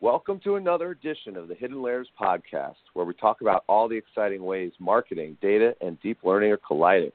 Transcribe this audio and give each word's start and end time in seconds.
Welcome 0.00 0.38
to 0.44 0.54
another 0.54 0.92
edition 0.92 1.36
of 1.36 1.48
the 1.48 1.56
Hidden 1.56 1.82
Layers 1.82 2.06
podcast, 2.20 2.76
where 2.92 3.04
we 3.04 3.14
talk 3.14 3.40
about 3.40 3.64
all 3.68 3.88
the 3.88 3.96
exciting 3.96 4.44
ways 4.44 4.70
marketing, 4.78 5.36
data, 5.42 5.74
and 5.80 6.00
deep 6.00 6.18
learning 6.22 6.52
are 6.52 6.56
colliding. 6.56 7.10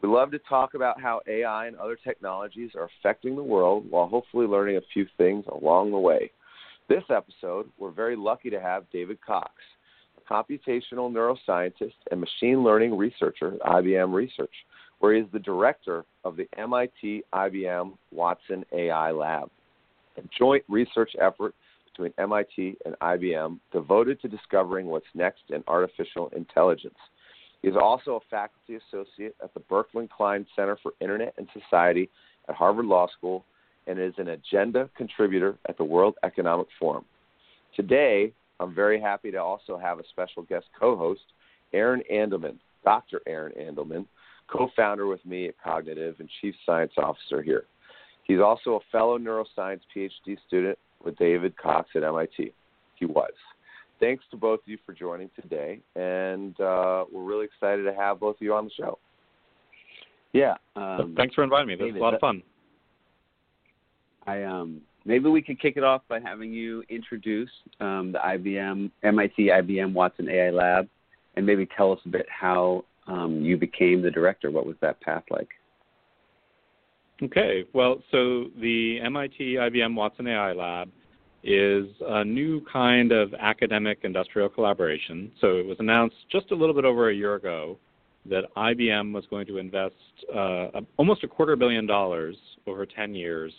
We 0.00 0.08
love 0.08 0.30
to 0.30 0.38
talk 0.38 0.72
about 0.72 0.98
how 0.98 1.20
AI 1.28 1.66
and 1.66 1.76
other 1.76 1.98
technologies 2.02 2.70
are 2.74 2.88
affecting 2.98 3.36
the 3.36 3.42
world 3.42 3.84
while 3.90 4.06
hopefully 4.06 4.46
learning 4.46 4.78
a 4.78 4.92
few 4.94 5.04
things 5.18 5.44
along 5.52 5.90
the 5.90 5.98
way. 5.98 6.30
This 6.88 7.02
episode, 7.10 7.68
we're 7.76 7.90
very 7.90 8.16
lucky 8.16 8.48
to 8.48 8.62
have 8.62 8.90
David 8.90 9.18
Cox, 9.20 9.52
a 10.16 10.32
computational 10.32 11.12
neuroscientist 11.12 11.96
and 12.10 12.18
machine 12.18 12.64
learning 12.64 12.96
researcher 12.96 13.56
at 13.56 13.60
IBM 13.60 14.14
Research, 14.14 14.54
where 15.00 15.12
he 15.12 15.20
is 15.20 15.26
the 15.34 15.38
director 15.38 16.06
of 16.24 16.38
the 16.38 16.48
MIT 16.56 17.24
IBM 17.34 17.92
Watson 18.10 18.64
AI 18.72 19.10
Lab, 19.10 19.50
a 20.16 20.22
joint 20.38 20.64
research 20.70 21.10
effort 21.20 21.54
between 21.96 22.12
MIT 22.18 22.76
and 22.84 22.94
IBM 23.00 23.58
devoted 23.72 24.20
to 24.20 24.28
discovering 24.28 24.86
what's 24.86 25.06
next 25.14 25.42
in 25.50 25.64
artificial 25.66 26.30
intelligence. 26.36 26.98
He 27.62 27.68
is 27.68 27.76
also 27.80 28.16
a 28.16 28.20
faculty 28.30 28.76
associate 28.76 29.34
at 29.42 29.54
the 29.54 29.60
Berkman 29.60 30.08
Klein 30.08 30.46
Center 30.54 30.78
for 30.82 30.92
Internet 31.00 31.34
and 31.38 31.48
Society 31.52 32.10
at 32.48 32.54
Harvard 32.54 32.86
Law 32.86 33.06
School 33.16 33.44
and 33.86 33.98
is 33.98 34.14
an 34.18 34.28
agenda 34.28 34.90
contributor 34.96 35.56
at 35.68 35.78
the 35.78 35.84
World 35.84 36.16
Economic 36.22 36.66
Forum. 36.78 37.04
Today, 37.74 38.32
I'm 38.60 38.74
very 38.74 39.00
happy 39.00 39.30
to 39.30 39.38
also 39.38 39.78
have 39.78 39.98
a 39.98 40.06
special 40.10 40.42
guest 40.42 40.66
co 40.78 40.96
host, 40.96 41.22
Aaron 41.72 42.02
Andalman, 42.12 42.56
Dr. 42.84 43.20
Aaron 43.26 43.52
Andalman, 43.58 44.06
co 44.48 44.70
founder 44.76 45.06
with 45.06 45.24
me 45.24 45.48
at 45.48 45.54
Cognitiv 45.64 46.18
and 46.20 46.28
Chief 46.40 46.54
Science 46.64 46.92
Officer 46.98 47.42
here. 47.42 47.64
He's 48.24 48.40
also 48.40 48.74
a 48.74 48.80
fellow 48.90 49.18
neuroscience 49.18 49.80
PhD 49.94 50.36
student 50.46 50.78
with 51.04 51.16
David 51.16 51.56
Cox 51.56 51.90
at 51.94 52.02
MIT. 52.02 52.52
He 52.96 53.06
was 53.06 53.32
thanks 54.00 54.24
to 54.30 54.36
both 54.36 54.60
of 54.60 54.68
you 54.68 54.78
for 54.84 54.92
joining 54.92 55.30
today, 55.40 55.80
and 55.94 56.58
uh, 56.60 57.04
we're 57.12 57.22
really 57.22 57.46
excited 57.46 57.84
to 57.84 57.94
have 57.94 58.20
both 58.20 58.36
of 58.36 58.42
you 58.42 58.54
on 58.54 58.64
the 58.64 58.70
show. 58.76 58.98
Yeah. 60.32 60.54
Um, 60.74 61.14
Thanks 61.16 61.34
for 61.34 61.44
inviting 61.44 61.68
me. 61.68 61.76
This 61.76 61.90
is 61.90 61.96
a 61.96 61.98
lot 61.98 62.14
of 62.14 62.20
fun. 62.20 62.42
I 64.26 64.42
um, 64.42 64.80
maybe 65.04 65.28
we 65.28 65.40
could 65.40 65.60
kick 65.60 65.76
it 65.76 65.84
off 65.84 66.02
by 66.08 66.20
having 66.20 66.52
you 66.52 66.82
introduce 66.88 67.50
um, 67.80 68.12
the 68.12 68.18
IBM 68.18 68.90
MIT 69.02 69.48
IBM 69.48 69.92
Watson 69.92 70.28
AI 70.28 70.50
Lab, 70.50 70.88
and 71.36 71.46
maybe 71.46 71.66
tell 71.76 71.92
us 71.92 72.00
a 72.04 72.08
bit 72.08 72.26
how 72.28 72.84
um, 73.06 73.40
you 73.42 73.56
became 73.56 74.02
the 74.02 74.10
director. 74.10 74.50
What 74.50 74.66
was 74.66 74.76
that 74.80 75.00
path 75.00 75.24
like? 75.30 75.48
Okay. 77.22 77.64
Well, 77.72 78.02
so 78.10 78.46
the 78.60 79.00
MIT 79.02 79.54
IBM 79.54 79.94
Watson 79.94 80.26
AI 80.26 80.52
Lab 80.52 80.90
is 81.42 81.86
a 82.06 82.24
new 82.24 82.60
kind 82.70 83.12
of 83.12 83.32
academic 83.34 84.00
industrial 84.02 84.48
collaboration. 84.48 85.32
So 85.40 85.56
it 85.56 85.64
was 85.64 85.76
announced 85.78 86.16
just 86.30 86.50
a 86.50 86.54
little 86.54 86.74
bit 86.74 86.84
over 86.84 87.08
a 87.08 87.14
year 87.14 87.36
ago 87.36 87.78
that 88.28 88.44
IBM 88.56 89.12
was 89.12 89.24
going 89.30 89.46
to 89.46 89.58
invest 89.58 89.94
uh, 90.34 90.80
almost 90.96 91.22
a 91.24 91.28
quarter 91.28 91.56
billion 91.56 91.86
dollars 91.86 92.36
over 92.66 92.84
10 92.84 93.14
years 93.14 93.52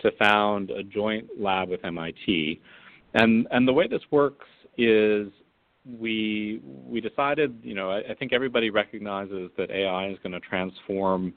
to 0.00 0.10
found 0.12 0.70
a 0.70 0.82
joint 0.82 1.26
lab 1.38 1.68
with 1.68 1.84
MIT. 1.84 2.60
And, 3.14 3.46
and 3.50 3.68
the 3.68 3.72
way 3.72 3.86
this 3.86 4.02
works 4.10 4.46
is 4.76 5.28
we, 5.98 6.60
we 6.64 7.00
decided, 7.00 7.58
you 7.62 7.74
know, 7.74 7.90
I, 7.90 7.98
I 8.10 8.14
think 8.14 8.32
everybody 8.32 8.70
recognizes 8.70 9.50
that 9.56 9.70
AI 9.70 10.08
is 10.08 10.18
going 10.22 10.32
to 10.32 10.40
transform 10.40 11.34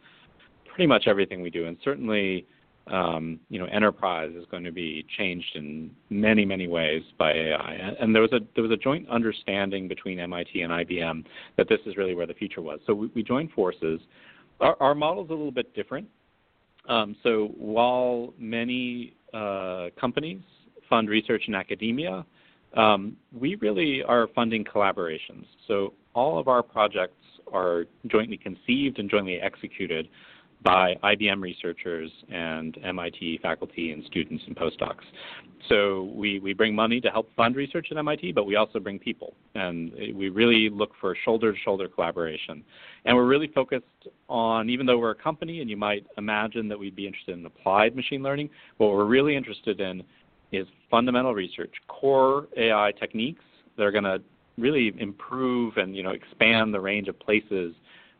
pretty 0.73 0.87
much 0.87 1.05
everything 1.07 1.41
we 1.41 1.49
do. 1.49 1.67
And 1.67 1.77
certainly, 1.83 2.45
um, 2.87 3.39
you 3.49 3.59
know, 3.59 3.65
enterprise 3.65 4.31
is 4.35 4.45
going 4.49 4.63
to 4.63 4.71
be 4.71 5.05
changed 5.17 5.55
in 5.55 5.91
many, 6.09 6.45
many 6.45 6.67
ways 6.67 7.03
by 7.17 7.31
AI. 7.31 7.73
And, 7.73 7.97
and, 7.97 8.15
there 8.15 8.21
was 8.21 8.33
a 8.33 8.39
there 8.55 8.63
was 8.63 8.71
a 8.71 8.77
joint 8.77 9.07
understanding 9.09 9.87
between 9.87 10.19
MIT 10.19 10.61
and 10.61 10.71
IBM 10.71 11.25
that 11.57 11.69
this 11.69 11.79
is 11.85 11.95
really 11.97 12.15
where 12.15 12.25
the 12.25 12.33
future 12.33 12.61
was. 12.61 12.79
So 12.87 12.93
we, 12.93 13.11
we 13.13 13.23
joined 13.23 13.51
forces. 13.51 13.99
Our, 14.59 14.75
our 14.79 14.95
model 14.95 15.23
is 15.23 15.29
a 15.29 15.33
little 15.33 15.51
bit 15.51 15.73
different. 15.75 16.07
Um, 16.89 17.15
so 17.21 17.51
while 17.57 18.33
many 18.39 19.13
uh, 19.33 19.89
companies 19.99 20.41
fund 20.89 21.07
research 21.07 21.43
in 21.47 21.55
academia, 21.55 22.25
um, 22.75 23.15
we 23.31 23.55
really 23.55 24.01
are 24.03 24.27
funding 24.33 24.63
collaborations. 24.63 25.45
So 25.67 25.93
all 26.13 26.39
of 26.39 26.47
our 26.47 26.63
projects 26.63 27.15
are 27.51 27.85
jointly 28.07 28.37
conceived 28.37 28.99
and 28.99 29.09
jointly 29.09 29.39
executed 29.39 30.07
by 30.63 30.95
IBM 31.03 31.41
researchers 31.41 32.11
and 32.31 32.77
MIT 32.83 33.39
faculty 33.41 33.91
and 33.91 34.03
students 34.05 34.43
and 34.45 34.55
postdocs. 34.55 35.03
So 35.69 36.11
we, 36.15 36.39
we 36.39 36.53
bring 36.53 36.75
money 36.75 37.01
to 37.01 37.09
help 37.09 37.29
fund 37.35 37.55
research 37.55 37.87
at 37.91 37.97
MIT, 37.97 38.33
but 38.33 38.45
we 38.45 38.55
also 38.55 38.79
bring 38.79 38.99
people. 38.99 39.33
And 39.55 39.91
we 40.13 40.29
really 40.29 40.69
look 40.69 40.91
for 40.99 41.15
shoulder 41.23 41.53
to 41.53 41.57
shoulder 41.59 41.87
collaboration. 41.87 42.63
And 43.05 43.15
we're 43.15 43.27
really 43.27 43.47
focused 43.47 43.85
on, 44.29 44.69
even 44.69 44.85
though 44.85 44.97
we're 44.97 45.11
a 45.11 45.15
company 45.15 45.61
and 45.61 45.69
you 45.69 45.77
might 45.77 46.05
imagine 46.17 46.67
that 46.67 46.77
we'd 46.77 46.95
be 46.95 47.07
interested 47.07 47.37
in 47.37 47.45
applied 47.45 47.95
machine 47.95 48.21
learning, 48.21 48.49
what 48.77 48.91
we're 48.91 49.05
really 49.05 49.35
interested 49.35 49.81
in 49.81 50.03
is 50.51 50.67
fundamental 50.89 51.33
research, 51.33 51.73
core 51.87 52.47
AI 52.57 52.91
techniques 52.99 53.43
that 53.77 53.83
are 53.83 53.91
going 53.91 54.03
to 54.03 54.21
really 54.57 54.93
improve 54.99 55.77
and 55.77 55.95
you 55.95 56.03
know 56.03 56.11
expand 56.11 56.73
the 56.73 56.79
range 56.79 57.07
of 57.07 57.19
places 57.19 57.73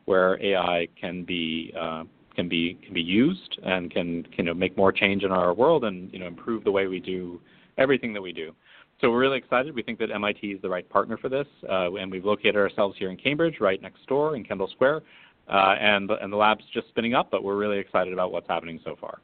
where 0.06 0.42
AI 0.42 0.88
can 1.00 1.24
be 1.24 1.72
uh, 1.78 2.02
can 2.34 2.48
be 2.48 2.78
can 2.84 2.94
be 2.94 3.02
used 3.02 3.58
and 3.62 3.90
can, 3.90 4.22
can 4.24 4.32
you 4.38 4.44
know, 4.44 4.54
make 4.54 4.76
more 4.76 4.92
change 4.92 5.22
in 5.24 5.30
our 5.30 5.52
world 5.54 5.84
and 5.84 6.12
you 6.12 6.18
know 6.18 6.26
improve 6.26 6.64
the 6.64 6.70
way 6.70 6.86
we 6.86 7.00
do 7.00 7.40
everything 7.78 8.12
that 8.12 8.22
we 8.22 8.32
do. 8.32 8.52
So 9.00 9.10
we're 9.10 9.20
really 9.20 9.38
excited. 9.38 9.74
We 9.74 9.82
think 9.82 9.98
that 9.98 10.10
MIT 10.10 10.46
is 10.46 10.62
the 10.62 10.68
right 10.68 10.88
partner 10.88 11.16
for 11.16 11.28
this, 11.28 11.46
uh, 11.68 11.92
and 11.94 12.10
we've 12.10 12.24
located 12.24 12.56
ourselves 12.56 12.96
here 12.98 13.10
in 13.10 13.16
Cambridge, 13.16 13.56
right 13.60 13.80
next 13.82 14.06
door 14.06 14.36
in 14.36 14.44
Kendall 14.44 14.68
Square, 14.68 15.02
uh, 15.48 15.74
and 15.80 16.10
and 16.10 16.32
the 16.32 16.36
lab's 16.36 16.64
just 16.72 16.88
spinning 16.88 17.14
up. 17.14 17.30
But 17.30 17.42
we're 17.42 17.56
really 17.56 17.78
excited 17.78 18.12
about 18.12 18.32
what's 18.32 18.48
happening 18.48 18.80
so 18.84 18.96
far. 19.00 19.18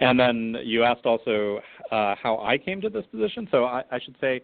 And 0.00 0.18
then 0.18 0.56
you 0.62 0.84
asked 0.84 1.06
also 1.06 1.60
uh, 1.90 2.14
how 2.22 2.38
I 2.38 2.56
came 2.56 2.80
to 2.82 2.88
this 2.88 3.04
position. 3.10 3.48
So 3.50 3.64
I, 3.64 3.82
I 3.90 3.98
should 3.98 4.14
say 4.20 4.42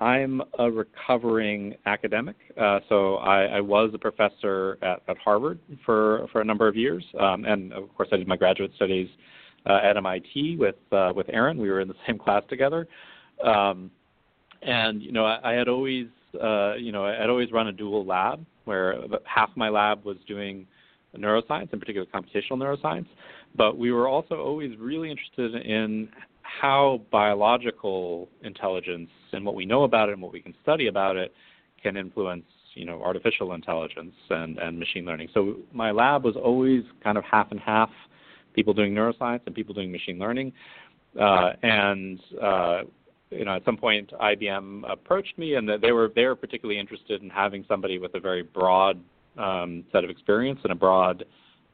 I'm 0.00 0.42
a 0.58 0.70
recovering 0.70 1.76
academic. 1.86 2.36
Uh, 2.60 2.80
so 2.88 3.16
I, 3.16 3.44
I, 3.44 3.60
was 3.60 3.90
a 3.94 3.98
professor 3.98 4.76
at, 4.82 5.02
at, 5.08 5.16
Harvard 5.18 5.58
for, 5.86 6.26
for 6.32 6.40
a 6.40 6.44
number 6.44 6.66
of 6.66 6.76
years. 6.76 7.04
Um, 7.18 7.44
and 7.44 7.72
of 7.72 7.94
course, 7.96 8.08
I 8.12 8.16
did 8.16 8.26
my 8.26 8.36
graduate 8.36 8.72
studies 8.76 9.08
uh, 9.66 9.78
at 9.82 9.96
MIT 9.96 10.56
with, 10.58 10.74
uh, 10.92 11.12
with 11.14 11.26
Aaron. 11.28 11.58
We 11.58 11.70
were 11.70 11.80
in 11.80 11.88
the 11.88 11.94
same 12.06 12.18
class 12.24 12.42
together. 12.48 12.88
Um, 13.42 13.90
and, 14.62 15.00
you 15.00 15.12
know, 15.12 15.24
I, 15.24 15.52
I 15.52 15.52
had 15.52 15.68
always, 15.68 16.06
uh, 16.42 16.74
you 16.74 16.90
know, 16.90 17.04
I 17.04 17.12
had 17.12 17.30
always 17.30 17.52
run 17.52 17.68
a 17.68 17.72
dual 17.72 18.04
lab 18.04 18.44
where 18.64 18.96
half 19.24 19.50
my 19.56 19.68
lab 19.68 20.04
was 20.04 20.16
doing 20.26 20.66
neuroscience, 21.16 21.72
in 21.72 21.78
particular 21.78 22.06
computational 22.12 22.58
neuroscience. 22.58 23.06
But 23.56 23.78
we 23.78 23.92
were 23.92 24.08
also 24.08 24.36
always 24.36 24.76
really 24.78 25.10
interested 25.10 25.54
in 25.54 26.08
how 26.42 27.02
biological 27.10 28.28
intelligence 28.42 29.10
and 29.34 29.44
what 29.44 29.54
we 29.54 29.66
know 29.66 29.84
about 29.84 30.08
it 30.08 30.12
and 30.12 30.22
what 30.22 30.32
we 30.32 30.40
can 30.40 30.54
study 30.62 30.86
about 30.86 31.16
it 31.16 31.32
can 31.82 31.96
influence 31.96 32.44
you 32.74 32.84
know 32.84 33.02
artificial 33.02 33.52
intelligence 33.52 34.14
and, 34.30 34.58
and 34.58 34.78
machine 34.78 35.04
learning. 35.04 35.28
So 35.34 35.56
my 35.72 35.90
lab 35.90 36.24
was 36.24 36.36
always 36.36 36.82
kind 37.02 37.18
of 37.18 37.24
half 37.24 37.50
and 37.50 37.60
half, 37.60 37.90
people 38.54 38.74
doing 38.74 38.94
neuroscience 38.94 39.40
and 39.46 39.54
people 39.54 39.74
doing 39.74 39.92
machine 39.92 40.18
learning. 40.18 40.52
Uh, 41.20 41.52
and 41.62 42.20
uh, 42.42 42.82
you 43.30 43.44
know 43.44 43.56
at 43.56 43.64
some 43.64 43.76
point 43.76 44.10
IBM 44.20 44.90
approached 44.90 45.38
me 45.38 45.54
and 45.54 45.68
they 45.82 45.92
were 45.92 46.10
they 46.14 46.24
were 46.24 46.36
particularly 46.36 46.80
interested 46.80 47.22
in 47.22 47.30
having 47.30 47.64
somebody 47.68 47.98
with 47.98 48.14
a 48.14 48.20
very 48.20 48.42
broad 48.42 49.00
um, 49.38 49.84
set 49.92 50.04
of 50.04 50.10
experience 50.10 50.60
and 50.62 50.72
a 50.72 50.76
broad 50.76 51.24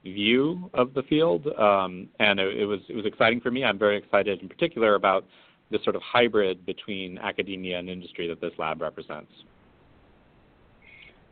view 0.03 0.71
of 0.75 0.95
the 0.95 1.03
field, 1.03 1.47
um, 1.59 2.09
and 2.21 2.41
it, 2.41 2.61
it, 2.61 2.65
was 2.65 2.81
it 2.89 2.97
was 2.97 3.05
exciting 3.05 3.41
for 3.41 3.51
me. 3.51 3.65
I'm 3.65 3.79
very 3.79 3.99
excited 3.99 4.41
in 4.41 4.49
particular 4.49 4.95
about 4.95 5.27
this 5.71 5.83
sort 5.85 5.97
of 5.97 6.03
hybrid 6.03 6.67
between 6.67 7.19
academia 7.19 7.79
and 7.79 7.89
industry 7.89 8.29
that 8.29 8.41
this 8.41 8.53
lab 8.59 8.81
represents. 8.81 9.31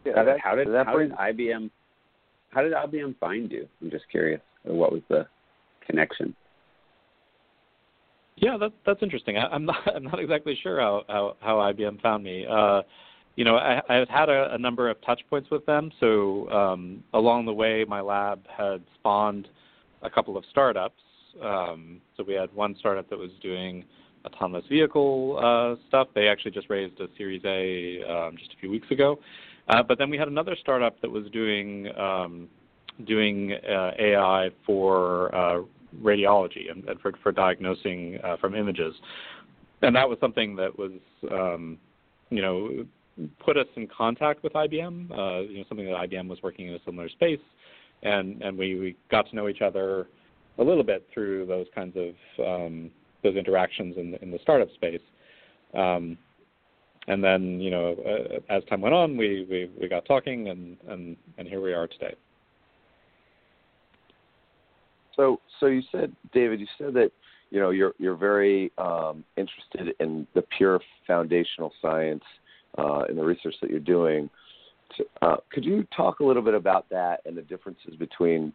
Yeah, 0.04 0.22
that, 0.22 0.40
how 0.40 0.54
did 0.54 0.68
how 0.68 0.98
did 0.98 1.12
IBM 1.12 1.70
how 2.50 2.62
did 2.62 2.72
IBM 2.72 3.18
find 3.18 3.50
you? 3.50 3.68
I'm 3.82 3.90
just 3.90 4.08
curious. 4.10 4.40
What 4.64 4.92
was 4.92 5.02
the 5.08 5.26
connection? 5.86 6.34
Yeah, 8.36 8.56
that's 8.58 8.74
that's 8.86 9.02
interesting. 9.02 9.36
I, 9.36 9.54
am 9.54 9.66
not 9.66 9.76
I'm 9.94 10.04
not 10.04 10.20
exactly 10.20 10.58
sure 10.62 10.80
how 10.80 11.02
how, 11.08 11.36
how 11.40 11.56
IBM 11.56 12.00
found 12.00 12.24
me. 12.24 12.46
Uh, 12.48 12.82
you 13.36 13.44
know, 13.44 13.56
I, 13.56 13.80
I've 13.88 14.08
had 14.08 14.28
a, 14.28 14.52
a 14.54 14.58
number 14.58 14.90
of 14.90 15.00
touch 15.02 15.20
points 15.30 15.48
with 15.50 15.64
them. 15.64 15.92
So 16.00 16.50
um, 16.50 17.04
along 17.14 17.46
the 17.46 17.52
way, 17.52 17.84
my 17.86 18.00
lab 18.00 18.40
had 18.48 18.82
spawned 18.98 19.46
a 20.02 20.10
couple 20.10 20.36
of 20.36 20.44
startups. 20.50 21.00
Um, 21.40 22.00
so 22.16 22.24
we 22.26 22.34
had 22.34 22.52
one 22.52 22.74
startup 22.80 23.08
that 23.10 23.18
was 23.18 23.30
doing 23.40 23.84
autonomous 24.28 24.64
vehicle 24.68 25.38
uh, 25.42 25.80
stuff. 25.88 26.08
They 26.14 26.28
actually 26.28 26.52
just 26.52 26.68
raised 26.70 27.00
a 27.00 27.08
Series 27.16 27.42
A 27.44 28.02
um, 28.10 28.36
just 28.36 28.52
a 28.52 28.56
few 28.60 28.70
weeks 28.70 28.90
ago. 28.90 29.18
Uh, 29.68 29.82
but 29.82 29.98
then 29.98 30.08
we 30.10 30.16
had 30.16 30.28
another 30.28 30.56
startup 30.58 31.00
that 31.02 31.10
was 31.10 31.24
doing 31.30 31.88
um, 31.98 32.48
doing 33.06 33.52
uh, 33.52 33.92
AI 33.98 34.50
for 34.66 35.34
uh, 35.34 35.62
radiology 36.02 36.70
and, 36.70 36.84
and, 36.88 37.00
for, 37.00 37.12
for 37.22 37.32
diagnosing 37.32 38.18
uh, 38.24 38.36
from 38.38 38.54
images, 38.54 38.94
and 39.82 39.94
that 39.94 40.08
was 40.08 40.18
something 40.20 40.56
that 40.56 40.76
was 40.76 40.92
um, 41.30 41.78
you 42.30 42.42
know 42.42 42.86
put 43.44 43.56
us 43.56 43.66
in 43.76 43.86
contact 43.86 44.42
with 44.42 44.52
IBM. 44.54 45.10
Uh, 45.10 45.40
you 45.42 45.58
know 45.58 45.64
something 45.68 45.86
that 45.86 45.96
IBM 46.08 46.28
was 46.28 46.38
working 46.42 46.68
in 46.68 46.74
a 46.74 46.78
similar 46.84 47.08
space, 47.08 47.40
and 48.02 48.42
and 48.42 48.56
we, 48.56 48.78
we 48.78 48.96
got 49.10 49.28
to 49.28 49.36
know 49.36 49.48
each 49.48 49.60
other 49.60 50.08
a 50.58 50.64
little 50.64 50.82
bit 50.82 51.06
through 51.12 51.46
those 51.46 51.66
kinds 51.74 51.96
of 51.96 52.44
um, 52.44 52.90
those 53.22 53.36
interactions 53.36 53.96
in 53.96 54.12
the, 54.12 54.22
in 54.22 54.30
the 54.30 54.38
startup 54.42 54.72
space. 54.74 55.00
Um, 55.74 56.16
and 57.06 57.24
then, 57.24 57.60
you 57.60 57.70
know, 57.70 57.96
uh, 58.06 58.54
as 58.54 58.62
time 58.64 58.80
went 58.80 58.94
on, 58.94 59.16
we, 59.16 59.46
we, 59.50 59.70
we 59.80 59.88
got 59.88 60.04
talking, 60.04 60.48
and, 60.48 60.76
and, 60.88 61.16
and 61.38 61.48
here 61.48 61.60
we 61.60 61.72
are 61.72 61.86
today. 61.86 62.14
So, 65.16 65.40
so 65.58 65.66
you 65.66 65.82
said, 65.90 66.14
David, 66.32 66.60
you 66.60 66.66
said 66.78 66.94
that 66.94 67.10
you 67.50 67.58
know 67.58 67.70
you're 67.70 67.92
you're 67.98 68.14
very 68.14 68.70
um, 68.78 69.24
interested 69.36 69.94
in 70.00 70.26
the 70.34 70.42
pure 70.56 70.80
foundational 71.06 71.72
science 71.82 72.22
uh, 72.76 73.04
in 73.08 73.16
the 73.16 73.24
research 73.24 73.54
that 73.60 73.70
you're 73.70 73.80
doing. 73.80 74.30
Uh, 75.22 75.36
could 75.50 75.64
you 75.64 75.86
talk 75.96 76.20
a 76.20 76.24
little 76.24 76.42
bit 76.42 76.54
about 76.54 76.88
that 76.90 77.20
and 77.26 77.36
the 77.36 77.42
differences 77.42 77.96
between? 77.98 78.52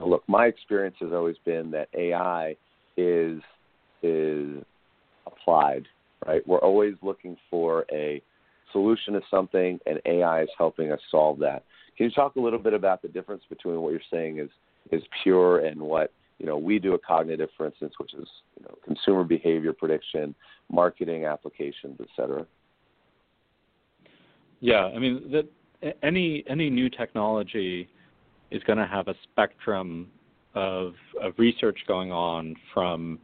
look, 0.00 0.24
my 0.26 0.46
experience 0.46 0.96
has 1.00 1.12
always 1.12 1.36
been 1.44 1.70
that 1.70 1.88
AI 1.94 2.56
is 2.96 3.40
is 4.04 4.62
applied, 5.26 5.86
right? 6.26 6.46
We're 6.46 6.58
always 6.58 6.94
looking 7.02 7.36
for 7.50 7.84
a 7.90 8.22
solution 8.72 9.14
to 9.14 9.20
something, 9.30 9.78
and 9.86 10.00
AI 10.04 10.42
is 10.42 10.48
helping 10.58 10.92
us 10.92 11.00
solve 11.10 11.38
that. 11.38 11.64
Can 11.96 12.06
you 12.06 12.12
talk 12.12 12.36
a 12.36 12.40
little 12.40 12.58
bit 12.58 12.74
about 12.74 13.02
the 13.02 13.08
difference 13.08 13.44
between 13.48 13.80
what 13.80 13.92
you're 13.92 14.00
saying 14.12 14.38
is 14.38 14.50
is 14.90 15.02
pure 15.22 15.60
and 15.60 15.80
what 15.80 16.12
you 16.38 16.46
know 16.46 16.58
we 16.58 16.78
do 16.78 16.94
a 16.94 16.98
Cognitiv, 16.98 17.48
for 17.56 17.66
instance, 17.66 17.94
which 17.98 18.12
is 18.14 18.28
you 18.58 18.64
know 18.64 18.74
consumer 18.84 19.24
behavior 19.24 19.72
prediction, 19.72 20.34
marketing 20.70 21.24
applications, 21.24 21.96
et 22.00 22.08
cetera? 22.16 22.44
Yeah, 24.60 24.86
I 24.86 24.98
mean 24.98 25.48
any 26.02 26.44
any 26.48 26.68
new 26.68 26.90
technology 26.90 27.88
is 28.50 28.62
going 28.64 28.78
to 28.78 28.86
have 28.86 29.08
a 29.08 29.14
spectrum 29.22 30.08
of 30.54 30.94
of 31.22 31.34
research 31.38 31.78
going 31.86 32.10
on 32.12 32.56
from 32.72 33.18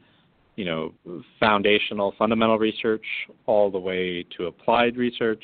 you 0.61 0.67
know, 0.67 0.93
foundational, 1.39 2.13
fundamental 2.19 2.59
research 2.59 3.05
all 3.47 3.71
the 3.71 3.79
way 3.79 4.27
to 4.37 4.45
applied 4.45 4.99
research, 4.99 5.43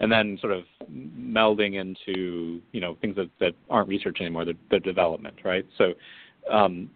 and 0.00 0.10
then 0.10 0.36
sort 0.40 0.52
of 0.52 0.64
melding 0.92 1.80
into, 1.80 2.60
you 2.72 2.80
know, 2.80 2.96
things 3.00 3.14
that, 3.14 3.30
that 3.38 3.52
aren't 3.70 3.88
research 3.88 4.16
anymore, 4.20 4.44
the, 4.44 4.54
the 4.72 4.80
development, 4.80 5.36
right? 5.44 5.64
So 5.78 5.92
um, 6.50 6.90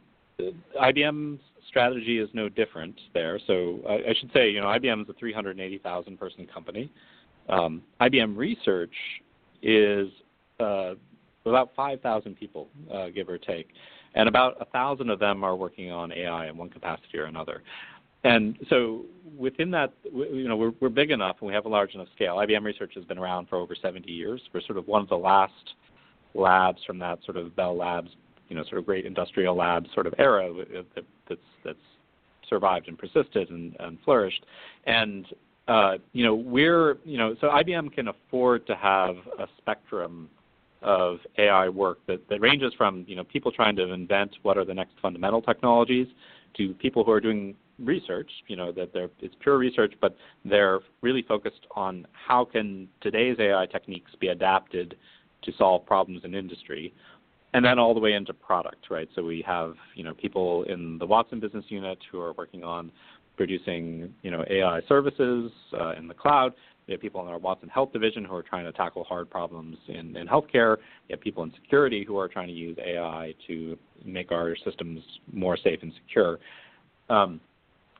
IBM's 0.83 1.39
strategy 1.69 2.19
is 2.19 2.29
no 2.33 2.49
different 2.49 3.01
there. 3.15 3.39
So 3.47 3.79
I, 3.89 4.11
I 4.11 4.15
should 4.19 4.33
say, 4.33 4.51
you 4.51 4.61
know, 4.61 4.67
IBM 4.67 5.03
is 5.03 5.09
a 5.09 5.13
380,000 5.13 6.19
person 6.19 6.49
company. 6.53 6.91
Um, 7.49 7.83
IBM 8.01 8.37
Research 8.37 8.95
is 9.63 10.09
uh, 10.59 10.95
about 11.47 11.71
5,000 11.77 12.35
people, 12.35 12.67
uh, 12.93 13.11
give 13.11 13.29
or 13.29 13.39
take 13.39 13.69
and 14.15 14.29
about 14.29 14.57
a 14.61 14.65
thousand 14.67 15.11
of 15.11 15.19
them 15.19 15.45
are 15.45 15.57
working 15.57 15.91
on 15.91 16.13
AI 16.13 16.49
in 16.49 16.57
one 16.57 16.69
capacity 16.69 17.19
or 17.19 17.25
another. 17.25 17.63
And 18.23 18.59
so 18.69 19.07
within 19.39 19.71
that, 19.71 19.93
you 20.13 20.47
know, 20.47 20.57
we're, 20.57 20.73
we're 20.81 20.91
big 20.91 21.11
enough 21.11 21.37
and 21.41 21.49
we 21.49 21.55
have 21.55 21.65
a 21.65 21.69
large 21.69 21.95
enough 21.95 22.09
scale. 22.15 22.37
IBM 22.37 22.65
Research 22.65 22.93
has 22.95 23.05
been 23.05 23.19
around 23.19 23.49
for 23.49 23.57
over 23.57 23.75
70 23.75 24.11
years. 24.11 24.43
We're 24.53 24.61
sort 24.61 24.79
of 24.79 24.87
one 24.87 25.01
of 25.01 25.09
the 25.09 25.17
last 25.17 25.53
labs 26.35 26.81
from 26.87 26.99
that 26.99 27.19
sort 27.25 27.37
of 27.37 27.57
Bell 27.57 27.77
Labs, 27.77 28.11
you 28.49 28.57
know, 28.57 28.65
sort 28.65 28.79
of 28.79 28.87
great 28.87 29.07
industrial 29.07 29.57
labs 29.57 29.89
sort 29.95 30.07
of 30.07 30.15
era 30.19 30.53
that, 30.95 31.05
that's 31.29 31.41
that's 31.65 31.79
survived 32.49 32.89
and 32.89 32.99
persisted 32.99 33.49
and, 33.49 33.75
and 33.81 33.99
flourished. 34.05 34.45
And 34.87 35.27
uh, 35.69 35.95
you 36.13 36.25
know, 36.25 36.35
we're 36.35 36.99
you 37.05 37.17
know, 37.17 37.35
so 37.41 37.49
IBM 37.49 37.93
can 37.93 38.09
afford 38.09 38.67
to 38.67 38.75
have 38.75 39.17
a 39.39 39.47
spectrum 39.59 40.29
of 40.83 41.19
AI 41.39 41.69
work 41.69 41.99
that, 42.07 42.27
that 42.29 42.41
ranges 42.41 42.73
from 42.77 43.05
you 43.07 43.17
know 43.17 43.25
people 43.25 43.53
trying 43.53 43.77
to 43.77 43.93
invent 43.93 44.37
what 44.43 44.57
are 44.57 44.65
the 44.65 44.75
next 44.75 44.95
fundamental 45.03 45.43
technologies 45.43 46.07
to 46.57 46.75
people 46.75 47.05
who 47.05 47.13
are 47.13 47.21
doing 47.21 47.55
research, 47.79 48.31
you 48.47 48.57
know, 48.57 48.73
that 48.73 48.93
they're, 48.93 49.11
it's 49.21 49.35
pure 49.41 49.59
research, 49.59 49.95
but 50.01 50.17
they're 50.45 50.81
really 51.01 51.23
focused 51.23 51.67
on 51.75 52.07
how 52.13 52.45
can 52.45 52.89
today's 53.01 53.37
AI 53.39 53.67
techniques 53.67 54.13
be 54.21 54.29
adapted 54.29 54.97
to 55.43 55.53
solve 55.57 55.87
problems 55.87 56.23
in 56.25 56.35
industry, 56.35 56.93
and 57.55 57.65
then 57.65 57.79
all 57.79 57.95
the 57.95 58.01
way 58.01 58.13
into 58.13 58.35
product, 58.35 58.91
right? 58.91 59.09
So 59.15 59.25
we 59.25 59.43
have, 59.47 59.75
you 59.95 60.05
know, 60.05 60.15
people 60.15 60.65
in 60.65 60.99
the 60.99 61.07
Watson 61.07 61.41
business 61.41 61.65
unit 61.69 61.99
who 62.13 62.21
are 62.21 62.33
working 62.35 62.63
on 62.63 62.93
producing, 63.37 64.13
you 64.23 64.31
know, 64.31 64.45
AI 64.51 64.81
services 64.87 65.51
uh, 65.79 65.93
in 65.93 66.07
the 66.07 66.15
cloud. 66.15 66.53
We 66.91 66.95
have 66.95 67.01
people 67.01 67.23
in 67.23 67.29
our 67.29 67.39
Watson 67.39 67.69
Health 67.69 67.93
division 67.93 68.25
who 68.25 68.35
are 68.35 68.43
trying 68.43 68.65
to 68.65 68.73
tackle 68.73 69.05
hard 69.05 69.31
problems 69.31 69.77
in, 69.87 70.17
in 70.17 70.27
healthcare. 70.27 70.77
We 71.09 71.13
have 71.13 71.21
people 71.21 71.45
in 71.45 71.53
security 71.63 72.05
who 72.05 72.19
are 72.19 72.27
trying 72.27 72.49
to 72.49 72.53
use 72.53 72.77
AI 72.85 73.33
to 73.47 73.79
make 74.05 74.33
our 74.33 74.57
systems 74.65 75.01
more 75.33 75.57
safe 75.57 75.79
and 75.83 75.93
secure. 76.05 76.41
Um, 77.09 77.41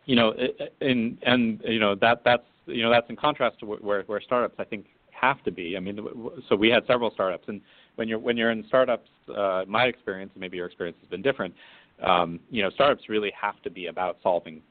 you 0.07 0.17
know, 0.17 0.35
and 0.81 1.17
and 1.23 1.63
you 1.65 1.79
know 1.79 1.95
that 2.01 2.23
that's 2.25 2.43
you 2.67 2.83
know 2.83 2.91
that's 2.91 3.09
in 3.09 3.15
contrast 3.15 3.61
to 3.61 3.67
where 3.67 4.03
where 4.03 4.21
startups 4.21 4.57
I 4.59 4.65
think 4.65 4.87
have 5.13 5.41
to 5.45 5.53
be. 5.53 5.77
I 5.77 5.81
mean, 5.81 6.01
so 6.49 6.57
we 6.57 6.69
had 6.69 6.85
several 6.89 7.13
startups, 7.13 7.45
and 7.47 7.61
when 7.95 8.09
you're 8.09 8.19
when 8.19 8.37
you're 8.37 8.51
in 8.51 8.65
startups, 8.67 9.09
uh, 9.37 9.63
my 9.69 9.85
experience, 9.85 10.33
and 10.35 10.41
maybe 10.41 10.57
your 10.57 10.67
experience 10.67 10.99
has 11.01 11.09
been 11.09 11.23
different. 11.23 11.55
Um, 12.03 12.41
you 12.51 12.61
know, 12.65 12.71
startups 12.71 13.09
really 13.09 13.33
have 13.41 13.63
to 13.63 13.71
be 13.71 13.87
about 13.87 14.17
solving 14.21 14.63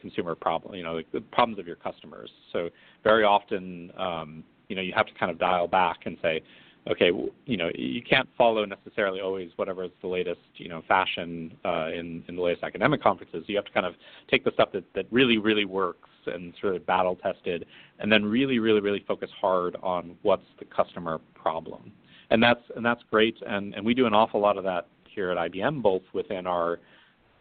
consumer 0.00 0.34
problem, 0.34 0.74
you 0.74 0.82
know, 0.82 0.94
like 0.94 1.10
the 1.12 1.20
problems 1.20 1.58
of 1.58 1.66
your 1.66 1.76
customers. 1.76 2.30
So 2.52 2.70
very 3.04 3.24
often, 3.24 3.92
um, 3.96 4.44
you 4.68 4.76
know, 4.76 4.82
you 4.82 4.92
have 4.94 5.06
to 5.06 5.14
kind 5.14 5.30
of 5.30 5.38
dial 5.38 5.66
back 5.68 5.98
and 6.06 6.16
say, 6.22 6.42
okay, 6.90 7.10
you 7.46 7.56
know, 7.56 7.70
you 7.74 8.02
can't 8.02 8.28
follow 8.36 8.64
necessarily 8.64 9.20
always 9.20 9.50
whatever 9.56 9.84
is 9.84 9.90
the 10.00 10.08
latest, 10.08 10.40
you 10.56 10.68
know, 10.68 10.82
fashion 10.88 11.52
uh, 11.64 11.88
in 11.88 12.24
in 12.28 12.36
the 12.36 12.42
latest 12.42 12.64
academic 12.64 13.02
conferences. 13.02 13.44
You 13.46 13.56
have 13.56 13.64
to 13.66 13.72
kind 13.72 13.86
of 13.86 13.94
take 14.30 14.44
the 14.44 14.52
stuff 14.52 14.72
that 14.72 14.84
that 14.94 15.06
really 15.10 15.38
really 15.38 15.64
works 15.64 16.08
and 16.26 16.54
sort 16.60 16.76
of 16.76 16.86
battle 16.86 17.16
tested, 17.16 17.66
and 17.98 18.10
then 18.10 18.24
really 18.24 18.58
really 18.58 18.80
really 18.80 19.04
focus 19.06 19.30
hard 19.40 19.76
on 19.82 20.16
what's 20.22 20.46
the 20.58 20.64
customer 20.64 21.18
problem, 21.34 21.92
and 22.30 22.42
that's 22.42 22.62
and 22.76 22.84
that's 22.84 23.02
great. 23.10 23.36
And 23.46 23.74
and 23.74 23.84
we 23.84 23.94
do 23.94 24.06
an 24.06 24.14
awful 24.14 24.40
lot 24.40 24.56
of 24.56 24.64
that 24.64 24.88
here 25.04 25.30
at 25.30 25.52
IBM, 25.52 25.82
both 25.82 26.02
within 26.12 26.46
our 26.46 26.80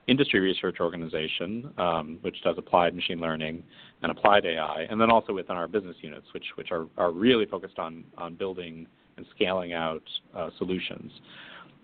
industry 0.07 0.39
research 0.39 0.77
organization, 0.79 1.71
um, 1.77 2.17
which 2.21 2.41
does 2.43 2.55
applied 2.57 2.95
machine 2.95 3.19
learning 3.19 3.63
and 4.01 4.11
applied 4.11 4.45
AI, 4.45 4.87
and 4.89 4.99
then 4.99 5.11
also 5.11 5.33
within 5.33 5.55
our 5.55 5.67
business 5.67 5.95
units, 6.01 6.27
which, 6.33 6.45
which 6.55 6.71
are, 6.71 6.85
are 6.97 7.11
really 7.11 7.45
focused 7.45 7.77
on, 7.77 8.03
on 8.17 8.35
building 8.35 8.87
and 9.17 9.25
scaling 9.35 9.73
out 9.73 10.03
uh, 10.35 10.49
solutions. 10.57 11.11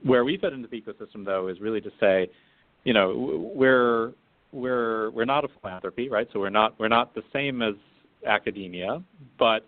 Where 0.04 0.24
we 0.24 0.38
fit 0.38 0.54
into 0.54 0.68
the 0.68 0.80
ecosystem, 0.80 1.26
though, 1.26 1.48
is 1.48 1.60
really 1.60 1.82
to 1.82 1.92
say, 2.00 2.30
you 2.84 2.94
know, 2.94 3.52
we're 3.56 4.14
we're 4.52 5.10
we're 5.12 5.26
not 5.26 5.44
a 5.44 5.48
philanthropy, 5.60 6.10
right? 6.10 6.28
So 6.32 6.40
we're 6.40 6.50
not 6.50 6.80
we're 6.80 6.88
not 6.88 7.16
the 7.16 7.24
same 7.32 7.62
as 7.62 7.74
academia, 8.28 9.04
but 9.40 9.66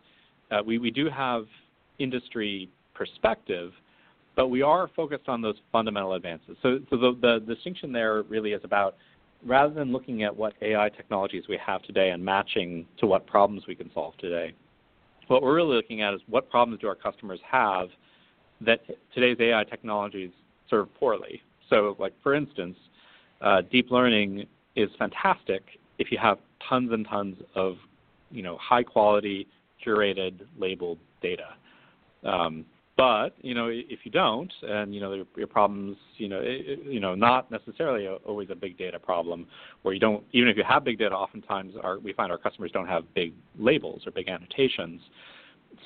uh, 0.52 0.62
we 0.66 0.78
we 0.78 0.92
do 0.92 1.10
have 1.10 1.46
industry 2.00 2.70
perspective, 2.94 3.72
but 4.36 4.48
we 4.48 4.62
are 4.62 4.90
focused 4.96 5.28
on 5.28 5.42
those 5.42 5.56
fundamental 5.72 6.14
advances. 6.14 6.58
So, 6.62 6.80
so 6.90 6.98
the, 6.98 7.18
the 7.22 7.54
distinction 7.54 7.92
there 7.92 8.24
really 8.24 8.52
is 8.52 8.62
about 8.64 8.96
rather 9.46 9.74
than 9.74 9.92
looking 9.92 10.24
at 10.24 10.36
what 10.36 10.54
AI 10.62 10.90
technologies 10.90 11.44
we 11.48 11.58
have 11.66 11.82
today 11.84 12.10
and 12.12 12.24
matching 12.24 12.86
to 12.98 13.06
what 13.06 13.28
problems 13.28 13.64
we 13.68 13.76
can 13.76 13.92
solve 13.94 14.18
today, 14.18 14.54
what 15.28 15.42
we're 15.42 15.56
really 15.56 15.76
looking 15.76 16.02
at 16.02 16.14
is 16.14 16.22
what 16.28 16.50
problems 16.50 16.82
do 16.82 16.88
our 16.88 16.96
customers 16.96 17.40
have 17.50 17.90
that 18.62 18.82
today's 19.14 19.38
AI 19.40 19.64
technologies 19.64 20.32
serve 20.70 20.94
poorly. 20.96 21.42
So, 21.70 21.96
like 22.00 22.14
for 22.22 22.34
instance, 22.34 22.78
uh, 23.42 23.62
deep 23.72 23.92
learning 23.92 24.46
is 24.76 24.90
fantastic 24.98 25.64
if 25.98 26.12
you 26.12 26.18
have 26.18 26.38
tons 26.68 26.92
and 26.92 27.08
tons 27.08 27.38
of, 27.56 27.76
you 28.32 28.44
know, 28.44 28.58
high 28.58 28.84
quality, 28.84 29.48
curated, 29.86 30.42
labeled 30.58 31.00
data. 31.22 31.56
Um, 32.24 32.66
but 32.98 33.32
you 33.42 33.54
know, 33.54 33.68
if 33.70 34.00
you 34.04 34.12
don't, 34.12 34.52
and 34.62 34.94
you 34.94 35.02
know 35.02 35.14
your, 35.14 35.26
your 35.36 35.48
problems, 35.48 35.98
you 36.18 36.30
know, 36.30 36.40
it, 36.42 36.80
you 36.86 37.00
know, 37.00 37.16
not 37.16 37.52
necessarily 37.52 38.06
a, 38.06 38.16
always 38.26 38.50
a 38.50 38.56
big 38.56 38.78
data 38.78 39.00
problem, 39.00 39.48
where 39.82 39.94
you 39.94 40.00
don't, 40.00 40.24
even 40.32 40.48
if 40.48 40.58
you 40.58 40.64
have 40.68 40.84
big 40.84 40.98
data, 40.98 41.16
oftentimes 41.16 41.74
our, 41.84 42.00
we 42.00 42.14
find 42.14 42.32
our 42.32 42.38
customers 42.38 42.72
don't 42.72 42.88
have 42.88 43.04
big 43.14 43.34
labels 43.60 44.04
or 44.06 44.12
big 44.12 44.30
annotations. 44.30 45.02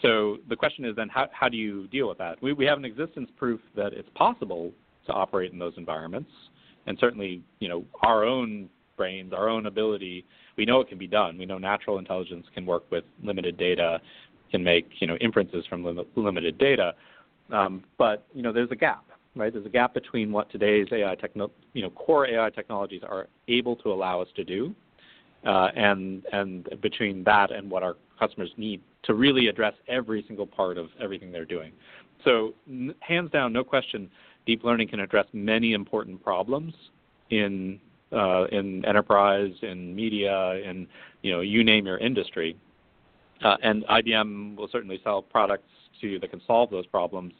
So 0.03 0.37
the 0.47 0.55
question 0.55 0.85
is 0.85 0.95
then, 0.95 1.09
how, 1.09 1.27
how 1.31 1.49
do 1.49 1.57
you 1.57 1.87
deal 1.87 2.07
with 2.07 2.19
that? 2.19 2.41
We, 2.43 2.53
we 2.53 2.65
have 2.65 2.77
an 2.77 2.85
existence 2.85 3.29
proof 3.37 3.59
that 3.75 3.93
it's 3.93 4.09
possible 4.13 4.71
to 5.07 5.11
operate 5.11 5.51
in 5.51 5.57
those 5.57 5.73
environments, 5.77 6.31
and 6.85 6.97
certainly, 6.99 7.41
you 7.59 7.69
know, 7.69 7.85
our 8.03 8.23
own 8.23 8.69
brains, 8.97 9.33
our 9.33 9.49
own 9.49 9.65
ability, 9.65 10.25
we 10.57 10.65
know 10.65 10.81
it 10.81 10.89
can 10.89 10.97
be 10.97 11.07
done. 11.07 11.37
We 11.37 11.45
know 11.45 11.57
natural 11.57 11.99
intelligence 11.99 12.45
can 12.53 12.65
work 12.65 12.83
with 12.91 13.05
limited 13.23 13.57
data 13.57 14.01
can 14.51 14.63
make 14.63 14.89
you 14.99 15.07
know 15.07 15.15
inferences 15.17 15.65
from 15.67 15.83
lim- 15.83 16.05
limited 16.15 16.57
data. 16.57 16.93
Um, 17.51 17.83
but 17.97 18.25
you 18.33 18.41
know 18.41 18.51
there's 18.51 18.71
a 18.71 18.75
gap, 18.75 19.05
right? 19.35 19.51
There's 19.51 19.65
a 19.65 19.69
gap 19.69 19.93
between 19.93 20.31
what 20.31 20.49
today's 20.51 20.87
AI 20.91 21.15
techno- 21.15 21.51
you 21.73 21.81
know 21.81 21.89
core 21.91 22.27
AI 22.27 22.49
technologies 22.49 23.01
are 23.03 23.27
able 23.47 23.75
to 23.77 23.91
allow 23.91 24.21
us 24.21 24.27
to 24.35 24.43
do, 24.43 24.75
uh, 25.45 25.69
and 25.75 26.25
and 26.31 26.69
between 26.81 27.23
that 27.23 27.51
and 27.51 27.69
what 27.69 27.83
our 27.83 27.95
customers 28.19 28.51
need 28.57 28.81
to 29.03 29.13
really 29.13 29.47
address 29.47 29.73
every 29.87 30.23
single 30.27 30.45
part 30.45 30.77
of 30.77 30.89
everything 31.01 31.31
they're 31.31 31.45
doing. 31.45 31.71
So 32.25 32.53
n- 32.67 32.93
hands 32.99 33.31
down, 33.31 33.53
no 33.53 33.63
question, 33.63 34.09
deep 34.45 34.63
learning 34.63 34.89
can 34.89 34.99
address 34.99 35.25
many 35.31 35.73
important 35.73 36.23
problems 36.23 36.73
in 37.29 37.79
uh, 38.11 38.45
in 38.45 38.83
enterprise, 38.85 39.53
in 39.61 39.95
media, 39.95 40.55
in 40.55 40.87
you 41.21 41.31
know 41.31 41.41
you 41.41 41.63
name 41.63 41.85
your 41.85 41.97
industry. 41.97 42.55
Uh, 43.43 43.55
and 43.63 43.85
IBM 43.85 44.55
will 44.55 44.67
certainly 44.71 44.99
sell 45.03 45.21
products 45.21 45.69
to 46.01 46.07
you 46.07 46.19
that 46.19 46.31
can 46.31 46.41
solve 46.45 46.69
those 46.69 46.85
problems. 46.87 47.33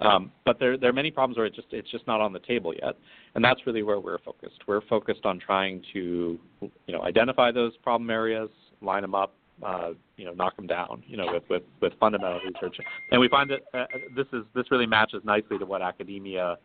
Um, 0.00 0.32
but 0.44 0.58
there, 0.58 0.76
there 0.76 0.90
are 0.90 0.94
many 0.94 1.10
problems 1.10 1.36
where 1.36 1.46
it 1.46 1.54
just, 1.54 1.68
it's 1.70 1.90
just 1.90 2.06
not 2.06 2.20
on 2.20 2.32
the 2.32 2.40
table 2.40 2.74
yet, 2.74 2.96
and 3.34 3.44
that's 3.44 3.60
really 3.66 3.82
where 3.82 4.00
we're 4.00 4.18
focused. 4.18 4.58
We're 4.66 4.80
focused 4.82 5.24
on 5.24 5.38
trying 5.38 5.82
to, 5.92 6.38
you 6.60 6.92
know, 6.92 7.02
identify 7.02 7.52
those 7.52 7.76
problem 7.78 8.10
areas, 8.10 8.48
line 8.80 9.02
them 9.02 9.14
up, 9.14 9.32
uh, 9.62 9.90
you 10.16 10.24
know, 10.24 10.32
knock 10.32 10.56
them 10.56 10.66
down, 10.66 11.04
you 11.06 11.16
know, 11.16 11.26
with, 11.32 11.44
with, 11.48 11.62
with 11.80 11.92
fundamental 12.00 12.40
research. 12.40 12.76
And 13.12 13.20
we 13.20 13.28
find 13.28 13.50
that 13.50 13.60
uh, 13.78 13.86
this 14.16 14.26
is 14.32 14.44
this 14.54 14.70
really 14.70 14.86
matches 14.86 15.22
nicely 15.24 15.58
to 15.58 15.66
what 15.66 15.82
academia 15.82 16.56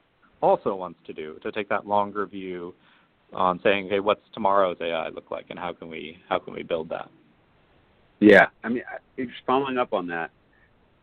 also 0.42 0.74
wants 0.76 1.00
to 1.06 1.14
do, 1.14 1.38
to 1.44 1.52
take 1.52 1.70
that 1.70 1.86
longer 1.86 2.26
view 2.26 2.74
on 3.34 3.60
saying, 3.64 3.90
hey, 3.90 4.00
what's 4.00 4.22
tomorrow's 4.34 4.78
AI 4.82 5.10
look 5.10 5.30
like, 5.30 5.46
and 5.50 5.60
how 5.60 5.74
can 5.74 5.90
we 5.90 6.18
how 6.30 6.40
can 6.40 6.54
we 6.54 6.64
build 6.64 6.90
that? 6.90 7.10
Yeah, 8.20 8.48
I 8.64 8.70
mean, 8.70 8.84
just 9.18 9.32
following 9.46 9.78
up 9.78 9.94
on 9.94 10.08
that, 10.08 10.32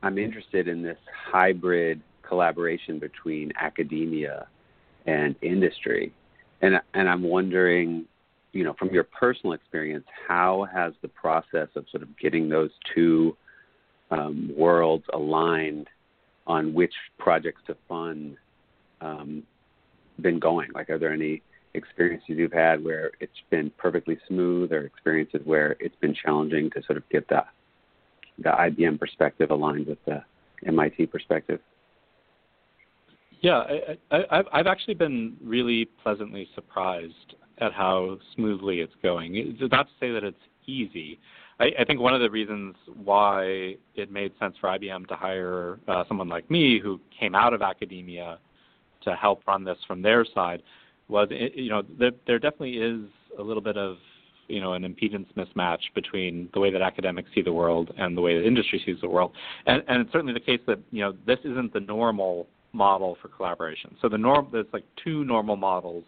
I'm 0.02 0.18
interested 0.18 0.68
in 0.68 0.83
this 0.83 0.99
hybrid 1.30 2.00
collaboration 2.23 2.99
between 2.99 3.52
academia 3.61 4.47
and 5.06 5.37
industry, 5.42 6.12
and 6.61 6.80
and 6.94 7.09
I'm 7.09 7.23
wondering, 7.23 8.06
you 8.52 8.64
know, 8.64 8.75
from 8.78 8.90
your 8.90 9.04
personal 9.04 9.52
experience, 9.52 10.04
how 10.26 10.66
has 10.73 10.92
the 11.02 11.09
process 11.09 11.68
of 11.76 11.87
sort 11.90 12.02
of 12.02 12.09
getting 12.18 12.49
those 12.49 12.71
two 12.94 13.37
um, 14.11 14.50
worlds 14.56 15.04
aligned 15.12 15.88
on 16.47 16.75
which 16.75 16.94
projects 17.18 17.62
to 17.68 17.76
fund 17.88 18.37
um, 19.00 19.42
been 20.21 20.38
going? 20.38 20.71
Like, 20.75 20.90
are 20.90 20.99
there 20.99 21.12
any 21.12 21.42
experiences 21.75 22.28
you've 22.28 22.52
had 22.52 22.85
where 22.85 23.11
it's 23.21 23.33
been 23.50 23.71
perfectly 23.76 24.19
smooth 24.28 24.73
or 24.73 24.85
experiences 24.85 25.40
where 25.45 25.76
it's 25.81 25.97
been 25.97 26.14
challenging 26.14 26.71
to 26.71 26.83
sort 26.85 26.97
of 26.97 27.09
get 27.09 27.28
the 27.28 27.45
the 28.38 28.50
IBM 28.50 28.99
perspective 28.99 29.50
aligned 29.50 29.87
with 29.87 30.04
the 30.07 30.23
MIT 30.66 31.07
perspective? 31.07 31.61
Yeah, 33.40 33.62
I, 34.11 34.43
I've 34.52 34.66
actually 34.66 34.95
been 34.95 35.37
really 35.43 35.85
pleasantly 36.02 36.49
surprised 36.54 37.35
at 37.59 37.73
how 37.73 38.19
smoothly 38.35 38.81
it's 38.81 38.95
going. 39.02 39.37
It's 39.37 39.71
not 39.71 39.87
to 39.87 39.93
say 40.00 40.11
that 40.12 40.25
it's 40.25 40.37
easy. 40.66 41.21
I, 41.61 41.66
I 41.81 41.85
think 41.85 42.00
one 42.00 42.14
of 42.14 42.21
the 42.21 42.31
reasons 42.31 42.75
why 43.04 43.76
it 43.95 44.11
made 44.11 44.33
sense 44.40 44.57
for 44.61 44.69
IBM 44.71 45.07
to 45.09 45.14
hire 45.14 45.78
uh, 45.87 46.04
someone 46.09 46.28
like 46.28 46.50
me 46.50 46.81
who 46.81 47.00
came 47.19 47.35
out 47.35 47.52
of 47.52 47.62
academia 47.62 48.38
to 49.02 49.14
help 49.14 49.47
run 49.47 49.62
this 49.62 49.78
from 49.87 50.00
their 50.00 50.25
side 50.35 50.62
was 51.08 51.28
you 51.30 51.70
know 51.70 51.82
there, 51.99 52.12
there 52.26 52.38
definitely 52.38 52.78
is 52.78 53.00
a 53.38 53.42
little 53.42 53.62
bit 53.62 53.76
of 53.76 53.96
you 54.49 54.61
know 54.61 54.75
an 54.75 54.82
impedance 54.82 55.26
mismatch 55.37 55.80
between 55.94 56.49
the 56.54 56.61
way 56.61 56.70
that 56.70 56.82
academics 56.82 57.30
see 57.34 57.42
the 57.42 57.52
world 57.52 57.92
and 57.99 58.16
the 58.16 58.20
way 58.20 58.38
that 58.38 58.46
industry 58.46 58.82
sees 58.84 58.96
the 59.00 59.08
world, 59.08 59.32
and, 59.66 59.82
and 59.88 60.00
it's 60.00 60.12
certainly 60.12 60.32
the 60.32 60.40
case 60.40 60.61
that 60.66 60.78
you 60.90 61.00
know 61.00 61.14
this 61.26 61.38
isn't 61.44 61.73
the 61.73 61.80
normal 61.80 62.46
model 62.73 63.16
for 63.23 63.28
collaboration. 63.28 63.94
So 64.00 64.08
the 64.08 64.18
norm 64.18 64.49
there's 64.52 64.66
like 64.73 64.84
two 65.02 65.25
normal 65.25 65.56
models 65.56 66.04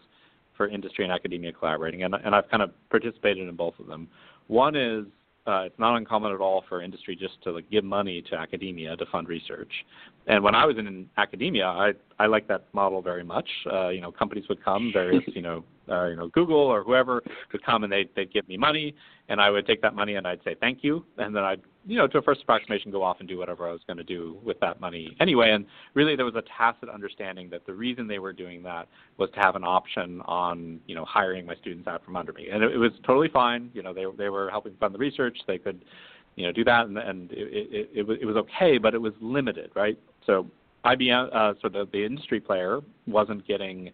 for 0.55 0.67
industry 0.67 1.05
and 1.05 1.13
academia 1.13 1.51
collaborating, 1.53 2.03
and, 2.03 2.15
and 2.15 2.33
I've 2.33 2.49
kind 2.49 2.63
of 2.63 2.71
participated 2.89 3.47
in 3.47 3.55
both 3.55 3.75
of 3.79 3.87
them. 3.87 4.07
One 4.47 4.75
is 4.75 5.05
uh, 5.47 5.61
it's 5.61 5.79
not 5.79 5.95
uncommon 5.95 6.33
at 6.33 6.41
all 6.41 6.63
for 6.67 6.81
industry 6.81 7.15
just 7.15 7.41
to 7.43 7.51
like 7.51 7.69
give 7.71 7.83
money 7.83 8.21
to 8.29 8.35
academia 8.35 8.97
to 8.97 9.05
fund 9.05 9.29
research. 9.29 9.71
And 10.27 10.43
when 10.43 10.55
I 10.55 10.65
was 10.65 10.77
in 10.77 11.09
academia, 11.17 11.65
I 11.65 11.93
I 12.19 12.25
like 12.25 12.47
that 12.47 12.65
model 12.73 13.01
very 13.01 13.23
much. 13.23 13.47
Uh, 13.71 13.89
you 13.89 14.01
know, 14.01 14.11
companies 14.11 14.45
would 14.49 14.63
come, 14.63 14.91
various 14.91 15.23
you 15.27 15.41
know 15.41 15.63
uh, 15.89 16.07
you 16.07 16.15
know 16.15 16.27
Google 16.29 16.57
or 16.57 16.83
whoever 16.83 17.21
would 17.51 17.63
come 17.63 17.83
and 17.83 17.91
they 17.91 18.09
they'd 18.15 18.33
give 18.33 18.47
me 18.47 18.57
money, 18.57 18.95
and 19.29 19.39
I 19.39 19.49
would 19.49 19.67
take 19.67 19.81
that 19.81 19.93
money 19.93 20.15
and 20.15 20.27
I'd 20.27 20.43
say 20.43 20.55
thank 20.59 20.83
you, 20.83 21.05
and 21.17 21.35
then 21.35 21.43
I'd 21.43 21.61
you 21.85 21.97
know 21.97 22.07
to 22.07 22.17
a 22.17 22.21
first 22.21 22.41
approximation 22.41 22.91
go 22.91 23.03
off 23.03 23.17
and 23.19 23.29
do 23.29 23.37
whatever 23.37 23.67
I 23.67 23.71
was 23.71 23.81
going 23.85 23.97
to 23.97 24.03
do 24.03 24.37
with 24.43 24.59
that 24.61 24.81
money 24.81 25.15
anyway. 25.19 25.51
And 25.51 25.65
really 25.93 26.15
there 26.15 26.25
was 26.25 26.35
a 26.35 26.43
tacit 26.57 26.89
understanding 26.89 27.49
that 27.51 27.65
the 27.65 27.73
reason 27.73 28.07
they 28.07 28.19
were 28.19 28.33
doing 28.33 28.63
that 28.63 28.87
was 29.17 29.29
to 29.35 29.39
have 29.39 29.55
an 29.55 29.63
option 29.63 30.21
on 30.25 30.79
you 30.87 30.95
know 30.95 31.05
hiring 31.05 31.45
my 31.45 31.55
students 31.55 31.87
out 31.87 32.03
from 32.03 32.15
under 32.15 32.33
me, 32.33 32.47
and 32.51 32.63
it, 32.63 32.71
it 32.71 32.77
was 32.77 32.91
totally 33.05 33.29
fine. 33.29 33.69
You 33.73 33.83
know 33.83 33.93
they 33.93 34.05
they 34.17 34.29
were 34.29 34.49
helping 34.49 34.73
fund 34.79 34.93
the 34.93 34.99
research, 34.99 35.37
they 35.45 35.59
could 35.59 35.85
you 36.35 36.45
know 36.45 36.51
do 36.51 36.63
that, 36.63 36.87
and, 36.87 36.97
and 36.97 37.31
it, 37.31 37.67
it, 37.71 37.89
it, 37.93 38.07
was, 38.07 38.17
it 38.21 38.25
was 38.25 38.37
okay, 38.37 38.77
but 38.77 38.93
it 38.95 39.01
was 39.01 39.13
limited, 39.21 39.71
right? 39.75 39.99
So 40.25 40.47
IBM, 40.95 41.35
uh, 41.35 41.53
so 41.61 41.69
the, 41.69 41.87
the 41.91 42.05
industry 42.05 42.39
player 42.39 42.79
wasn't 43.05 43.45
getting 43.47 43.91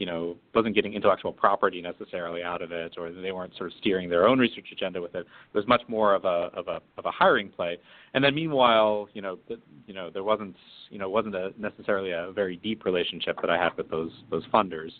you 0.00 0.06
know, 0.06 0.34
wasn't 0.54 0.74
getting 0.74 0.94
intellectual 0.94 1.30
property 1.30 1.82
necessarily 1.82 2.42
out 2.42 2.62
of 2.62 2.72
it, 2.72 2.94
or 2.96 3.12
they 3.12 3.32
weren't 3.32 3.54
sort 3.58 3.70
of 3.70 3.76
steering 3.80 4.08
their 4.08 4.26
own 4.26 4.38
research 4.38 4.68
agenda 4.72 4.98
with 4.98 5.14
it. 5.14 5.26
It 5.26 5.54
was 5.54 5.66
much 5.68 5.82
more 5.88 6.14
of 6.14 6.24
a 6.24 6.48
of 6.54 6.68
a 6.68 6.80
of 6.96 7.04
a 7.04 7.10
hiring 7.10 7.50
play. 7.50 7.76
And 8.14 8.24
then 8.24 8.34
meanwhile, 8.34 9.10
you 9.12 9.20
know, 9.20 9.38
the, 9.46 9.60
you 9.86 9.92
know, 9.92 10.08
there 10.08 10.24
wasn't 10.24 10.56
you 10.88 10.98
know 10.98 11.10
wasn't 11.10 11.34
a 11.34 11.52
necessarily 11.58 12.12
a 12.12 12.32
very 12.34 12.56
deep 12.56 12.86
relationship 12.86 13.36
that 13.42 13.50
I 13.50 13.62
had 13.62 13.76
with 13.76 13.90
those 13.90 14.10
those 14.30 14.44
funders. 14.46 14.90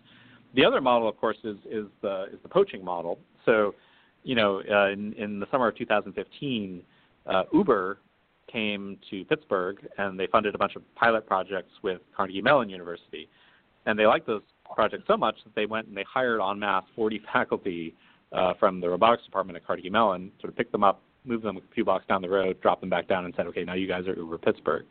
The 0.55 0.67
other 0.67 0.83
model, 0.83 1.09
of 1.09 1.17
course, 1.17 1.39
is 1.45 1.57
is 1.65 1.87
the 2.03 2.25
is 2.31 2.39
the 2.43 2.51
poaching 2.51 2.85
model. 2.85 3.19
So, 3.47 3.75
you 4.23 4.35
know, 4.35 4.61
uh, 4.71 4.91
in 4.91 5.15
in 5.15 5.41
the 5.41 5.47
summer 5.51 5.69
of 5.69 5.79
2015, 5.79 6.83
uh, 7.25 7.45
Uber 7.55 8.01
came 8.51 8.99
to 9.11 9.25
Pittsburgh 9.25 9.87
and 9.99 10.19
they 10.19 10.27
funded 10.27 10.55
a 10.55 10.59
bunch 10.59 10.77
of 10.77 10.83
pilot 10.95 11.27
projects 11.27 11.73
with 11.83 12.01
Carnegie 12.17 12.43
Mellon 12.43 12.69
University, 12.69 13.29
and 13.87 13.99
they 13.99 14.07
liked 14.07 14.27
those 14.27 14.43
projects 14.75 15.05
so 15.07 15.17
much 15.17 15.37
that 15.45 15.55
they 15.55 15.67
went 15.67 15.89
and 15.89 15.97
they 15.97 16.05
hired 16.05 16.41
en 16.41 16.59
masse 16.59 16.85
40 16.95 17.21
faculty 17.33 17.95
uh, 18.33 18.55
from 18.59 18.81
the 18.81 18.89
robotics 18.89 19.25
department 19.25 19.57
at 19.57 19.67
Carnegie 19.67 19.91
Mellon, 19.91 20.31
sort 20.41 20.53
of 20.53 20.57
picked 20.57 20.73
them 20.73 20.85
up, 20.85 21.03
moved 21.25 21.45
them 21.45 21.57
a 21.57 21.61
few 21.75 21.85
blocks 21.85 22.07
down 22.07 22.23
the 22.23 22.29
road, 22.29 22.61
dropped 22.61 22.81
them 22.81 22.91
back 22.91 23.09
down, 23.09 23.25
and 23.25 23.35
said, 23.37 23.47
okay, 23.47 23.65
now 23.65 23.75
you 23.75 23.89
guys 23.89 24.07
are 24.07 24.15
Uber 24.15 24.39
Pittsburgh. 24.39 24.85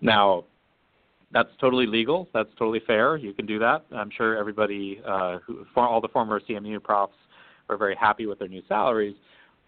Now, 0.00 0.44
that's 1.32 1.48
totally 1.60 1.86
legal. 1.86 2.28
That's 2.32 2.48
totally 2.58 2.80
fair. 2.86 3.16
You 3.16 3.32
can 3.32 3.46
do 3.46 3.58
that. 3.58 3.84
I'm 3.92 4.10
sure 4.16 4.38
everybody, 4.38 5.00
uh, 5.06 5.38
who, 5.44 5.66
for 5.74 5.86
all 5.86 6.00
the 6.00 6.08
former 6.08 6.40
CMU 6.40 6.82
profs, 6.82 7.16
are 7.68 7.76
very 7.76 7.96
happy 7.96 8.26
with 8.26 8.38
their 8.38 8.48
new 8.48 8.62
salaries. 8.68 9.16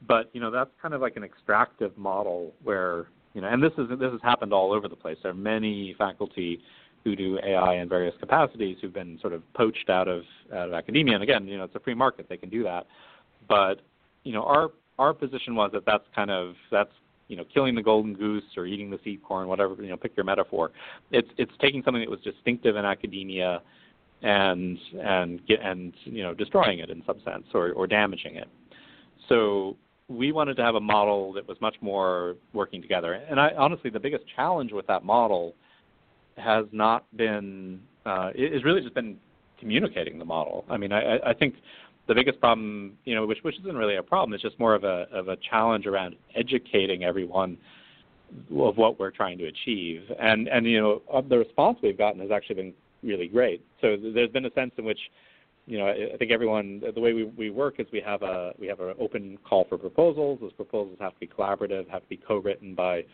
But 0.06 0.30
you 0.32 0.40
know 0.40 0.50
that's 0.50 0.70
kind 0.80 0.94
of 0.94 1.00
like 1.00 1.16
an 1.16 1.24
extractive 1.24 1.96
model 1.98 2.54
where 2.62 3.06
you 3.38 3.42
know, 3.42 3.50
and 3.50 3.62
this 3.62 3.70
is 3.78 3.88
this 4.00 4.10
has 4.10 4.20
happened 4.20 4.52
all 4.52 4.72
over 4.72 4.88
the 4.88 4.96
place. 4.96 5.16
There 5.22 5.30
are 5.30 5.34
many 5.34 5.94
faculty 5.96 6.60
who 7.04 7.14
do 7.14 7.38
AI 7.46 7.74
in 7.74 7.88
various 7.88 8.16
capacities 8.18 8.78
who've 8.82 8.92
been 8.92 9.16
sort 9.20 9.32
of 9.32 9.44
poached 9.54 9.88
out 9.88 10.08
of 10.08 10.24
out 10.52 10.66
of 10.66 10.74
academia. 10.74 11.14
And 11.14 11.22
again, 11.22 11.46
you 11.46 11.56
know, 11.56 11.62
it's 11.62 11.74
a 11.76 11.78
free 11.78 11.94
market; 11.94 12.26
they 12.28 12.36
can 12.36 12.50
do 12.50 12.64
that. 12.64 12.88
But 13.48 13.76
you 14.24 14.32
know, 14.32 14.42
our 14.42 14.70
our 14.98 15.14
position 15.14 15.54
was 15.54 15.70
that 15.72 15.86
that's 15.86 16.02
kind 16.16 16.32
of 16.32 16.56
that's 16.72 16.90
you 17.28 17.36
know 17.36 17.44
killing 17.54 17.76
the 17.76 17.82
golden 17.82 18.12
goose 18.12 18.42
or 18.56 18.66
eating 18.66 18.90
the 18.90 18.98
seed 19.04 19.22
corn, 19.22 19.46
whatever 19.46 19.80
you 19.80 19.88
know, 19.88 19.96
pick 19.96 20.16
your 20.16 20.24
metaphor. 20.24 20.72
It's 21.12 21.28
it's 21.38 21.52
taking 21.60 21.84
something 21.84 22.00
that 22.00 22.10
was 22.10 22.18
distinctive 22.22 22.74
in 22.74 22.84
academia 22.84 23.62
and 24.22 24.76
and 25.00 25.46
get 25.46 25.60
and 25.62 25.94
you 26.02 26.24
know 26.24 26.34
destroying 26.34 26.80
it 26.80 26.90
in 26.90 27.04
some 27.06 27.20
sense 27.24 27.44
or 27.54 27.70
or 27.70 27.86
damaging 27.86 28.34
it. 28.34 28.48
So 29.28 29.76
we 30.08 30.32
wanted 30.32 30.56
to 30.56 30.62
have 30.62 30.74
a 30.74 30.80
model 30.80 31.32
that 31.34 31.46
was 31.46 31.60
much 31.60 31.76
more 31.80 32.36
working 32.52 32.80
together. 32.80 33.12
And 33.12 33.38
I 33.38 33.50
honestly, 33.56 33.90
the 33.90 34.00
biggest 34.00 34.24
challenge 34.34 34.72
with 34.72 34.86
that 34.86 35.04
model 35.04 35.54
has 36.36 36.64
not 36.72 37.04
been 37.16 37.80
uh, 38.06 38.30
is 38.34 38.64
really 38.64 38.80
just 38.80 38.94
been 38.94 39.18
communicating 39.60 40.18
the 40.18 40.24
model. 40.24 40.64
I 40.70 40.76
mean, 40.76 40.92
I, 40.92 41.18
I 41.18 41.34
think 41.34 41.56
the 42.06 42.14
biggest 42.14 42.40
problem, 42.40 42.96
you 43.04 43.14
know, 43.14 43.26
which 43.26 43.38
which 43.42 43.58
isn't 43.60 43.76
really 43.76 43.96
a 43.96 44.02
problem, 44.02 44.32
it's 44.32 44.42
just 44.42 44.58
more 44.58 44.74
of 44.74 44.84
a 44.84 45.06
of 45.12 45.28
a 45.28 45.36
challenge 45.50 45.86
around 45.86 46.16
educating 46.34 47.04
everyone 47.04 47.58
of 48.56 48.76
what 48.76 48.98
we're 48.98 49.10
trying 49.10 49.36
to 49.38 49.46
achieve. 49.46 50.02
And 50.18 50.48
and 50.48 50.64
you 50.66 50.80
know 50.80 51.22
the 51.28 51.38
response 51.38 51.78
we've 51.82 51.98
gotten 51.98 52.20
has 52.20 52.30
actually 52.30 52.56
been 52.56 52.74
really 53.02 53.28
great. 53.28 53.62
So 53.82 53.96
there's 54.14 54.30
been 54.30 54.46
a 54.46 54.52
sense 54.54 54.72
in 54.78 54.84
which 54.84 54.98
you 55.68 55.78
know 55.78 55.88
I 55.88 56.16
think 56.16 56.30
everyone 56.32 56.82
the 56.94 57.00
way 57.00 57.12
we, 57.12 57.24
we 57.24 57.50
work 57.50 57.78
is 57.78 57.86
we 57.92 58.00
have 58.00 58.22
a 58.22 58.52
we 58.58 58.66
have 58.66 58.80
an 58.80 58.94
open 58.98 59.38
call 59.44 59.66
for 59.68 59.76
proposals. 59.76 60.38
Those 60.40 60.52
proposals 60.54 60.96
have 61.00 61.12
to 61.12 61.20
be 61.20 61.26
collaborative, 61.26 61.88
have 61.90 62.02
to 62.02 62.08
be 62.08 62.16
co-written 62.16 62.74
by 62.74 63.04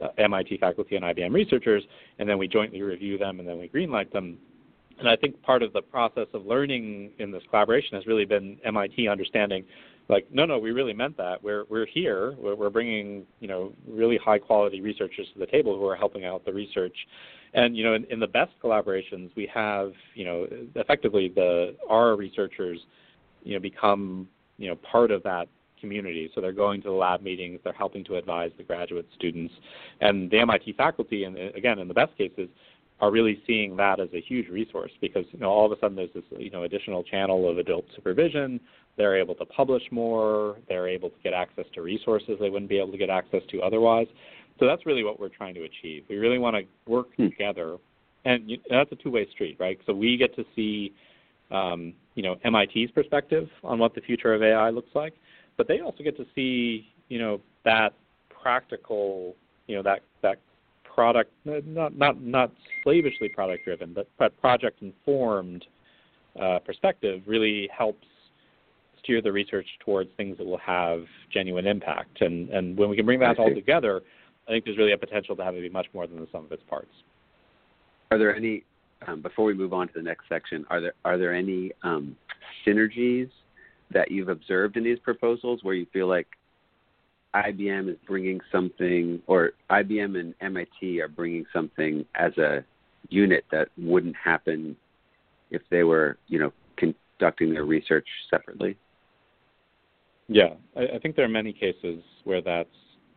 uh, 0.00 0.08
MIT 0.18 0.58
faculty 0.58 0.96
and 0.96 1.04
IBM 1.04 1.32
researchers, 1.32 1.84
and 2.18 2.28
then 2.28 2.36
we 2.36 2.48
jointly 2.48 2.82
review 2.82 3.16
them 3.16 3.38
and 3.38 3.48
then 3.48 3.58
we 3.58 3.68
greenlight 3.68 4.10
them. 4.12 4.38
And 4.98 5.08
I 5.08 5.16
think 5.16 5.40
part 5.42 5.62
of 5.62 5.72
the 5.72 5.80
process 5.80 6.26
of 6.34 6.44
learning 6.44 7.12
in 7.18 7.30
this 7.30 7.42
collaboration 7.48 7.94
has 7.94 8.06
really 8.06 8.26
been 8.26 8.58
MIT 8.64 9.08
understanding 9.08 9.64
like 10.10 10.26
no 10.32 10.44
no 10.44 10.58
we 10.58 10.72
really 10.72 10.92
meant 10.92 11.16
that 11.16 11.42
we're 11.42 11.64
we're 11.70 11.86
here 11.86 12.34
we're, 12.38 12.56
we're 12.56 12.70
bringing 12.70 13.24
you 13.38 13.46
know 13.46 13.72
really 13.88 14.18
high 14.18 14.38
quality 14.38 14.80
researchers 14.80 15.26
to 15.32 15.38
the 15.38 15.46
table 15.46 15.78
who 15.78 15.86
are 15.86 15.96
helping 15.96 16.24
out 16.24 16.44
the 16.44 16.52
research 16.52 16.96
and 17.54 17.76
you 17.76 17.84
know 17.84 17.94
in, 17.94 18.04
in 18.10 18.20
the 18.20 18.26
best 18.26 18.52
collaborations 18.62 19.30
we 19.36 19.48
have 19.52 19.92
you 20.14 20.24
know 20.24 20.46
effectively 20.76 21.28
the 21.34 21.74
our 21.88 22.16
researchers 22.16 22.78
you 23.42 23.54
know 23.54 23.60
become 23.60 24.28
you 24.58 24.68
know 24.68 24.76
part 24.76 25.10
of 25.10 25.22
that 25.22 25.48
community 25.80 26.30
so 26.34 26.40
they're 26.40 26.52
going 26.52 26.82
to 26.82 26.88
the 26.88 26.94
lab 26.94 27.22
meetings 27.22 27.58
they're 27.64 27.72
helping 27.72 28.04
to 28.04 28.16
advise 28.16 28.50
the 28.58 28.62
graduate 28.62 29.06
students 29.16 29.52
and 30.00 30.30
the 30.30 30.38
MIT 30.38 30.74
faculty 30.74 31.24
and 31.24 31.36
uh, 31.36 31.50
again 31.56 31.78
in 31.78 31.88
the 31.88 31.94
best 31.94 32.16
cases 32.16 32.48
are 33.00 33.10
really 33.10 33.42
seeing 33.46 33.76
that 33.76 33.98
as 33.98 34.08
a 34.12 34.20
huge 34.20 34.48
resource 34.48 34.92
because 35.00 35.24
you 35.32 35.38
know 35.38 35.48
all 35.48 35.64
of 35.64 35.72
a 35.72 35.80
sudden 35.80 35.96
there's 35.96 36.12
this 36.14 36.24
you 36.38 36.50
know 36.50 36.64
additional 36.64 37.02
channel 37.02 37.50
of 37.50 37.58
adult 37.58 37.86
supervision 37.94 38.60
they're 39.00 39.16
able 39.16 39.34
to 39.36 39.46
publish 39.46 39.82
more. 39.90 40.56
They're 40.68 40.86
able 40.86 41.08
to 41.08 41.16
get 41.24 41.32
access 41.32 41.64
to 41.74 41.80
resources 41.80 42.36
they 42.38 42.50
wouldn't 42.50 42.68
be 42.68 42.78
able 42.78 42.92
to 42.92 42.98
get 42.98 43.08
access 43.08 43.40
to 43.50 43.62
otherwise. 43.62 44.06
So 44.60 44.66
that's 44.66 44.84
really 44.84 45.02
what 45.02 45.18
we're 45.18 45.30
trying 45.30 45.54
to 45.54 45.62
achieve. 45.64 46.04
We 46.08 46.16
really 46.16 46.38
want 46.38 46.54
to 46.54 46.90
work 46.90 47.08
hmm. 47.16 47.28
together, 47.28 47.78
and 48.26 48.52
that's 48.68 48.92
a 48.92 48.96
two-way 48.96 49.26
street, 49.30 49.56
right? 49.58 49.78
So 49.86 49.94
we 49.94 50.18
get 50.18 50.36
to 50.36 50.44
see, 50.54 50.92
um, 51.50 51.94
you 52.14 52.22
know, 52.22 52.36
MIT's 52.44 52.92
perspective 52.92 53.48
on 53.64 53.78
what 53.78 53.94
the 53.94 54.02
future 54.02 54.34
of 54.34 54.42
AI 54.42 54.68
looks 54.68 54.94
like, 54.94 55.14
but 55.56 55.66
they 55.66 55.80
also 55.80 56.04
get 56.04 56.16
to 56.18 56.26
see, 56.34 56.92
you 57.08 57.18
know, 57.18 57.40
that 57.64 57.94
practical, 58.42 59.34
you 59.66 59.76
know, 59.76 59.82
that 59.82 60.02
that 60.22 60.38
product, 60.84 61.32
not 61.46 61.96
not 61.96 62.20
not 62.22 62.52
slavishly 62.84 63.30
product-driven, 63.30 63.94
but, 63.94 64.08
but 64.18 64.38
project-informed 64.42 65.64
uh, 66.40 66.58
perspective 66.58 67.22
really 67.26 67.68
helps 67.76 68.06
steer 69.02 69.22
the 69.22 69.32
research 69.32 69.66
towards 69.82 70.10
things 70.18 70.36
that 70.36 70.46
will 70.46 70.58
have 70.58 71.04
genuine 71.32 71.66
impact. 71.66 72.20
And, 72.20 72.50
and 72.50 72.76
when 72.76 72.90
we 72.90 72.96
can 72.96 73.06
bring 73.06 73.20
that 73.20 73.38
all 73.38 73.52
together, 73.54 74.02
I 74.50 74.54
think 74.54 74.64
there's 74.64 74.78
really 74.78 74.92
a 74.92 74.98
potential 74.98 75.36
to 75.36 75.44
have 75.44 75.54
it 75.54 75.60
be 75.60 75.68
much 75.68 75.86
more 75.94 76.08
than 76.08 76.18
the 76.18 76.26
sum 76.32 76.44
of 76.44 76.50
its 76.50 76.64
parts. 76.68 76.90
Are 78.10 78.18
there 78.18 78.34
any, 78.34 78.64
um, 79.06 79.22
before 79.22 79.44
we 79.44 79.54
move 79.54 79.72
on 79.72 79.86
to 79.86 79.94
the 79.94 80.02
next 80.02 80.24
section, 80.28 80.66
are 80.68 80.80
there 80.80 80.94
are 81.04 81.16
there 81.16 81.32
any 81.32 81.70
um, 81.84 82.16
synergies 82.66 83.30
that 83.92 84.10
you've 84.10 84.28
observed 84.28 84.76
in 84.76 84.82
these 84.82 84.98
proposals 84.98 85.60
where 85.62 85.74
you 85.74 85.86
feel 85.92 86.08
like 86.08 86.26
IBM 87.32 87.88
is 87.88 87.96
bringing 88.08 88.40
something, 88.50 89.22
or 89.28 89.52
IBM 89.70 90.18
and 90.18 90.34
MIT 90.40 91.00
are 91.00 91.06
bringing 91.06 91.44
something 91.52 92.04
as 92.16 92.36
a 92.36 92.64
unit 93.08 93.44
that 93.52 93.68
wouldn't 93.78 94.16
happen 94.16 94.76
if 95.52 95.62
they 95.70 95.84
were, 95.84 96.18
you 96.26 96.40
know, 96.40 96.52
conducting 96.76 97.52
their 97.52 97.66
research 97.66 98.06
separately? 98.28 98.76
Yeah, 100.26 100.54
I, 100.76 100.96
I 100.96 100.98
think 100.98 101.14
there 101.14 101.24
are 101.24 101.28
many 101.28 101.52
cases 101.52 102.02
where 102.24 102.42
that's 102.42 102.68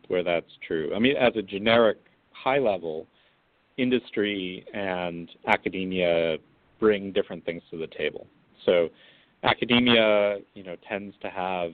where 0.08 0.22
that's 0.22 0.50
true. 0.66 0.92
I 0.94 0.98
mean, 0.98 1.16
as 1.16 1.34
a 1.36 1.42
generic 1.42 1.98
high 2.32 2.58
level, 2.58 3.06
industry 3.76 4.64
and 4.72 5.30
academia 5.46 6.36
bring 6.80 7.12
different 7.12 7.44
things 7.44 7.62
to 7.70 7.78
the 7.78 7.86
table. 7.86 8.26
So, 8.66 8.88
academia, 9.42 10.38
you 10.54 10.62
know, 10.62 10.76
tends 10.88 11.14
to 11.22 11.30
have 11.30 11.72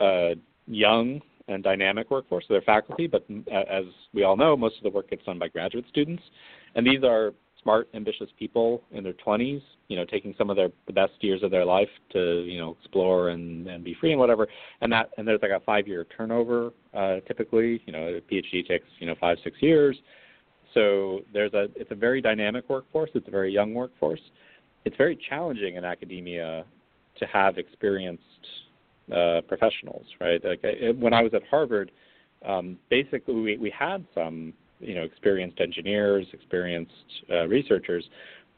a 0.00 0.34
young 0.66 1.20
and 1.48 1.62
dynamic 1.64 2.10
workforce, 2.10 2.44
so 2.46 2.54
their 2.54 2.62
faculty, 2.62 3.06
but 3.06 3.24
as 3.52 3.84
we 4.14 4.22
all 4.22 4.36
know, 4.36 4.56
most 4.56 4.76
of 4.76 4.84
the 4.84 4.90
work 4.90 5.10
gets 5.10 5.24
done 5.24 5.38
by 5.38 5.48
graduate 5.48 5.84
students, 5.88 6.22
and 6.74 6.86
these 6.86 7.02
are 7.02 7.32
smart, 7.62 7.88
ambitious 7.94 8.28
people 8.38 8.82
in 8.92 9.04
their 9.04 9.14
20s, 9.14 9.62
you 9.88 9.96
know, 9.96 10.04
taking 10.04 10.34
some 10.38 10.50
of 10.50 10.56
their 10.56 10.70
the 10.86 10.92
best 10.92 11.12
years 11.20 11.42
of 11.42 11.50
their 11.50 11.64
life 11.64 11.88
to, 12.12 12.42
you 12.42 12.58
know, 12.58 12.76
explore 12.80 13.30
and 13.30 13.66
and 13.66 13.84
be 13.84 13.94
free 14.00 14.12
and 14.12 14.20
whatever. 14.20 14.48
And 14.80 14.92
that 14.92 15.10
and 15.18 15.26
there's 15.26 15.40
like 15.42 15.50
a 15.50 15.60
five-year 15.60 16.06
turnover 16.16 16.72
uh, 16.94 17.20
typically. 17.26 17.82
You 17.86 17.92
know, 17.92 18.06
a 18.08 18.20
PhD 18.20 18.66
takes 18.66 18.86
you 18.98 19.06
know 19.06 19.14
five 19.20 19.38
six 19.44 19.56
years. 19.60 19.96
So 20.74 21.20
there's 21.32 21.52
a 21.54 21.66
it's 21.76 21.90
a 21.90 21.96
very 21.96 22.20
dynamic 22.20 22.68
workforce. 22.68 23.10
It's 23.14 23.28
a 23.28 23.32
very 23.32 23.52
young 23.52 23.74
workforce. 23.74 24.20
It's 24.84 24.96
very 24.96 25.18
challenging 25.28 25.76
in 25.76 25.84
academia 25.84 26.64
to 27.18 27.26
have 27.26 27.58
experienced 27.58 28.22
uh, 29.14 29.40
professionals, 29.48 30.06
right? 30.20 30.42
Like 30.44 30.60
it, 30.62 30.96
when 30.96 31.12
I 31.12 31.22
was 31.22 31.34
at 31.34 31.42
Harvard, 31.50 31.90
um, 32.46 32.78
basically 32.88 33.34
we, 33.34 33.58
we 33.58 33.72
had 33.76 34.06
some 34.14 34.54
you 34.80 34.94
know 34.94 35.02
experienced 35.02 35.60
engineers, 35.60 36.26
experienced 36.32 36.92
uh, 37.30 37.46
researchers. 37.46 38.04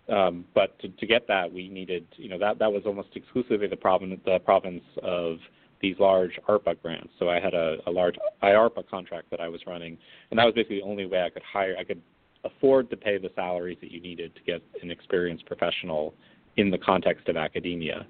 Um, 0.09 0.45
but 0.55 0.79
to, 0.81 0.89
to 0.89 1.07
get 1.07 1.29
that, 1.29 1.53
we 1.53 1.69
needed 1.69 2.07
you 2.17 2.29
know 2.29 2.39
that 2.39 2.59
that 2.59 2.73
was 2.73 2.83
almost 2.87 3.09
exclusively 3.15 3.67
the 3.67 3.77
problem 3.77 4.19
the 4.25 4.39
province 4.41 4.85
of 5.03 5.39
these 5.81 5.97
large 5.99 6.39
ARPA 6.49 6.81
grants. 6.81 7.11
So 7.19 7.29
I 7.29 7.41
had 7.41 7.55
a, 7.55 7.77
a 7.87 7.91
large 7.91 8.15
IARPA 8.43 8.89
contract 8.89 9.31
that 9.31 9.41
I 9.41 9.49
was 9.49 9.61
running, 9.67 9.99
and 10.31 10.39
that 10.39 10.45
was 10.45 10.55
basically 10.55 10.79
the 10.79 10.85
only 10.85 11.07
way 11.07 11.23
I 11.23 11.31
could 11.31 11.43
hire. 11.43 11.75
I 11.79 11.85
could 11.85 12.01
afford 12.45 12.91
to 12.91 12.97
pay 12.97 13.19
the 13.19 13.31
salaries 13.35 13.79
that 13.81 13.91
you 13.91 14.01
needed 14.01 14.35
to 14.37 14.43
get 14.43 14.63
an 14.83 14.91
experienced 14.91 15.47
professional 15.47 16.15
in 16.57 16.71
the 16.71 16.79
context 16.79 17.29
of 17.29 17.37
academia. 17.37 18.07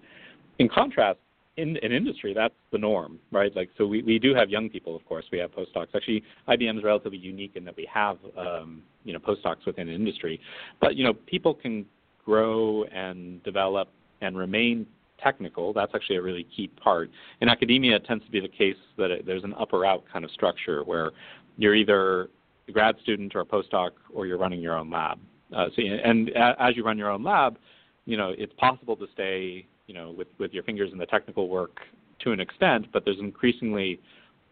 In 0.58 0.68
contrast, 0.68 1.18
in 1.56 1.70
an 1.70 1.76
in 1.82 1.92
industry, 1.92 2.32
that's 2.34 2.54
the 2.70 2.78
norm, 2.78 3.18
right? 3.30 3.54
Like, 3.54 3.70
so 3.76 3.86
we, 3.86 4.02
we 4.02 4.18
do 4.18 4.34
have 4.34 4.48
young 4.48 4.70
people, 4.70 4.96
of 4.96 5.04
course. 5.04 5.24
We 5.30 5.38
have 5.38 5.50
postdocs. 5.52 5.88
Actually, 5.94 6.22
IBM 6.48 6.78
is 6.78 6.84
relatively 6.84 7.18
unique 7.18 7.52
in 7.56 7.64
that 7.64 7.76
we 7.76 7.86
have, 7.92 8.18
um, 8.38 8.82
you 9.04 9.12
know, 9.12 9.18
postdocs 9.18 9.66
within 9.66 9.88
an 9.88 9.94
industry. 9.94 10.40
But 10.80 10.96
you 10.96 11.04
know, 11.04 11.12
people 11.12 11.54
can 11.54 11.84
grow 12.24 12.84
and 12.84 13.42
develop 13.42 13.88
and 14.20 14.36
remain 14.36 14.86
technical. 15.22 15.72
That's 15.72 15.92
actually 15.94 16.16
a 16.16 16.22
really 16.22 16.46
key 16.56 16.68
part. 16.68 17.10
In 17.40 17.48
academia, 17.48 17.96
it 17.96 18.06
tends 18.06 18.24
to 18.24 18.30
be 18.30 18.40
the 18.40 18.48
case 18.48 18.76
that 18.96 19.10
it, 19.10 19.26
there's 19.26 19.44
an 19.44 19.54
up 19.54 19.72
or 19.72 19.84
out 19.84 20.04
kind 20.10 20.24
of 20.24 20.30
structure 20.30 20.82
where 20.84 21.12
you're 21.58 21.74
either 21.74 22.28
a 22.68 22.72
grad 22.72 22.96
student 23.02 23.34
or 23.34 23.40
a 23.40 23.44
postdoc, 23.44 23.90
or 24.12 24.26
you're 24.26 24.38
running 24.38 24.60
your 24.60 24.76
own 24.76 24.90
lab. 24.90 25.18
Uh, 25.54 25.66
so, 25.76 25.82
and 25.82 26.30
as 26.30 26.76
you 26.76 26.84
run 26.84 26.96
your 26.96 27.10
own 27.10 27.22
lab, 27.22 27.58
you 28.06 28.16
know, 28.16 28.32
it's 28.36 28.52
possible 28.54 28.96
to 28.96 29.06
stay 29.12 29.66
you 29.86 29.94
know, 29.94 30.12
with, 30.12 30.28
with 30.38 30.52
your 30.52 30.62
fingers 30.62 30.90
in 30.92 30.98
the 30.98 31.06
technical 31.06 31.48
work 31.48 31.80
to 32.20 32.32
an 32.32 32.40
extent, 32.40 32.86
but 32.92 33.04
there's 33.04 33.18
increasingly 33.18 34.00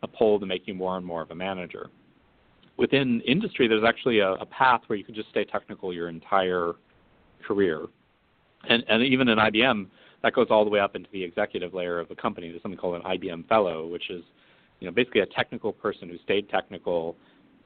a 0.03 0.09
pull 0.09 0.41
to 0.41 0.47
make 0.47 0.67
you 0.67 0.75
more 0.75 0.97
and 0.97 1.07
more 1.07 1.23
of 1.23 1.31
a 1.31 1.35
manager. 1.35 1.89
Within 2.77 3.21
industry, 3.23 3.69
there's 3.69 3.85
actually 3.85 4.21
a, 4.21 4.33
a 4.33 4.47
path 4.47 4.81
where 4.87 4.99
you 4.99 5.05
can 5.05 5.15
just 5.15 5.29
stay 5.29 5.45
technical 5.45 5.93
your 5.93 6.09
entire 6.09 6.73
career. 7.47 7.87
And, 8.69 8.83
and 8.89 9.03
even 9.03 9.29
in 9.29 9.39
IBM, 9.39 9.87
that 10.23 10.35
goes 10.35 10.49
all 10.51 10.65
the 10.65 10.71
way 10.71 10.81
up 10.81 10.97
into 10.97 11.09
the 11.13 11.23
executive 11.23 11.75
layer 11.75 11.99
of 11.99 12.09
the 12.09 12.15
company. 12.15 12.51
There's 12.51 12.63
something 12.63 12.79
called 12.79 12.97
an 12.97 13.03
IBM 13.03 13.49
Fellow, 13.49 13.87
which 13.87 14.11
is 14.11 14.23
you 14.81 14.87
know, 14.89 14.93
basically 14.93 15.21
a 15.21 15.27
technical 15.27 15.73
person 15.73 16.09
who 16.09 16.17
stayed 16.25 16.49
technical 16.49 17.17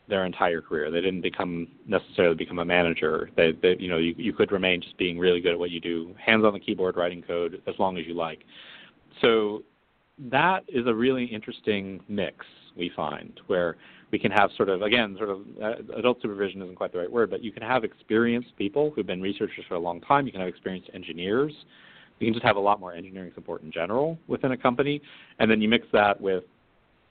their 0.09 0.25
entire 0.25 0.61
career. 0.61 0.90
They 0.90 1.01
didn't 1.01 1.23
become 1.23 1.69
necessarily 1.87 2.35
become 2.35 2.59
a 2.59 2.64
manager. 2.64 3.31
They, 3.37 3.53
they 3.53 3.77
you 3.79 3.88
know, 3.88 3.99
you, 3.99 4.14
you 4.17 4.33
could 4.33 4.53
remain 4.53 4.83
just 4.83 4.97
being 4.99 5.19
really 5.19 5.40
good 5.40 5.53
at 5.53 5.59
what 5.59 5.71
you 5.71 5.81
do, 5.81 6.14
hands 6.25 6.45
on 6.45 6.53
the 6.53 6.61
keyboard, 6.61 6.97
writing 6.97 7.23
code 7.23 7.62
as 7.67 7.75
long 7.79 7.97
as 7.97 8.07
you 8.07 8.14
like. 8.14 8.40
So 9.23 9.62
that 10.31 10.64
is 10.69 10.87
a 10.87 10.95
really 10.95 11.25
interesting 11.25 12.01
mix 12.09 12.45
we 12.77 12.90
find 12.95 13.40
where 13.47 13.77
we 14.11 14.19
can 14.19 14.31
have 14.31 14.51
sort 14.57 14.69
of 14.69 14.83
again 14.83 15.17
sort 15.17 15.31
of 15.31 15.40
uh, 15.62 15.97
adult 15.97 16.21
supervision 16.23 16.62
isn't 16.62 16.77
quite 16.77 16.93
the 16.93 16.99
right 16.99 17.11
word, 17.11 17.31
but 17.31 17.43
you 17.43 17.51
can 17.51 17.62
have 17.62 17.85
experienced 17.85 18.57
people 18.57 18.93
who've 18.95 19.07
been 19.07 19.23
researchers 19.23 19.64
for 19.69 19.75
a 19.75 19.79
long 19.79 20.01
time. 20.01 20.27
You 20.27 20.33
can 20.33 20.40
have 20.40 20.49
experienced 20.49 20.90
engineers. 20.95 21.53
You 22.21 22.29
can 22.29 22.35
just 22.35 22.45
have 22.45 22.57
a 22.57 22.61
lot 22.61 22.79
more 22.79 22.93
engineering 22.93 23.33
support 23.35 23.62
in 23.62 23.73
general 23.73 24.19
within 24.29 24.53
a 24.53 24.57
company, 24.57 25.03
and 25.40 25.51
then 25.51 25.61
you 25.61 25.69
mix 25.69 25.87
that 25.93 26.21
with 26.21 26.45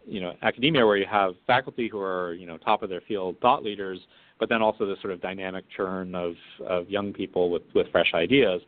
you 0.05 0.21
know 0.21 0.33
academia 0.41 0.85
where 0.85 0.97
you 0.97 1.05
have 1.09 1.33
faculty 1.47 1.87
who 1.87 1.99
are 1.99 2.33
you 2.33 2.45
know 2.45 2.57
top 2.57 2.83
of 2.83 2.89
their 2.89 3.01
field 3.01 3.37
thought 3.41 3.63
leaders, 3.63 3.99
but 4.39 4.49
then 4.49 4.61
also 4.61 4.85
this 4.85 4.99
sort 5.01 5.13
of 5.13 5.21
dynamic 5.21 5.65
churn 5.75 6.15
of 6.15 6.33
of 6.67 6.89
young 6.89 7.13
people 7.13 7.49
with 7.49 7.63
with 7.73 7.87
fresh 7.91 8.11
ideas, 8.13 8.61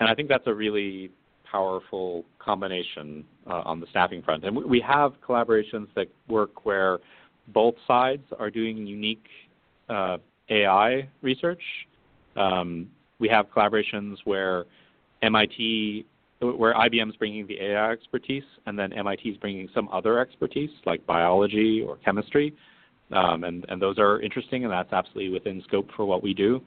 and 0.00 0.08
I 0.08 0.14
think 0.14 0.28
that's 0.28 0.46
a 0.46 0.54
really 0.54 1.10
powerful 1.50 2.24
combination 2.40 3.24
uh, 3.46 3.62
on 3.64 3.78
the 3.78 3.86
staffing 3.90 4.22
front. 4.22 4.44
And 4.44 4.56
we 4.56 4.80
have 4.80 5.12
collaborations 5.26 5.86
that 5.94 6.08
work 6.28 6.66
where 6.66 6.98
both 7.48 7.74
sides 7.86 8.24
are 8.38 8.50
doing 8.50 8.86
unique 8.86 9.26
uh, 9.88 10.16
AI 10.50 11.08
research. 11.22 11.62
Um, 12.36 12.88
we 13.20 13.28
have 13.28 13.46
collaborations 13.54 14.16
where 14.24 14.64
MIT 15.22 16.06
where 16.52 16.74
IBM 16.74 17.08
is 17.08 17.16
bringing 17.16 17.46
the 17.46 17.60
AI 17.60 17.92
expertise 17.92 18.44
and 18.66 18.78
then 18.78 18.92
MIT 18.92 19.28
is 19.28 19.36
bringing 19.38 19.68
some 19.74 19.88
other 19.92 20.18
expertise 20.18 20.70
like 20.86 21.04
biology 21.06 21.84
or 21.86 21.96
chemistry. 21.96 22.54
um, 23.12 23.44
and 23.44 23.64
and 23.68 23.80
those 23.80 23.98
are 23.98 24.20
interesting, 24.20 24.64
and 24.64 24.72
that's 24.72 24.92
absolutely 24.92 25.30
within 25.30 25.62
scope 25.66 25.88
for 25.96 26.04
what 26.04 26.22
we 26.22 26.34
do. 26.34 26.60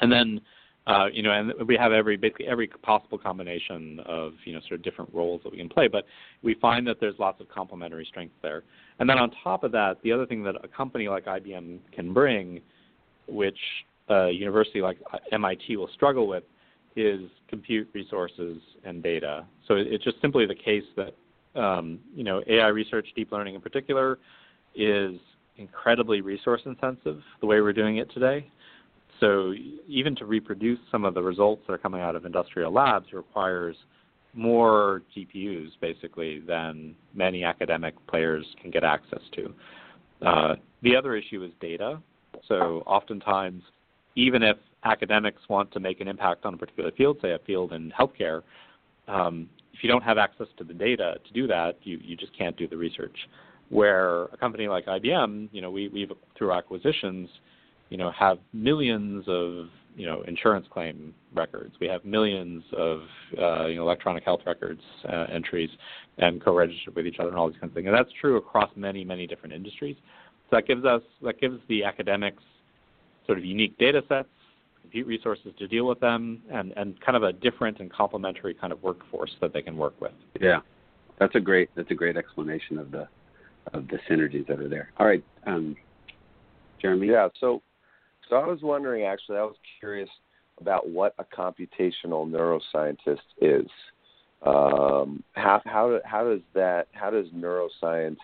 And 0.00 0.10
then, 0.10 0.40
uh, 0.86 1.06
you 1.12 1.22
know, 1.22 1.32
and 1.32 1.52
we 1.68 1.76
have 1.76 1.92
every 1.92 2.16
basically 2.16 2.46
every 2.46 2.66
possible 2.66 3.18
combination 3.18 4.00
of 4.06 4.32
you 4.44 4.52
know 4.54 4.60
sort 4.60 4.72
of 4.72 4.82
different 4.82 5.12
roles 5.14 5.42
that 5.44 5.52
we 5.52 5.58
can 5.58 5.68
play. 5.68 5.88
But 5.88 6.04
we 6.42 6.54
find 6.54 6.86
that 6.86 6.98
there's 7.00 7.18
lots 7.18 7.40
of 7.40 7.48
complementary 7.48 8.06
strengths 8.06 8.36
there. 8.42 8.62
And 8.98 9.08
then 9.08 9.18
on 9.18 9.30
top 9.44 9.64
of 9.64 9.72
that, 9.72 9.98
the 10.02 10.12
other 10.12 10.26
thing 10.26 10.42
that 10.44 10.54
a 10.62 10.68
company 10.68 11.08
like 11.08 11.26
IBM 11.26 11.78
can 11.92 12.12
bring, 12.12 12.60
which 13.28 13.58
a 14.08 14.30
university 14.30 14.80
like 14.80 14.98
MIT 15.32 15.76
will 15.76 15.90
struggle 15.94 16.26
with, 16.26 16.44
is 16.96 17.22
compute 17.48 17.88
resources 17.92 18.58
and 18.84 19.02
data. 19.02 19.46
So 19.66 19.74
it's 19.74 20.04
just 20.04 20.20
simply 20.20 20.46
the 20.46 20.54
case 20.54 20.84
that 20.96 21.14
um, 21.60 21.98
you 22.14 22.24
know 22.24 22.42
AI 22.46 22.68
research, 22.68 23.08
deep 23.14 23.32
learning 23.32 23.54
in 23.54 23.60
particular, 23.60 24.18
is 24.74 25.18
incredibly 25.56 26.20
resource 26.20 26.62
intensive 26.64 27.20
the 27.40 27.46
way 27.46 27.60
we're 27.60 27.72
doing 27.72 27.98
it 27.98 28.12
today. 28.12 28.46
So 29.20 29.52
even 29.86 30.16
to 30.16 30.24
reproduce 30.24 30.78
some 30.90 31.04
of 31.04 31.14
the 31.14 31.22
results 31.22 31.62
that 31.66 31.74
are 31.74 31.78
coming 31.78 32.00
out 32.00 32.16
of 32.16 32.24
industrial 32.24 32.72
labs 32.72 33.12
requires 33.12 33.76
more 34.32 35.02
GPUs 35.14 35.70
basically 35.80 36.40
than 36.40 36.94
many 37.14 37.44
academic 37.44 37.94
players 38.06 38.46
can 38.62 38.70
get 38.70 38.84
access 38.84 39.20
to. 39.34 39.54
Uh, 40.24 40.54
the 40.82 40.96
other 40.96 41.16
issue 41.16 41.42
is 41.44 41.50
data. 41.60 42.00
So 42.48 42.82
oftentimes, 42.86 43.62
even 44.16 44.42
if 44.42 44.56
academics 44.84 45.42
want 45.48 45.70
to 45.72 45.80
make 45.80 46.00
an 46.00 46.08
impact 46.08 46.44
on 46.44 46.54
a 46.54 46.56
particular 46.56 46.90
field, 46.92 47.18
say 47.22 47.32
a 47.32 47.38
field 47.40 47.72
in 47.72 47.92
healthcare, 47.98 48.42
um, 49.08 49.48
if 49.72 49.82
you 49.82 49.88
don't 49.88 50.02
have 50.02 50.18
access 50.18 50.46
to 50.58 50.64
the 50.64 50.74
data 50.74 51.14
to 51.26 51.32
do 51.32 51.46
that, 51.46 51.78
you, 51.82 51.98
you 52.02 52.16
just 52.16 52.36
can't 52.36 52.56
do 52.56 52.68
the 52.68 52.76
research. 52.76 53.16
Where 53.68 54.24
a 54.24 54.36
company 54.36 54.66
like 54.66 54.86
IBM, 54.86 55.48
you 55.52 55.62
know, 55.62 55.70
we, 55.70 55.88
we've 55.88 56.10
through 56.36 56.52
acquisitions, 56.52 57.28
you 57.88 57.96
know, 57.96 58.10
have 58.10 58.38
millions 58.52 59.24
of 59.28 59.68
you 59.96 60.06
know 60.06 60.22
insurance 60.22 60.66
claim 60.70 61.14
records. 61.34 61.74
We 61.80 61.86
have 61.88 62.04
millions 62.04 62.62
of 62.76 63.00
uh, 63.38 63.66
you 63.66 63.76
know 63.76 63.82
electronic 63.82 64.24
health 64.24 64.40
records 64.46 64.80
uh, 65.08 65.26
entries 65.32 65.70
and 66.18 66.42
co-registered 66.42 66.94
with 66.94 67.06
each 67.06 67.18
other 67.18 67.28
and 67.28 67.38
all 67.38 67.48
these 67.48 67.58
kinds 67.60 67.70
of 67.70 67.74
things. 67.74 67.86
And 67.86 67.96
that's 67.96 68.10
true 68.20 68.36
across 68.36 68.70
many 68.76 69.04
many 69.04 69.26
different 69.26 69.54
industries. 69.54 69.96
So 70.48 70.56
that 70.56 70.66
gives 70.66 70.84
us 70.84 71.02
that 71.22 71.40
gives 71.40 71.60
the 71.68 71.84
academics 71.84 72.42
sort 73.26 73.38
of 73.38 73.44
unique 73.44 73.76
data 73.78 74.02
sets, 74.08 74.28
compute 74.82 75.06
resources 75.06 75.52
to 75.58 75.66
deal 75.66 75.86
with 75.86 76.00
them, 76.00 76.42
and 76.50 76.72
and 76.76 77.00
kind 77.00 77.16
of 77.16 77.22
a 77.22 77.32
different 77.32 77.80
and 77.80 77.92
complementary 77.92 78.54
kind 78.54 78.72
of 78.72 78.82
workforce 78.82 79.30
that 79.40 79.52
they 79.52 79.62
can 79.62 79.76
work 79.76 80.00
with. 80.00 80.12
Yeah, 80.40 80.60
that's 81.18 81.34
a 81.34 81.40
great 81.40 81.70
that's 81.76 81.90
a 81.90 81.94
great 81.94 82.16
explanation 82.16 82.78
of 82.78 82.90
the 82.90 83.08
of 83.72 83.86
the 83.88 83.98
synergies 84.08 84.46
that 84.48 84.60
are 84.60 84.68
there. 84.68 84.90
All 84.98 85.06
right, 85.06 85.24
um, 85.46 85.76
Jeremy. 86.80 87.08
Yeah. 87.08 87.28
So 87.40 87.62
so 88.28 88.36
I 88.36 88.46
was 88.46 88.60
wondering, 88.62 89.04
actually, 89.04 89.38
I 89.38 89.42
was 89.42 89.56
curious 89.80 90.08
about 90.60 90.88
what 90.88 91.14
a 91.18 91.24
computational 91.24 92.28
neuroscientist 92.28 93.18
is. 93.40 93.68
Um, 94.46 95.22
how 95.32 95.60
how 95.66 96.00
how 96.04 96.24
does 96.24 96.40
that 96.54 96.88
how 96.92 97.10
does 97.10 97.26
neuroscience 97.34 98.16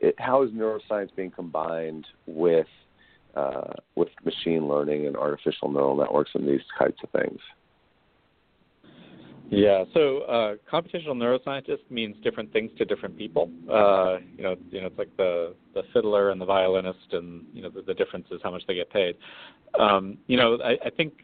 it, 0.00 0.14
how 0.18 0.42
is 0.42 0.50
neuroscience 0.50 1.14
being 1.16 1.30
combined 1.30 2.06
with 2.26 2.66
uh, 3.34 3.72
with 3.94 4.08
machine 4.24 4.68
learning 4.68 5.06
and 5.06 5.16
artificial 5.16 5.70
neural 5.70 5.96
networks 5.96 6.30
and 6.34 6.48
these 6.48 6.60
types 6.78 6.98
of 7.02 7.10
things? 7.10 7.40
Yeah, 9.50 9.82
so 9.94 10.20
uh, 10.20 10.54
computational 10.72 11.16
neuroscientist 11.16 11.80
means 11.90 12.14
different 12.22 12.52
things 12.52 12.70
to 12.78 12.84
different 12.84 13.18
people. 13.18 13.50
Uh, 13.68 14.18
you 14.36 14.44
know, 14.44 14.54
you 14.70 14.80
know, 14.80 14.86
it's 14.86 14.98
like 14.98 15.14
the 15.16 15.54
the 15.74 15.82
fiddler 15.92 16.30
and 16.30 16.40
the 16.40 16.44
violinist, 16.44 17.12
and 17.12 17.44
you 17.52 17.62
know, 17.62 17.68
the, 17.68 17.82
the 17.82 17.94
difference 17.94 18.26
is 18.30 18.40
how 18.44 18.52
much 18.52 18.62
they 18.68 18.74
get 18.74 18.90
paid. 18.90 19.16
Um, 19.78 20.18
you 20.28 20.36
know, 20.36 20.58
I, 20.62 20.76
I 20.86 20.90
think 20.96 21.14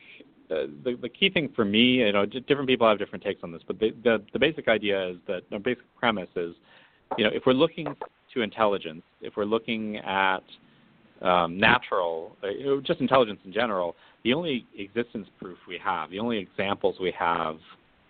uh, 0.51 0.67
the 0.83 0.99
the 1.01 1.09
key 1.09 1.31
thing 1.31 1.51
for 1.55 1.65
me, 1.65 1.99
you 1.99 2.13
know, 2.13 2.27
different 2.27 2.67
people 2.67 2.89
have 2.89 2.99
different 2.99 3.23
takes 3.23 3.45
on 3.45 3.53
this, 3.53 3.63
but 3.65 3.79
the 3.79 3.95
the, 4.03 4.21
the 4.33 4.41
basic 4.41 4.67
idea 4.67 5.11
is 5.11 5.19
that 5.29 5.43
the 5.49 5.61
basic 5.61 5.85
premise 5.97 6.29
is, 6.35 6.57
you 7.17 7.23
know, 7.23 7.31
if 7.33 7.45
we're 7.47 7.53
looking 7.53 7.95
to 8.35 8.43
intelligence, 8.43 9.03
if 9.21 9.37
we're 9.37 9.45
looking 9.45 9.99
at 9.99 10.43
um, 11.23 11.59
natural, 11.59 12.37
uh, 12.43 12.81
just 12.83 13.01
intelligence 13.01 13.41
in 13.45 13.53
general, 13.53 13.97
the 14.25 14.35
only 14.35 14.67
existence 14.77 15.29
proof 15.41 15.59
we 15.69 15.79
have, 15.83 16.11
the 16.11 16.19
only 16.19 16.39
examples 16.39 16.97
we 17.01 17.13
have 17.19 17.57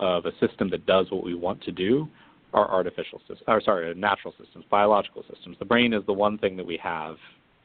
of 0.00 0.26
a 0.26 0.32
system 0.46 0.68
that 0.70 0.86
does 0.86 1.06
what 1.10 1.24
we 1.24 1.34
want 1.34 1.62
to 1.62 1.72
do 1.72 2.08
are 2.52 2.70
artificial 2.70 3.18
systems, 3.20 3.42
or 3.46 3.60
sorry, 3.60 3.94
natural 3.94 4.34
systems, 4.42 4.64
biological 4.70 5.22
systems. 5.32 5.56
The 5.58 5.64
brain 5.64 5.92
is 5.92 6.02
the 6.06 6.12
one 6.12 6.38
thing 6.38 6.56
that 6.56 6.66
we 6.66 6.78
have 6.82 7.16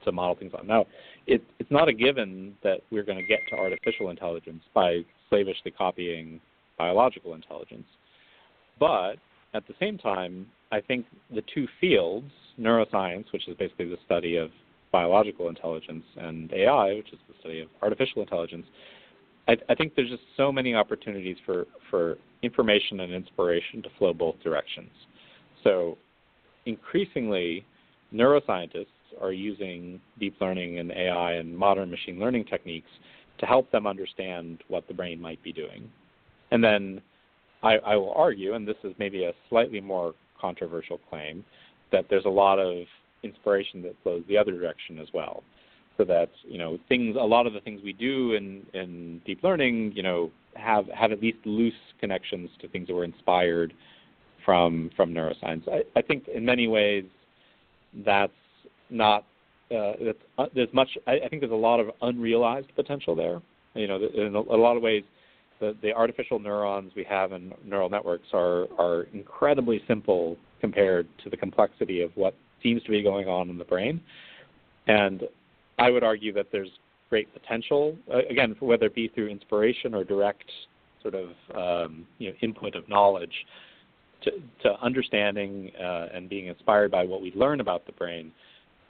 to 0.06 0.12
model 0.12 0.36
things 0.36 0.52
on. 0.58 0.68
Now, 0.68 0.86
it, 1.28 1.44
it's 1.60 1.72
not 1.72 1.88
a 1.88 1.94
given 1.94 2.56
that 2.64 2.82
we're 2.92 3.04
going 3.04 3.18
to 3.18 3.26
get 3.26 3.40
to 3.52 3.56
artificial 3.56 4.10
intelligence 4.10 4.64
by 4.74 5.02
slavishly 5.30 5.72
copying 5.72 6.40
biological 6.78 7.36
intelligence. 7.36 7.86
But 8.80 9.16
at 9.54 9.68
the 9.68 9.74
same 9.80 9.98
time, 9.98 10.48
I 10.72 10.82
think 10.82 11.06
the 11.34 11.44
two 11.54 11.68
fields, 11.80 12.32
neuroscience, 12.60 13.26
which 13.32 13.48
is 13.48 13.56
basically 13.58 13.90
the 13.90 13.98
study 14.06 14.38
of 14.38 14.50
biological 14.92 15.50
intelligence, 15.50 16.04
and 16.18 16.52
AI, 16.54 16.96
which 16.96 17.14
is 17.14 17.20
the 17.28 17.34
study 17.40 17.62
of 17.62 17.70
artificial 17.82 18.22
intelligence, 18.22 18.66
I, 19.48 19.58
I 19.70 19.76
think 19.76 19.96
there's 19.96 20.10
just 20.10 20.24
so 20.38 20.52
many 20.52 20.76
opportunities 20.76 21.38
for, 21.46 21.66
for 21.90 22.18
information 22.42 23.00
and 23.02 23.14
inspiration 23.14 23.82
to 23.84 23.90
flow 23.98 24.14
both 24.14 24.36
directions. 24.44 24.92
So 25.64 25.98
increasingly, 26.66 27.66
neuroscientists 28.14 28.88
are 29.22 29.32
using 29.32 30.00
deep 30.20 30.36
learning 30.40 30.80
and 30.80 30.92
AI 30.92 31.34
and 31.34 31.56
modern 31.56 31.90
machine 31.90 32.20
learning 32.20 32.46
techniques 32.46 32.90
to 33.40 33.46
help 33.46 33.72
them 33.72 33.88
understand 33.88 34.60
what 34.68 34.88
the 34.88 34.94
brain 34.94 35.20
might 35.20 35.42
be 35.44 35.52
doing. 35.52 35.90
And 36.52 36.64
then 36.64 37.02
I, 37.64 37.78
I 37.78 37.96
will 37.96 38.14
argue, 38.14 38.54
and 38.54 38.68
this 38.68 38.76
is 38.84 38.94
maybe 39.00 39.24
a 39.26 39.34
slightly 39.50 39.82
more 39.82 40.14
controversial 40.40 41.00
claim, 41.10 41.44
that 41.92 42.06
there's 42.10 42.26
a 42.26 42.30
lot 42.30 42.60
of 42.60 42.86
inspiration 43.24 43.82
that 43.84 43.96
flows 44.04 44.24
the 44.28 44.38
other 44.38 44.52
direction 44.52 45.00
as 45.00 45.08
well. 45.14 45.44
So 45.98 46.06
that 46.06 46.30
you 46.44 46.58
know 46.58 46.80
things 46.90 47.16
a 47.20 47.24
lot 47.24 47.46
of 47.46 47.54
the 47.54 47.60
things 47.60 47.82
we 47.84 47.94
do 47.94 48.34
in 48.34 48.66
in 48.74 49.22
deep 49.26 49.44
learning 49.44 49.92
you 49.94 50.02
know 50.02 50.32
have 50.56 50.86
have 50.88 51.12
at 51.12 51.22
least 51.22 51.38
loose 51.46 51.74
connections 52.00 52.50
to 52.62 52.68
things 52.70 52.88
that 52.88 52.94
were 52.94 53.04
inspired 53.04 53.74
from 54.46 54.90
from 54.96 55.14
neuroscience. 55.14 55.68
I, 55.68 55.84
I 55.96 56.02
think 56.02 56.28
in 56.28 56.46
many 56.46 56.68
ways 56.68 57.04
that's 58.06 58.32
not 58.90 59.26
uh, 59.70 59.94
that's, 60.04 60.18
uh, 60.38 60.46
there's 60.56 60.74
much 60.74 60.90
I, 61.08 61.20
I 61.26 61.30
think 61.30 61.42
there's 61.42 61.52
a 61.52 61.56
lot 61.56 61.80
of 61.80 61.88
unrealized 62.02 62.74
potential 62.76 63.16
there. 63.16 63.42
You 63.76 63.88
know 63.88 63.98
in 63.98 64.36
a, 64.36 64.40
a 64.40 64.60
lot 64.60 64.78
of 64.78 64.84
ways 64.84 65.04
the, 65.60 65.76
the 65.82 65.94
artificial 65.94 66.40
neurons 66.40 66.92
we 66.96 67.04
have 67.04 67.32
in 67.32 67.54
neural 67.64 67.90
networks 67.90 68.28
are 68.34 68.64
are 68.80 69.04
incredibly 69.14 69.82
simple 69.88 70.38
compared 70.60 71.08
to 71.24 71.30
the 71.30 71.38
complexity 71.38 72.02
of 72.02 72.12
what 72.16 72.36
seems 72.64 72.82
to 72.84 72.90
be 72.90 73.02
going 73.02 73.28
on 73.28 73.50
in 73.50 73.58
the 73.58 73.66
brain 73.66 74.02
and 74.88 75.24
I 75.78 75.90
would 75.90 76.04
argue 76.04 76.34
that 76.34 76.48
there's 76.52 76.70
great 77.10 77.32
potential, 77.34 77.98
uh, 78.14 78.20
again, 78.30 78.56
whether 78.60 78.86
it 78.86 78.96
be 78.96 79.08
through 79.10 79.30
inspiration 79.30 79.94
or 79.94 80.04
direct 80.04 80.50
sort 81.02 81.16
of 81.16 81.30
um, 81.56 82.06
you 82.20 82.30
know, 82.30 82.36
input 82.42 82.76
of 82.76 82.88
knowledge 82.88 83.34
to, 84.24 84.32
to 84.64 84.80
understanding 84.82 85.72
uh, 85.80 86.08
and 86.14 86.30
being 86.30 86.48
inspired 86.48 86.92
by 86.92 87.04
what 87.04 87.22
we 87.22 87.32
learn 87.36 87.60
about 87.60 87.86
the 87.86 87.92
brain 87.94 88.32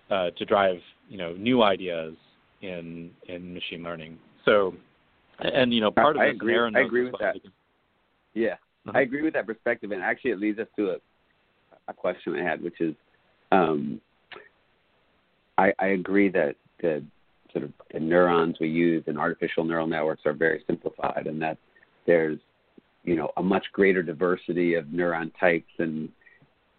uh, 0.10 0.29
to 0.38 0.45
drive 0.45 0.77
you 1.07 1.17
know 1.17 1.34
new 1.34 1.63
ideas 1.63 2.15
in 2.62 3.12
in 3.29 3.53
machine 3.53 3.81
learning. 3.81 4.17
So, 4.43 4.73
and 5.39 5.73
you 5.73 5.79
know 5.79 5.89
part 5.89 6.17
of 6.17 6.21
I 6.21 6.27
agree. 6.27 6.57
I 6.57 6.81
agree 6.81 7.05
with 7.05 7.15
that. 7.21 7.36
Yeah, 8.34 8.53
uh-huh. 8.88 8.91
I 8.93 9.01
agree 9.01 9.21
with 9.21 9.34
that 9.34 9.47
perspective, 9.47 9.91
and 9.91 10.01
actually 10.01 10.31
it 10.31 10.39
leads 10.39 10.60
us 10.60 10.67
to 10.77 10.91
a 10.91 10.95
a 11.88 11.93
question 11.93 12.36
I 12.36 12.43
had, 12.43 12.62
which 12.62 12.79
is, 12.81 12.93
um, 13.52 14.02
I, 15.58 15.74
I 15.80 15.88
agree 15.88 16.30
that 16.30 16.56
the 16.82 17.04
sort 17.52 17.66
of 17.66 17.74
the 17.92 18.00
neurons 18.00 18.58
we 18.60 18.70
use 18.70 19.04
in 19.08 19.18
artificial 19.18 19.64
neural 19.64 19.88
networks 19.88 20.26
are 20.26 20.34
very 20.34 20.64
simplified, 20.68 21.28
and 21.28 21.42
that 21.42 21.58
there's 22.08 22.40
you 23.04 23.16
know 23.16 23.32
a 23.38 23.44
much 23.44 23.66
greater 23.74 24.02
diversity 24.02 24.76
of 24.76 24.86
neuron 24.86 25.32
types 25.40 25.72
and 25.80 26.10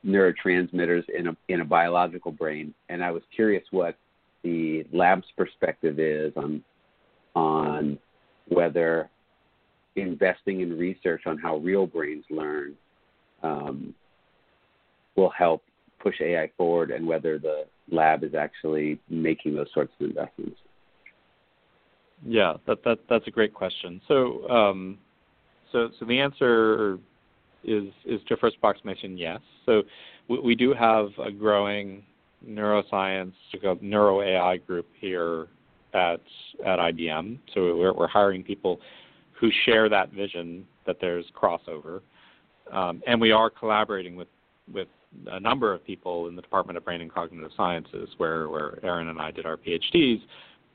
neurotransmitters 0.05 1.05
in 1.17 1.29
a 1.29 1.37
in 1.49 1.61
a 1.61 1.65
biological 1.65 2.33
brain. 2.33 2.75
And 2.89 3.05
I 3.05 3.11
was 3.11 3.23
curious 3.35 3.65
what 3.71 3.97
the 4.43 4.85
lab's 4.93 5.27
perspective 5.37 5.99
is 5.99 6.33
on 6.37 6.63
on 7.35 7.99
whether 8.49 9.09
investing 9.97 10.61
in 10.61 10.77
research 10.79 11.23
on 11.27 11.39
how 11.39 11.59
real 11.59 11.87
brains 11.87 12.25
learn 12.31 12.75
um, 13.43 13.95
will 15.17 15.31
help 15.31 15.63
push 16.03 16.21
AI 16.21 16.51
forward, 16.57 16.91
and 16.91 17.07
whether 17.07 17.39
the 17.39 17.65
lab 17.91 18.25
is 18.25 18.35
actually 18.35 18.99
making 19.09 19.55
those 19.55 19.69
sorts 19.73 19.93
of 20.01 20.07
investments? 20.07 20.59
Yeah, 22.27 22.55
that, 22.67 22.85
that 22.85 22.99
that's 23.09 23.27
a 23.27 23.31
great 23.31 23.53
question. 23.53 24.01
So, 24.09 24.49
um, 24.49 24.99
so 25.73 25.91
so 25.99 26.07
the 26.07 26.19
answer 26.19 26.99
is 27.65 27.89
is 28.05 28.21
to 28.29 28.37
first 28.37 28.57
approximation 28.57 29.17
yes. 29.17 29.41
So 29.67 29.83
we, 30.29 30.39
we 30.41 30.55
do 30.55 30.73
have 30.75 31.09
a 31.19 31.31
growing 31.31 32.05
neuroscience, 32.47 33.33
neuro 33.81 34.23
AI 34.23 34.57
group 34.59 34.87
here 35.01 35.49
at 35.95 36.21
at 36.65 36.79
IBM. 36.79 37.39
So 37.55 37.77
we're, 37.77 37.93
we're 37.93 38.09
hiring 38.09 38.43
people 38.43 38.81
who 39.39 39.51
share 39.65 39.89
that 39.89 40.13
vision 40.13 40.67
that 40.87 40.97
there's 41.01 41.25
crossover, 41.41 42.01
um, 42.71 43.03
and 43.07 43.21
we 43.21 43.33
are 43.33 43.51
collaborating 43.51 44.17
with 44.17 44.29
with 44.73 44.89
a 45.27 45.41
number 45.41 45.73
of 45.73 45.85
people 45.85 46.29
in 46.29 46.37
the 46.37 46.43
Department 46.43 46.77
of 46.77 46.85
Brain 46.85 47.01
and 47.01 47.13
Cognitive 47.13 47.51
Sciences, 47.57 48.09
where 48.17 48.49
where 48.49 48.79
Aaron 48.85 49.09
and 49.09 49.21
I 49.21 49.31
did 49.31 49.47
our 49.47 49.57
PhDs, 49.57 50.21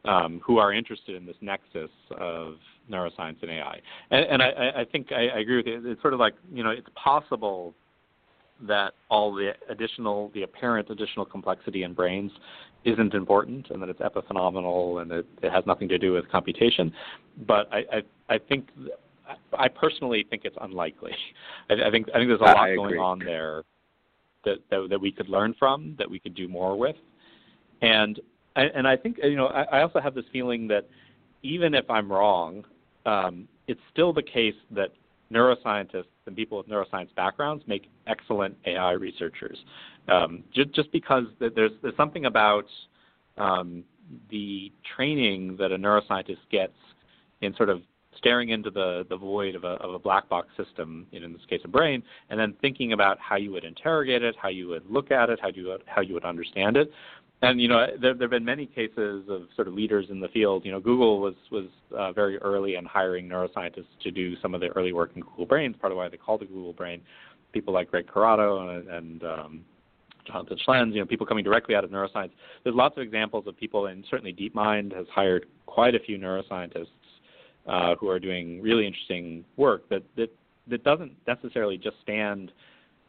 um, 0.05 0.41
who 0.43 0.57
are 0.57 0.73
interested 0.73 1.15
in 1.15 1.25
this 1.25 1.35
nexus 1.41 1.89
of 2.11 2.55
neuroscience 2.89 3.41
and 3.41 3.51
AI. 3.51 3.79
And, 4.11 4.25
and 4.25 4.41
I, 4.41 4.81
I 4.81 4.85
think 4.91 5.11
I, 5.11 5.27
I 5.27 5.39
agree 5.39 5.57
with 5.57 5.67
you. 5.67 5.91
It's 5.91 6.01
sort 6.01 6.13
of 6.13 6.19
like 6.19 6.33
you 6.51 6.63
know 6.63 6.71
it's 6.71 6.87
possible 6.95 7.73
that 8.61 8.93
all 9.09 9.33
the 9.33 9.51
additional, 9.69 10.31
the 10.33 10.43
apparent 10.43 10.89
additional 10.89 11.25
complexity 11.25 11.83
in 11.83 11.93
brains 11.93 12.31
isn't 12.85 13.13
important 13.13 13.69
and 13.69 13.81
that 13.81 13.89
it's 13.89 13.99
epiphenomenal 13.99 15.01
and 15.01 15.11
it, 15.11 15.27
it 15.43 15.51
has 15.51 15.63
nothing 15.67 15.87
to 15.87 15.97
do 15.97 16.13
with 16.13 16.27
computation. 16.29 16.91
But 17.45 17.71
I, 17.71 17.77
I, 17.97 18.35
I 18.35 18.37
think, 18.39 18.69
I 19.57 19.67
personally 19.67 20.25
think 20.29 20.43
it's 20.45 20.55
unlikely. 20.61 21.11
I, 21.69 21.87
I 21.87 21.91
think 21.91 22.07
I 22.13 22.17
think 22.17 22.29
there's 22.29 22.39
a 22.39 22.43
lot 22.43 22.67
going 22.75 22.97
on 22.97 23.19
there 23.19 23.63
that, 24.47 24.57
that 24.69 24.87
that 24.89 25.01
we 25.01 25.11
could 25.11 25.29
learn 25.29 25.53
from, 25.59 25.95
that 25.97 26.09
we 26.09 26.19
could 26.19 26.35
do 26.35 26.47
more 26.47 26.77
with, 26.77 26.95
and 27.81 28.19
and 28.55 28.87
I 28.87 28.95
think 28.95 29.17
you 29.21 29.35
know 29.35 29.47
I, 29.47 29.63
I 29.63 29.81
also 29.81 29.99
have 29.99 30.15
this 30.15 30.25
feeling 30.31 30.67
that 30.69 30.87
even 31.43 31.73
if 31.73 31.89
I'm 31.89 32.11
wrong, 32.11 32.63
um, 33.05 33.47
it's 33.67 33.79
still 33.91 34.13
the 34.13 34.23
case 34.23 34.55
that 34.71 34.89
neuroscientists 35.31 36.05
and 36.25 36.35
people 36.35 36.57
with 36.57 36.67
neuroscience 36.67 37.13
backgrounds 37.15 37.63
make 37.67 37.89
excellent 38.07 38.55
AI 38.65 38.93
researchers. 38.93 39.57
Um, 40.07 40.43
just, 40.53 40.73
just 40.73 40.91
because 40.91 41.25
there's 41.39 41.71
there's 41.81 41.97
something 41.97 42.25
about 42.25 42.65
um, 43.37 43.83
the 44.29 44.71
training 44.95 45.57
that 45.57 45.71
a 45.71 45.77
neuroscientist 45.77 46.37
gets 46.49 46.73
in 47.41 47.55
sort 47.55 47.69
of 47.69 47.81
staring 48.17 48.49
into 48.49 48.69
the, 48.69 49.05
the 49.09 49.17
void 49.17 49.55
of 49.55 49.63
a, 49.63 49.75
of 49.77 49.93
a 49.93 49.99
black 49.99 50.27
box 50.29 50.47
system, 50.57 51.05
in 51.11 51.33
this 51.33 51.41
case 51.49 51.61
a 51.63 51.67
brain, 51.67 52.03
and 52.29 52.39
then 52.39 52.53
thinking 52.61 52.93
about 52.93 53.17
how 53.19 53.35
you 53.35 53.51
would 53.51 53.63
interrogate 53.63 54.23
it, 54.23 54.35
how 54.41 54.49
you 54.49 54.67
would 54.67 54.89
look 54.89 55.11
at 55.11 55.29
it, 55.29 55.39
how 55.41 55.49
you 55.49 55.67
would, 55.67 55.83
how 55.85 56.01
you 56.01 56.13
would 56.13 56.25
understand 56.25 56.77
it 56.77 56.91
and 57.41 57.61
you 57.61 57.67
know 57.67 57.85
there 58.01 58.13
there 58.13 58.25
have 58.25 58.31
been 58.31 58.45
many 58.45 58.65
cases 58.65 59.25
of 59.29 59.43
sort 59.55 59.67
of 59.67 59.73
leaders 59.73 60.07
in 60.09 60.19
the 60.19 60.27
field. 60.29 60.65
You 60.65 60.71
know, 60.71 60.79
Google 60.79 61.19
was 61.19 61.35
was 61.51 61.65
uh, 61.95 62.11
very 62.11 62.37
early 62.39 62.75
in 62.75 62.85
hiring 62.85 63.29
neuroscientists 63.29 63.85
to 64.01 64.11
do 64.11 64.35
some 64.41 64.55
of 64.55 64.61
the 64.61 64.67
early 64.69 64.93
work 64.93 65.11
in 65.15 65.21
Google 65.21 65.45
Brains. 65.45 65.75
Part 65.79 65.91
of 65.91 65.97
why 65.97 66.09
they 66.09 66.17
called 66.17 66.41
it 66.41 66.49
Google 66.49 66.73
Brain. 66.73 67.01
People 67.53 67.73
like 67.73 67.91
Greg 67.91 68.07
Corrado 68.07 68.69
and, 68.69 68.89
and 68.89 69.23
um, 69.23 69.65
Jonathon 70.25 70.57
Shlens, 70.67 70.93
you 70.93 70.99
know, 70.99 71.05
people 71.05 71.25
coming 71.25 71.43
directly 71.43 71.75
out 71.75 71.83
of 71.83 71.91
neuroscience. 71.91 72.31
There's 72.63 72.75
lots 72.75 72.97
of 72.97 73.03
examples 73.03 73.47
of 73.47 73.55
people, 73.57 73.85
and 73.85 74.03
certainly 74.09 74.33
DeepMind 74.33 74.95
has 74.95 75.05
hired 75.13 75.45
quite 75.65 75.95
a 75.95 75.99
few 75.99 76.17
neuroscientists 76.17 76.87
uh, 77.67 77.95
who 77.95 78.09
are 78.09 78.19
doing 78.19 78.61
really 78.61 78.85
interesting 78.85 79.43
work 79.55 79.87
that 79.89 80.03
that 80.15 80.31
that 80.67 80.83
doesn't 80.83 81.13
necessarily 81.25 81.77
just 81.77 81.95
stand 82.01 82.51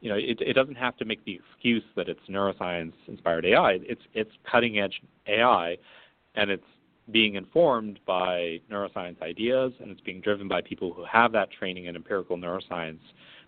you 0.01 0.09
know, 0.11 0.17
it, 0.17 0.41
it 0.41 0.53
doesn't 0.53 0.77
have 0.77 0.97
to 0.99 1.05
make 1.05 1.25
the 1.25 1.35
excuse 1.35 1.83
that 1.97 2.09
it's 2.09 2.21
neuroscience 2.29 2.93
inspired 3.07 3.45
AI. 3.45 3.79
It's 3.83 4.03
it's 4.15 4.31
cutting 4.51 4.79
edge 4.79 5.03
AI, 5.27 5.77
and 6.35 6.51
it's 6.51 6.65
being 7.11 7.35
informed 7.35 7.99
by 8.07 8.61
neuroscience 8.71 9.21
ideas, 9.23 9.73
and 9.81 9.91
it's 9.91 10.01
being 10.01 10.21
driven 10.21 10.47
by 10.47 10.61
people 10.61 10.93
who 10.93 11.05
have 11.05 11.33
that 11.33 11.51
training 11.51 11.87
in 11.87 11.97
empirical 11.97 12.37
neuroscience 12.37 13.01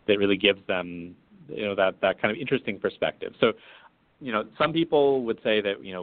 that 0.06 0.18
really 0.18 0.36
gives 0.36 0.60
them 0.66 1.14
you 1.48 1.64
know 1.64 1.74
that 1.74 2.00
that 2.00 2.20
kind 2.20 2.34
of 2.34 2.40
interesting 2.40 2.78
perspective. 2.78 3.32
So, 3.40 3.52
you 4.20 4.32
know, 4.32 4.44
some 4.58 4.72
people 4.72 5.22
would 5.24 5.38
say 5.44 5.60
that 5.60 5.84
you 5.84 5.92
know 5.92 6.02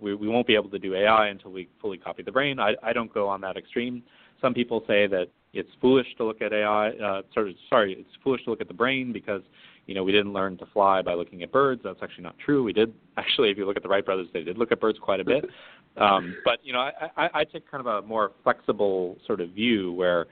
we 0.00 0.14
we 0.14 0.28
won't 0.28 0.46
be 0.46 0.54
able 0.54 0.70
to 0.70 0.78
do 0.78 0.94
AI 0.94 1.28
until 1.28 1.52
we 1.52 1.68
fully 1.80 1.98
copy 1.98 2.22
the 2.22 2.32
brain. 2.32 2.58
I 2.58 2.74
I 2.82 2.92
don't 2.92 3.12
go 3.12 3.28
on 3.28 3.40
that 3.42 3.56
extreme. 3.56 4.02
Some 4.44 4.52
people 4.52 4.84
say 4.86 5.06
that 5.06 5.28
it's 5.54 5.70
foolish 5.80 6.06
to 6.18 6.24
look 6.24 6.42
at 6.42 6.52
AI. 6.52 6.90
Uh, 6.90 7.22
sorry, 7.32 7.56
sorry, 7.70 7.96
it's 7.98 8.10
foolish 8.22 8.44
to 8.44 8.50
look 8.50 8.60
at 8.60 8.68
the 8.68 8.74
brain 8.74 9.10
because 9.10 9.40
you 9.86 9.94
know, 9.94 10.04
we 10.04 10.12
didn't 10.12 10.32
learn 10.32 10.58
to 10.58 10.66
fly 10.66 11.00
by 11.02 11.14
looking 11.14 11.42
at 11.42 11.52
birds. 11.52 11.80
That's 11.84 11.98
actually 12.02 12.24
not 12.24 12.36
true. 12.44 12.62
We 12.62 12.74
did 12.74 12.92
actually, 13.16 13.50
if 13.50 13.56
you 13.56 13.66
look 13.66 13.78
at 13.78 13.82
the 13.82 13.88
Wright 13.88 14.04
brothers, 14.04 14.28
they 14.34 14.42
did 14.42 14.58
look 14.58 14.70
at 14.70 14.80
birds 14.80 14.98
quite 15.00 15.20
a 15.20 15.24
bit. 15.24 15.46
Um, 15.96 16.34
but 16.44 16.58
you 16.64 16.72
know, 16.72 16.80
I, 16.80 16.90
I, 17.16 17.30
I 17.32 17.44
take 17.44 17.70
kind 17.70 17.80
of 17.80 17.86
a 17.86 18.04
more 18.04 18.32
flexible 18.42 19.16
sort 19.28 19.40
of 19.40 19.50
view 19.50 19.92
where 19.92 20.26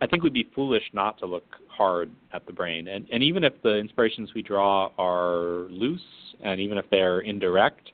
I 0.00 0.08
think 0.08 0.24
we'd 0.24 0.32
be 0.32 0.50
foolish 0.56 0.82
not 0.92 1.20
to 1.20 1.26
look 1.26 1.44
hard 1.68 2.10
at 2.32 2.44
the 2.46 2.52
brain. 2.52 2.88
And, 2.88 3.06
and 3.12 3.22
even 3.22 3.44
if 3.44 3.52
the 3.62 3.76
inspirations 3.76 4.30
we 4.34 4.42
draw 4.42 4.90
are 4.98 5.68
loose, 5.70 6.00
and 6.42 6.60
even 6.60 6.78
if 6.78 6.84
they're 6.90 7.20
indirect, 7.20 7.92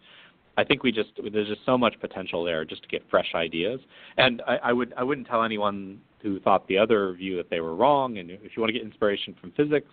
I 0.61 0.64
think 0.64 0.83
we 0.83 0.92
just 0.92 1.11
there's 1.33 1.49
just 1.49 1.64
so 1.64 1.79
much 1.79 1.94
potential 2.01 2.44
there 2.44 2.64
just 2.64 2.83
to 2.83 2.88
get 2.88 3.03
fresh 3.11 3.33
ideas. 3.35 3.81
And 4.16 4.42
I, 4.46 4.57
I 4.57 4.73
would 4.73 4.92
I 4.96 5.03
wouldn't 5.03 5.27
tell 5.27 5.42
anyone 5.42 6.01
who 6.23 6.38
thought 6.40 6.68
the 6.68 6.79
other 6.79 7.12
view 7.14 7.37
that 7.37 7.49
they 7.51 7.61
were 7.61 7.75
wrong. 7.75 8.18
And 8.18 8.31
if 8.31 8.57
you 8.57 8.61
want 8.61 8.68
to 8.68 8.79
get 8.79 8.83
inspiration 8.83 9.35
from 9.40 9.53
physics 9.53 9.90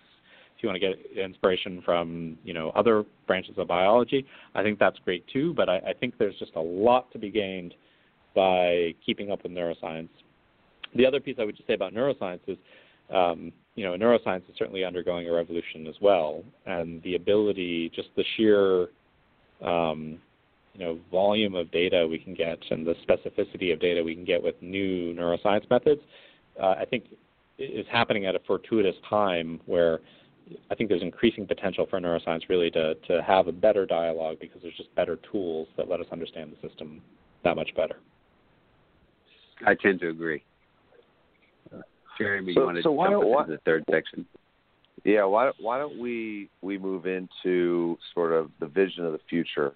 if 0.58 0.64
you 0.64 0.68
want 0.68 0.80
to 0.80 0.88
get 0.88 1.24
inspiration 1.24 1.80
from 1.84 2.36
you 2.42 2.52
know 2.52 2.70
other 2.70 3.04
branches 3.28 3.54
of 3.58 3.68
biology, 3.68 4.26
I 4.56 4.62
think 4.64 4.80
that's 4.80 4.98
great 5.04 5.24
too. 5.32 5.54
But 5.54 5.68
I, 5.68 5.76
I 5.78 5.92
think 5.98 6.18
there's 6.18 6.36
just 6.38 6.56
a 6.56 6.60
lot 6.60 7.12
to 7.12 7.18
be 7.18 7.30
gained 7.30 7.74
by 8.34 8.94
keeping 9.06 9.30
up 9.30 9.44
with 9.44 9.52
neuroscience. 9.52 10.08
The 10.96 11.06
other 11.06 11.20
piece 11.20 11.36
I 11.38 11.44
would 11.44 11.56
just 11.56 11.68
say 11.68 11.74
about 11.74 11.94
neuroscience 11.94 12.40
is, 12.48 12.58
um, 13.14 13.52
you 13.76 13.84
know, 13.84 13.92
neuroscience 13.92 14.48
is 14.50 14.56
certainly 14.58 14.84
undergoing 14.84 15.28
a 15.28 15.32
revolution 15.32 15.86
as 15.86 15.94
well, 16.00 16.42
and 16.66 17.00
the 17.04 17.14
ability, 17.14 17.92
just 17.94 18.08
the 18.16 18.24
sheer, 18.36 18.88
um, 19.64 20.18
you 20.78 20.84
know, 20.84 20.98
volume 21.10 21.56
of 21.56 21.70
data 21.72 22.06
we 22.08 22.18
can 22.18 22.34
get 22.34 22.58
and 22.70 22.86
the 22.86 22.94
specificity 23.06 23.72
of 23.72 23.80
data 23.80 24.02
we 24.02 24.14
can 24.14 24.24
get 24.24 24.40
with 24.40 24.54
new 24.62 25.12
neuroscience 25.12 25.68
methods, 25.68 26.00
uh, 26.62 26.74
I 26.78 26.84
think 26.88 27.04
is 27.58 27.86
happening 27.90 28.26
at 28.26 28.36
a 28.36 28.38
fortuitous 28.46 28.94
time 29.10 29.60
where 29.66 29.98
I 30.70 30.76
think 30.76 30.88
there's 30.88 31.02
increasing 31.02 31.46
potential 31.46 31.86
for 31.90 32.00
neuroscience 32.00 32.48
really 32.48 32.70
to, 32.70 32.94
to 32.94 33.22
have 33.22 33.48
a 33.48 33.52
better 33.52 33.86
dialogue 33.86 34.36
because 34.40 34.62
there's 34.62 34.76
just 34.76 34.94
better 34.94 35.18
tools 35.30 35.66
that 35.76 35.88
let 35.88 35.98
us 35.98 36.06
understand 36.12 36.52
the 36.52 36.68
system 36.68 37.02
that 37.42 37.56
much 37.56 37.74
better. 37.74 37.96
I 39.66 39.74
tend 39.74 39.98
to 40.00 40.10
agree. 40.10 40.44
Jeremy, 42.18 42.54
so, 42.54 42.60
you 42.60 42.66
want 42.66 42.76
to 42.76 42.82
so 42.82 42.96
jump 42.96 43.40
into 43.40 43.56
the 43.56 43.60
third 43.64 43.84
section? 43.90 44.24
Yeah, 45.04 45.24
why 45.24 45.50
why 45.60 45.78
don't 45.78 45.98
we 45.98 46.50
we 46.60 46.78
move 46.78 47.06
into 47.06 47.96
sort 48.14 48.32
of 48.32 48.50
the 48.60 48.66
vision 48.66 49.04
of 49.04 49.12
the 49.12 49.20
future 49.28 49.74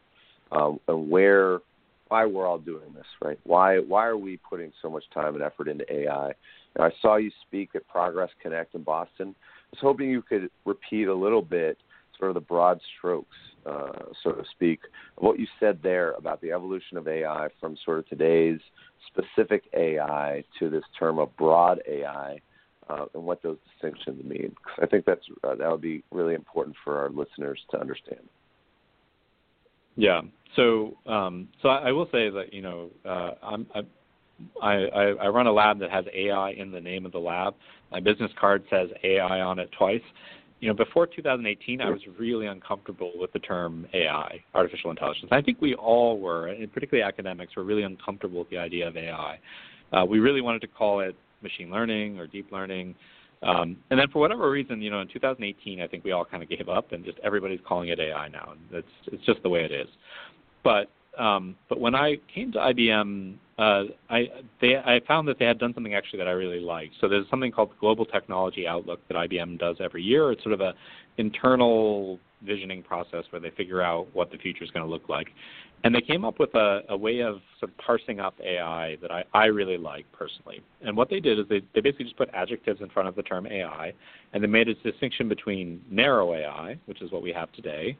um, 0.52 0.78
and 0.88 1.10
where 1.10 1.60
why 2.08 2.26
we're 2.26 2.46
all 2.46 2.58
doing 2.58 2.92
this, 2.94 3.06
right? 3.22 3.38
Why 3.44 3.78
why 3.78 4.06
are 4.06 4.16
we 4.16 4.36
putting 4.36 4.72
so 4.82 4.90
much 4.90 5.04
time 5.12 5.34
and 5.34 5.42
effort 5.42 5.68
into 5.68 5.90
AI? 5.92 6.32
I 6.78 6.90
saw 7.00 7.16
you 7.16 7.30
speak 7.46 7.70
at 7.74 7.86
Progress 7.88 8.30
Connect 8.42 8.74
in 8.74 8.82
Boston 8.82 9.34
I 9.72 9.76
was 9.76 9.80
hoping 9.80 10.10
you 10.10 10.20
could 10.20 10.50
repeat 10.66 11.08
a 11.08 11.14
little 11.14 11.40
bit, 11.40 11.78
sort 12.18 12.30
of 12.30 12.34
the 12.34 12.40
broad 12.40 12.78
strokes, 12.98 13.36
uh, 13.64 14.12
so 14.22 14.32
to 14.32 14.44
speak, 14.50 14.80
of 15.16 15.22
what 15.22 15.38
you 15.38 15.46
said 15.58 15.80
there 15.82 16.12
about 16.12 16.42
the 16.42 16.52
evolution 16.52 16.98
of 16.98 17.08
AI 17.08 17.48
from 17.58 17.76
sort 17.82 18.00
of 18.00 18.08
today's 18.08 18.60
specific 19.06 19.64
AI 19.74 20.44
to 20.58 20.68
this 20.68 20.84
term 20.98 21.18
of 21.18 21.34
broad 21.38 21.80
AI, 21.88 22.38
uh, 22.90 23.06
and 23.14 23.24
what 23.24 23.42
those 23.42 23.56
distinctions 23.72 24.22
mean. 24.22 24.54
I 24.80 24.84
think 24.84 25.06
that's 25.06 25.24
uh, 25.42 25.54
that 25.54 25.70
would 25.70 25.80
be 25.80 26.04
really 26.10 26.34
important 26.34 26.76
for 26.84 26.98
our 26.98 27.08
listeners 27.08 27.60
to 27.70 27.80
understand. 27.80 28.28
Yeah. 29.96 30.20
So, 30.56 30.96
um, 31.06 31.48
so 31.62 31.68
I, 31.68 31.88
I 31.88 31.92
will 31.92 32.06
say 32.06 32.28
that 32.30 32.52
you 32.52 32.62
know 32.62 32.90
uh, 33.04 33.30
I'm, 33.42 33.66
I, 34.62 34.68
I, 34.68 35.02
I 35.22 35.28
run 35.28 35.46
a 35.46 35.52
lab 35.52 35.78
that 35.80 35.90
has 35.90 36.04
AI 36.14 36.50
in 36.50 36.70
the 36.70 36.80
name 36.80 37.06
of 37.06 37.12
the 37.12 37.18
lab. 37.18 37.54
My 37.90 38.00
business 38.00 38.30
card 38.40 38.64
says 38.70 38.88
AI 39.04 39.40
on 39.40 39.58
it 39.58 39.70
twice. 39.76 40.02
You 40.60 40.68
know, 40.68 40.74
before 40.74 41.08
2018, 41.08 41.80
I 41.80 41.90
was 41.90 42.00
really 42.18 42.46
uncomfortable 42.46 43.10
with 43.16 43.32
the 43.32 43.40
term 43.40 43.84
AI, 43.94 44.40
artificial 44.54 44.90
intelligence. 44.90 45.28
I 45.32 45.42
think 45.42 45.60
we 45.60 45.74
all 45.74 46.20
were, 46.20 46.48
and 46.48 46.72
particularly 46.72 47.06
academics, 47.06 47.56
were 47.56 47.64
really 47.64 47.82
uncomfortable 47.82 48.38
with 48.38 48.50
the 48.50 48.58
idea 48.58 48.86
of 48.86 48.96
AI. 48.96 49.40
Uh, 49.92 50.04
we 50.04 50.20
really 50.20 50.40
wanted 50.40 50.60
to 50.60 50.68
call 50.68 51.00
it 51.00 51.16
machine 51.42 51.68
learning 51.68 52.18
or 52.20 52.28
deep 52.28 52.52
learning. 52.52 52.94
Um, 53.42 53.76
and 53.90 53.98
then 53.98 54.06
for 54.12 54.20
whatever 54.20 54.48
reason, 54.48 54.80
you 54.80 54.90
know, 54.90 55.00
in 55.00 55.08
2018, 55.08 55.80
I 55.80 55.88
think 55.88 56.04
we 56.04 56.12
all 56.12 56.24
kind 56.24 56.44
of 56.44 56.48
gave 56.48 56.68
up, 56.68 56.92
and 56.92 57.04
just 57.04 57.18
everybody's 57.24 57.58
calling 57.66 57.88
it 57.88 57.98
AI 57.98 58.28
now. 58.28 58.54
It's 58.70 58.86
it's 59.06 59.24
just 59.26 59.42
the 59.42 59.48
way 59.48 59.64
it 59.64 59.72
is. 59.72 59.88
But 60.62 60.90
um, 61.18 61.56
but 61.68 61.78
when 61.78 61.94
I 61.94 62.16
came 62.34 62.52
to 62.52 62.58
IBM, 62.58 63.36
uh, 63.58 63.84
I 64.08 64.28
they 64.60 64.76
I 64.76 65.00
found 65.06 65.28
that 65.28 65.38
they 65.38 65.44
had 65.44 65.58
done 65.58 65.74
something 65.74 65.94
actually 65.94 66.18
that 66.20 66.28
I 66.28 66.32
really 66.32 66.60
liked. 66.60 66.94
So 67.00 67.08
there's 67.08 67.28
something 67.30 67.52
called 67.52 67.70
the 67.70 67.80
Global 67.80 68.06
Technology 68.06 68.66
Outlook 68.66 69.00
that 69.08 69.14
IBM 69.14 69.58
does 69.58 69.76
every 69.80 70.02
year. 70.02 70.32
It's 70.32 70.42
sort 70.42 70.54
of 70.54 70.60
a 70.60 70.74
internal 71.18 72.18
visioning 72.44 72.82
process 72.82 73.24
where 73.30 73.40
they 73.40 73.50
figure 73.50 73.82
out 73.82 74.08
what 74.14 74.30
the 74.30 74.38
future 74.38 74.64
is 74.64 74.70
going 74.70 74.84
to 74.84 74.90
look 74.90 75.08
like. 75.08 75.28
And 75.84 75.94
they 75.94 76.00
came 76.00 76.24
up 76.24 76.38
with 76.38 76.54
a, 76.54 76.82
a 76.90 76.96
way 76.96 77.20
of 77.20 77.40
sort 77.58 77.70
of 77.72 77.78
parsing 77.78 78.20
up 78.20 78.34
AI 78.40 78.96
that 79.02 79.10
I, 79.10 79.24
I 79.34 79.46
really 79.46 79.76
like 79.76 80.06
personally. 80.12 80.60
And 80.80 80.96
what 80.96 81.10
they 81.10 81.18
did 81.18 81.40
is 81.40 81.46
they, 81.48 81.62
they 81.74 81.80
basically 81.80 82.04
just 82.04 82.16
put 82.16 82.30
adjectives 82.32 82.80
in 82.80 82.88
front 82.88 83.08
of 83.08 83.16
the 83.16 83.22
term 83.22 83.46
AI, 83.46 83.92
and 84.32 84.42
they 84.42 84.46
made 84.46 84.68
a 84.68 84.74
distinction 84.74 85.28
between 85.28 85.82
narrow 85.90 86.34
AI, 86.34 86.78
which 86.86 87.02
is 87.02 87.10
what 87.10 87.22
we 87.22 87.32
have 87.32 87.50
today, 87.52 87.96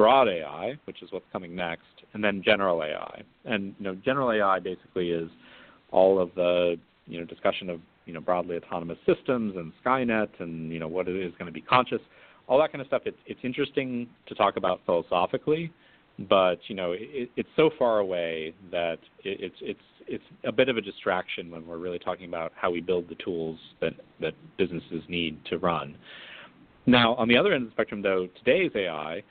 broad 0.00 0.28
AI, 0.28 0.78
which 0.86 1.02
is 1.02 1.12
what's 1.12 1.26
coming 1.30 1.54
next, 1.54 1.84
and 2.14 2.24
then 2.24 2.42
general 2.42 2.82
AI. 2.82 3.22
And 3.44 3.74
you 3.78 3.84
know, 3.84 3.94
general 4.02 4.32
AI 4.32 4.58
basically 4.58 5.10
is 5.10 5.28
all 5.92 6.18
of 6.18 6.30
the 6.36 6.76
you 7.06 7.20
know 7.20 7.26
discussion 7.26 7.68
of 7.68 7.80
you 8.06 8.14
know 8.14 8.20
broadly 8.22 8.56
autonomous 8.56 8.96
systems 9.04 9.56
and 9.56 9.74
Skynet 9.84 10.30
and 10.38 10.72
you 10.72 10.78
know 10.78 10.88
what 10.88 11.06
it 11.06 11.16
is 11.16 11.32
going 11.32 11.48
to 11.48 11.52
be 11.52 11.60
conscious, 11.60 12.00
all 12.46 12.58
that 12.60 12.72
kind 12.72 12.80
of 12.80 12.86
stuff. 12.86 13.02
It's 13.04 13.18
it's 13.26 13.40
interesting 13.42 14.08
to 14.26 14.34
talk 14.34 14.56
about 14.56 14.80
philosophically, 14.86 15.70
but 16.30 16.60
you 16.68 16.76
know 16.76 16.92
it, 16.92 17.30
it's 17.36 17.50
so 17.54 17.68
far 17.78 17.98
away 17.98 18.54
that 18.70 19.00
it, 19.22 19.52
it's 19.52 19.56
it's 19.60 19.80
it's 20.06 20.24
a 20.44 20.52
bit 20.52 20.70
of 20.70 20.78
a 20.78 20.80
distraction 20.80 21.50
when 21.50 21.66
we're 21.66 21.76
really 21.76 21.98
talking 21.98 22.24
about 22.24 22.52
how 22.56 22.70
we 22.70 22.80
build 22.80 23.06
the 23.10 23.16
tools 23.16 23.58
that 23.82 23.92
that 24.18 24.32
businesses 24.56 25.02
need 25.08 25.38
to 25.50 25.58
run. 25.58 25.94
Now, 26.86 27.14
on 27.16 27.28
the 27.28 27.36
other 27.36 27.52
end 27.52 27.64
of 27.64 27.68
the 27.68 27.74
spectrum, 27.74 28.00
though, 28.00 28.28
today's 28.42 28.72
AI, 28.74 29.22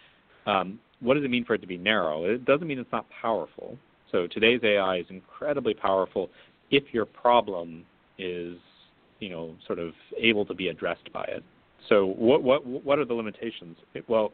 um, 0.50 0.80
what 1.00 1.14
does 1.14 1.24
it 1.24 1.30
mean 1.30 1.46
for 1.46 1.54
it 1.54 1.62
to 1.62 1.68
be 1.68 1.78
narrow? 1.78 2.26
It 2.26 2.46
doesn't 2.46 2.68
mean 2.68 2.80
it's 2.80 2.92
not 2.92 3.06
powerful. 3.10 3.78
So 4.12 4.28
today's 4.28 4.62
AI 4.64 4.98
is 4.98 5.06
incredibly 5.10 5.74
powerful 5.74 6.30
if 6.72 6.84
your 6.92 7.06
problem 7.06 7.86
is, 8.18 8.58
you 9.20 9.30
know, 9.30 9.56
sort 9.66 9.80
of 9.80 9.94
able 10.18 10.46
to 10.46 10.54
be 10.54 10.70
addressed 10.70 11.12
by 11.14 11.24
it. 11.26 11.44
So 11.88 12.06
what 12.06 12.44
what 12.44 12.66
what 12.66 13.00
are 13.00 13.06
the 13.06 13.14
limitations? 13.14 13.78
It, 13.94 14.08
well, 14.10 14.32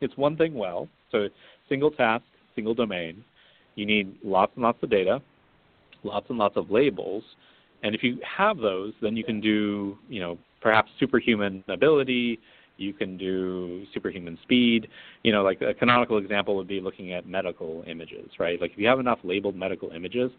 it's 0.00 0.16
one 0.16 0.36
thing 0.36 0.54
well. 0.54 0.88
So 1.10 1.28
single 1.68 1.90
task, 1.90 2.24
single 2.54 2.74
domain. 2.74 3.24
You 3.74 3.86
need 3.86 4.14
lots 4.22 4.52
and 4.54 4.62
lots 4.62 4.78
of 4.82 4.90
data, 4.90 5.20
lots 6.04 6.26
and 6.28 6.38
lots 6.38 6.56
of 6.56 6.70
labels, 6.70 7.24
and 7.82 7.94
if 7.94 8.02
you 8.02 8.18
have 8.24 8.58
those, 8.58 8.92
then 9.02 9.16
you 9.16 9.24
can 9.24 9.40
do, 9.40 9.98
you 10.08 10.20
know, 10.20 10.38
perhaps 10.60 10.90
superhuman 10.98 11.62
ability. 11.68 12.40
You 12.76 12.92
can 12.92 13.16
do 13.16 13.84
superhuman 13.92 14.38
speed. 14.42 14.88
You 15.22 15.32
know, 15.32 15.42
like 15.42 15.60
a 15.62 15.74
canonical 15.74 16.18
example 16.18 16.56
would 16.56 16.68
be 16.68 16.80
looking 16.80 17.12
at 17.12 17.26
medical 17.26 17.84
images, 17.86 18.30
right? 18.38 18.60
Like 18.60 18.72
if 18.72 18.78
you 18.78 18.86
have 18.88 19.00
enough 19.00 19.18
labeled 19.22 19.56
medical 19.56 19.90
images, 19.90 20.30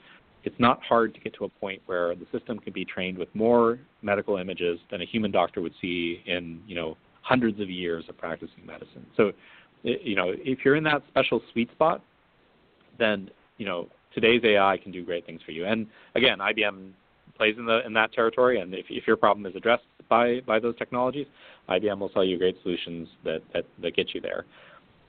it's 0.44 0.60
not 0.60 0.82
hard 0.84 1.14
to 1.14 1.20
get 1.20 1.34
to 1.36 1.46
a 1.46 1.50
point 1.50 1.82
where 1.88 2.16
the 2.16 2.26
system 2.32 2.60
can 2.60 2.72
be 2.72 2.86
trained 2.86 3.18
with 3.18 3.34
more 3.34 3.80
medical 4.02 4.38
images 4.38 4.80
than 4.92 5.02
a 5.02 5.06
human 5.06 5.32
doctor 5.32 5.62
would 5.62 5.74
see 5.82 6.22
in, 6.26 6.62
you 6.68 6.76
know, 6.76 6.96
hundreds 7.22 7.60
of 7.60 7.70
years 7.70 8.06
of 8.08 8.18
practicing 8.18 8.64
medicine. 8.66 9.06
So, 9.18 9.32
you 9.82 10.16
know, 10.16 10.34
if 10.36 10.60
you're 10.64 10.76
in 10.76 10.84
that 10.84 11.02
special 11.08 11.42
sweet 11.52 11.72
spot, 11.72 12.02
then, 13.00 13.30
you 13.58 13.66
know, 13.66 13.88
today's 14.14 14.42
AI 14.44 14.78
can 14.78 14.92
do 14.92 15.04
great 15.04 15.26
things 15.26 15.42
for 15.44 15.52
you. 15.52 15.66
And 15.66 15.88
again, 16.14 16.38
IBM 16.38 16.92
plays 17.38 17.56
in 17.58 17.66
the 17.66 17.86
in 17.86 17.94
that 17.94 18.14
territory. 18.14 18.60
And 18.60 18.74
if, 18.74 18.86
if 18.90 19.08
your 19.08 19.18
problem 19.18 19.46
is 19.46 19.56
addressed 19.56 19.84
by 20.10 20.42
by 20.46 20.60
those 20.60 20.78
technologies, 20.78 21.28
IBM 21.70 22.00
will 22.00 22.12
sell 22.14 22.24
you 22.24 22.38
great 22.38 22.58
solutions 22.64 23.08
that 23.24 23.42
that, 23.54 23.66
that 23.82 23.96
get 23.96 24.14
you 24.14 24.22
there. 24.22 24.46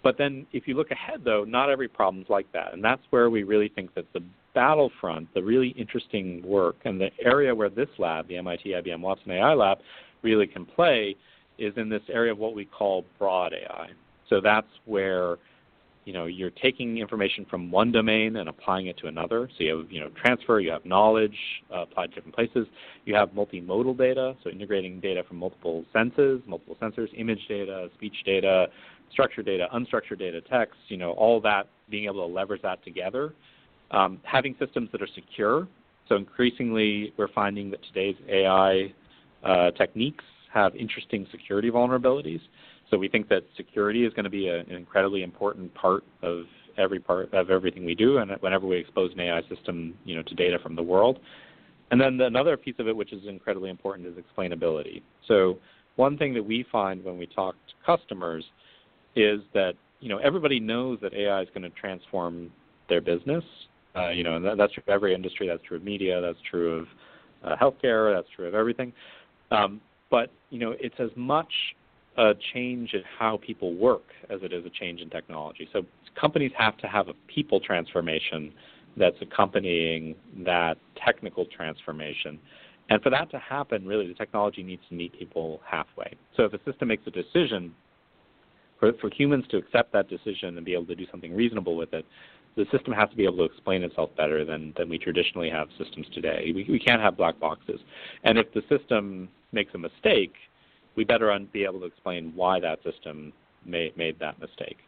But 0.03 0.19
then, 0.19 0.47
if 0.53 0.69
you 0.69 0.75
look 0.77 0.93
ahead, 0.93 1.23
though, 1.25 1.43
not 1.43 1.69
every 1.69 1.89
problem's 1.89 2.29
like 2.29 2.51
that, 2.53 2.73
and 2.75 2.85
that's 2.85 3.03
where 3.11 3.29
we 3.29 3.43
really 3.43 3.69
think 3.69 3.93
that 3.95 4.05
the 4.13 4.23
battlefront, 4.55 5.33
the 5.35 5.43
really 5.43 5.71
interesting 5.71 6.43
work, 6.47 6.77
and 6.85 7.01
the 7.01 7.11
area 7.21 7.53
where 7.53 7.69
this 7.69 7.89
lab, 7.99 8.29
the 8.29 8.37
MIT 8.37 8.71
IBM 8.71 9.01
Watson 9.01 9.33
AI 9.33 9.55
Lab, 9.55 9.79
really 10.23 10.47
can 10.47 10.65
play, 10.65 11.17
is 11.59 11.75
in 11.77 11.89
this 11.89 12.03
area 12.09 12.31
of 12.31 12.39
what 12.39 12.55
we 12.55 12.65
call 12.65 13.05
broad 13.19 13.53
AI. 13.53 13.89
So 14.29 14.41
that's 14.41 14.69
where 14.85 15.39
you 16.07 16.13
know 16.13 16.25
you're 16.27 16.51
taking 16.51 16.99
information 16.99 17.45
from 17.51 17.71
one 17.71 17.93
domain 17.93 18.37
and 18.37 18.49
applying 18.49 18.87
it 18.87 18.97
to 18.99 19.09
another. 19.09 19.51
So 19.59 19.65
you 19.65 19.77
have 19.77 19.93
you 19.93 20.01
know 20.01 20.09
transfer, 20.11 20.61
you 20.61 20.71
have 20.71 20.87
knowledge 20.87 21.37
uh, 21.75 21.83
applied 21.83 22.11
to 22.11 22.15
different 22.15 22.35
places. 22.35 22.67
You 23.05 23.15
have 23.17 23.31
multimodal 23.31 23.99
data, 23.99 24.35
so 24.43 24.49
integrating 24.49 25.01
data 25.01 25.25
from 25.27 25.37
multiple 25.37 25.85
senses, 25.93 26.41
multiple 26.47 26.77
sensors, 26.81 27.09
image 27.19 27.41
data, 27.49 27.91
speech 27.95 28.15
data, 28.25 28.69
structured 29.11 29.47
data, 29.47 29.67
unstructured 29.75 30.21
data, 30.21 30.41
text. 30.41 30.79
You 30.89 30.97
know 30.97 31.11
all 31.11 31.41
that 31.41 31.69
being 31.91 32.05
able 32.05 32.27
to 32.27 32.33
leverage 32.33 32.63
that 32.63 32.83
together. 32.85 33.35
Um, 33.91 34.21
having 34.25 34.55
systems 34.59 34.89
that 34.93 35.03
are 35.03 35.09
secure. 35.15 35.69
So 36.09 36.15
increasingly, 36.15 37.13
we're 37.17 37.33
finding 37.33 37.71
that 37.73 37.81
today's 37.83 38.17
AI 38.29 38.95
uh, 39.45 39.73
techniques 39.73 40.25
have 40.53 40.75
interesting 40.77 41.27
security 41.33 41.71
vulnerabilities. 41.71 42.41
So 42.91 42.99
we 42.99 43.09
think 43.09 43.29
that 43.29 43.43
security 43.57 44.05
is 44.05 44.13
going 44.15 44.25
to 44.25 44.31
be 44.31 44.49
a, 44.49 44.61
an 44.61 44.73
incredibly 44.73 45.23
important 45.23 45.75
part 45.75 46.05
of 46.23 46.45
every 46.79 47.01
part 47.01 47.33
of 47.33 47.51
everything 47.51 47.85
we 47.85 47.95
do, 47.95 48.19
and 48.19 48.31
whenever 48.41 48.67
we 48.67 48.77
expose 48.77 49.13
an 49.13 49.21
AI 49.21 49.43
system, 49.49 49.95
you 50.05 50.15
know, 50.15 50.23
to 50.23 50.35
data 50.35 50.59
from 50.63 50.77
the 50.77 50.83
world. 50.83 51.19
And 51.91 52.01
then 52.01 52.21
another 52.21 52.57
piece 52.57 52.75
of 52.79 52.89
it, 52.89 52.97
which 52.97 53.13
is 53.13 53.23
incredibly 53.27 53.71
important, 53.71 54.07
is 54.07 54.15
explainability. 54.15 55.03
So 55.29 55.59
one 55.97 56.19
thing 56.19 56.35
that 56.35 56.43
we 56.43 56.65
find 56.71 57.05
when 57.05 57.19
we 57.19 57.27
talk 57.27 57.55
to 57.55 57.97
customers 57.97 58.45
is 59.15 59.41
that 59.55 59.73
you 60.01 60.09
know 60.09 60.19
everybody 60.19 60.61
knows 60.61 60.99
that 61.01 61.15
AI 61.15 61.43
is 61.43 61.49
going 61.55 61.63
to 61.63 61.71
transform 61.71 62.51
their 62.89 63.01
business. 63.01 63.45
Uh, 63.97 64.11
you 64.11 64.23
know, 64.23 64.37
and 64.37 64.45
that, 64.45 64.59
that's 64.59 64.75
true 64.75 64.83
of 64.87 64.93
every 64.93 65.15
industry. 65.15 65.49
That's 65.49 65.63
true 65.63 65.79
of 65.79 65.83
media. 65.83 66.21
That's 66.21 66.39
true 66.51 66.81
of 66.81 66.87
uh, 67.45 67.57
healthcare. 67.57 68.15
That's 68.15 68.29
true 68.37 68.47
of 68.47 68.55
everything. 68.55 68.93
Um, 69.51 69.81
but 70.11 70.31
you 70.51 70.59
know, 70.59 70.75
it's 70.79 70.95
as 70.99 71.11
much 71.17 71.51
a 72.19 72.33
change 72.55 72.95
in 72.95 73.03
how 73.19 73.39
people 73.45 73.75
work 73.75 74.05
as 74.31 74.41
it 74.43 74.53
is 74.53 74.65
a 74.65 74.71
change 74.71 75.01
in 75.01 75.11
technology. 75.11 75.69
So 75.73 75.83
companies 76.19 76.53
have 76.57 76.77
to 76.79 76.87
have 76.87 77.09
a 77.09 77.15
people 77.27 77.61
transformation 77.61 78.53
that's 78.97 79.17
accompanying 79.21 80.15
that 80.45 80.79
technical 81.05 81.45
transformation. 81.45 82.39
And 82.89 83.03
for 83.03 83.11
that 83.11 83.31
to 83.33 83.39
happen, 83.39 83.87
really, 83.87 84.07
the 84.07 84.15
technology 84.15 84.63
needs 84.63 84.83
to 84.89 84.95
meet 84.95 85.13
people 85.19 85.61
halfway. 85.69 86.15
So 86.37 86.45
if 86.45 86.55
a 86.55 86.63
system 86.65 86.89
makes 86.89 87.03
a 87.07 87.11
decision, 87.11 87.75
for, 88.79 88.93
for 89.01 89.11
humans 89.11 89.45
to 89.51 89.57
accept 89.57 89.93
that 89.93 90.09
decision 90.09 90.57
and 90.57 90.65
be 90.65 90.75
able 90.75 90.87
to 90.87 90.95
do 90.95 91.07
something 91.11 91.35
reasonable 91.35 91.77
with 91.77 91.93
it, 91.93 92.05
the 92.57 92.65
system 92.73 92.93
has 92.95 93.11
to 93.11 93.17
be 93.17 93.25
able 93.25 93.37
to 93.37 93.45
explain 93.45 93.83
itself 93.83 94.11
better 94.17 94.45
than, 94.45 94.73
than 94.79 94.89
we 94.89 94.99
traditionally 94.99 95.51
have 95.51 95.69
systems 95.79 96.07
today. 96.15 96.53
We, 96.55 96.67
we 96.69 96.79
can't 96.79 97.03
have 97.03 97.17
black 97.17 97.39
boxes. 97.39 97.81
And 98.25 98.39
if 98.39 98.47
the 98.55 98.63
system 98.71 99.29
makes 99.53 99.75
a 99.75 99.79
mistake, 99.79 100.33
we 100.97 101.05
better 101.05 101.31
un- 101.31 101.49
be 101.53 101.65
able 101.65 101.81
to 101.81 101.87
explain 101.87 102.33
why 102.35 102.61
that 102.61 102.83
system 102.83 103.33
made, 103.65 103.97
made 103.97 104.19
that 104.21 104.39
mistake. 104.41 104.79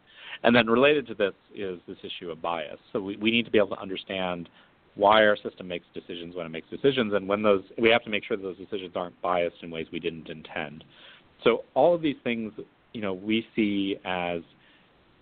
And 0.43 0.55
then 0.55 0.67
related 0.67 1.07
to 1.07 1.13
this 1.13 1.33
is 1.53 1.79
this 1.87 1.97
issue 2.03 2.31
of 2.31 2.41
bias. 2.41 2.79
So 2.93 3.01
we, 3.01 3.17
we 3.17 3.31
need 3.31 3.45
to 3.45 3.51
be 3.51 3.57
able 3.57 3.69
to 3.69 3.81
understand 3.81 4.49
why 4.95 5.25
our 5.25 5.37
system 5.37 5.67
makes 5.67 5.85
decisions 5.93 6.35
when 6.35 6.45
it 6.45 6.49
makes 6.49 6.69
decisions, 6.69 7.13
and 7.13 7.27
when 7.27 7.41
those 7.41 7.63
we 7.77 7.89
have 7.89 8.03
to 8.03 8.09
make 8.09 8.23
sure 8.25 8.35
that 8.35 8.43
those 8.43 8.57
decisions 8.57 8.93
aren't 8.95 9.19
biased 9.21 9.57
in 9.61 9.71
ways 9.71 9.87
we 9.91 9.99
didn't 9.99 10.29
intend. 10.29 10.83
So 11.43 11.63
all 11.73 11.95
of 11.95 12.01
these 12.01 12.17
things, 12.23 12.51
you 12.93 13.01
know, 13.01 13.13
we 13.13 13.47
see 13.55 13.97
as 14.03 14.41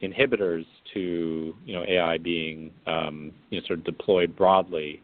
inhibitors 0.02 0.66
to 0.94 1.56
you 1.66 1.74
know 1.74 1.84
AI 1.88 2.18
being 2.18 2.72
um, 2.86 3.32
you 3.50 3.60
know 3.60 3.68
sort 3.68 3.80
of 3.80 3.86
deployed 3.86 4.36
broadly 4.36 5.02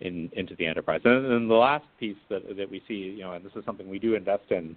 in, 0.00 0.30
into 0.32 0.54
the 0.56 0.66
enterprise. 0.66 1.00
And 1.04 1.30
then 1.30 1.48
the 1.48 1.54
last 1.54 1.84
piece 1.98 2.16
that 2.28 2.56
that 2.56 2.70
we 2.70 2.82
see, 2.88 2.94
you 2.94 3.20
know, 3.20 3.32
and 3.32 3.44
this 3.44 3.52
is 3.56 3.64
something 3.64 3.88
we 3.88 3.98
do 3.98 4.14
invest 4.14 4.50
in 4.50 4.76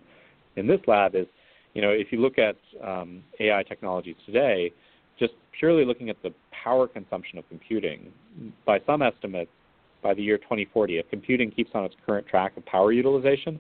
in 0.55 0.67
this 0.67 0.79
lab 0.87 1.15
is, 1.15 1.25
you 1.73 1.81
know, 1.81 1.89
if 1.89 2.11
you 2.11 2.19
look 2.19 2.37
at 2.37 2.55
um, 2.83 3.23
AI 3.39 3.63
technologies 3.63 4.15
today, 4.25 4.71
just 5.19 5.33
purely 5.57 5.85
looking 5.85 6.09
at 6.09 6.21
the 6.23 6.33
power 6.63 6.87
consumption 6.87 7.37
of 7.37 7.47
computing, 7.49 8.11
by 8.65 8.79
some 8.85 9.01
estimates, 9.01 9.51
by 10.01 10.13
the 10.13 10.21
year 10.21 10.37
2040, 10.37 10.97
if 10.97 11.09
computing 11.09 11.49
keeps 11.49 11.71
on 11.73 11.85
its 11.85 11.95
current 12.05 12.27
track 12.27 12.55
of 12.57 12.65
power 12.65 12.91
utilization, 12.91 13.59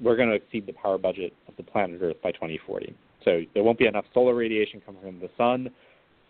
we're 0.00 0.16
going 0.16 0.28
to 0.28 0.34
exceed 0.34 0.66
the 0.66 0.72
power 0.72 0.98
budget 0.98 1.32
of 1.48 1.54
the 1.56 1.62
planet 1.62 2.00
Earth 2.02 2.16
by 2.22 2.32
2040. 2.32 2.94
So 3.24 3.42
there 3.54 3.62
won't 3.62 3.78
be 3.78 3.86
enough 3.86 4.04
solar 4.12 4.34
radiation 4.34 4.80
coming 4.84 5.02
from 5.02 5.20
the 5.20 5.30
sun 5.36 5.70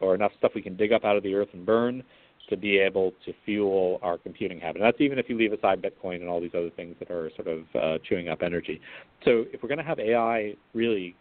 or 0.00 0.14
enough 0.14 0.32
stuff 0.38 0.52
we 0.54 0.62
can 0.62 0.76
dig 0.76 0.92
up 0.92 1.04
out 1.04 1.16
of 1.16 1.22
the 1.22 1.34
earth 1.34 1.48
and 1.52 1.64
burn 1.64 2.02
to 2.48 2.56
be 2.56 2.78
able 2.78 3.12
to 3.24 3.32
fuel 3.44 3.98
our 4.02 4.18
computing 4.18 4.58
habit. 4.60 4.76
And 4.76 4.84
that's 4.84 5.00
even 5.00 5.18
if 5.18 5.28
you 5.28 5.36
leave 5.36 5.52
aside 5.52 5.82
Bitcoin 5.82 6.16
and 6.16 6.28
all 6.28 6.40
these 6.40 6.54
other 6.54 6.70
things 6.70 6.96
that 6.98 7.10
are 7.10 7.30
sort 7.36 7.48
of 7.48 7.64
uh, 7.74 7.98
chewing 8.08 8.28
up 8.28 8.42
energy. 8.42 8.80
So 9.24 9.44
if 9.52 9.62
we're 9.62 9.68
going 9.68 9.78
to 9.78 9.84
have 9.84 9.98
AI 9.98 10.54
really 10.74 11.16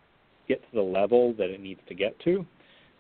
get 0.48 0.62
to 0.62 0.76
the 0.76 0.82
level 0.82 1.34
that 1.38 1.50
it 1.50 1.62
needs 1.62 1.82
to 1.88 1.96
get 1.96 2.20
to, 2.22 2.46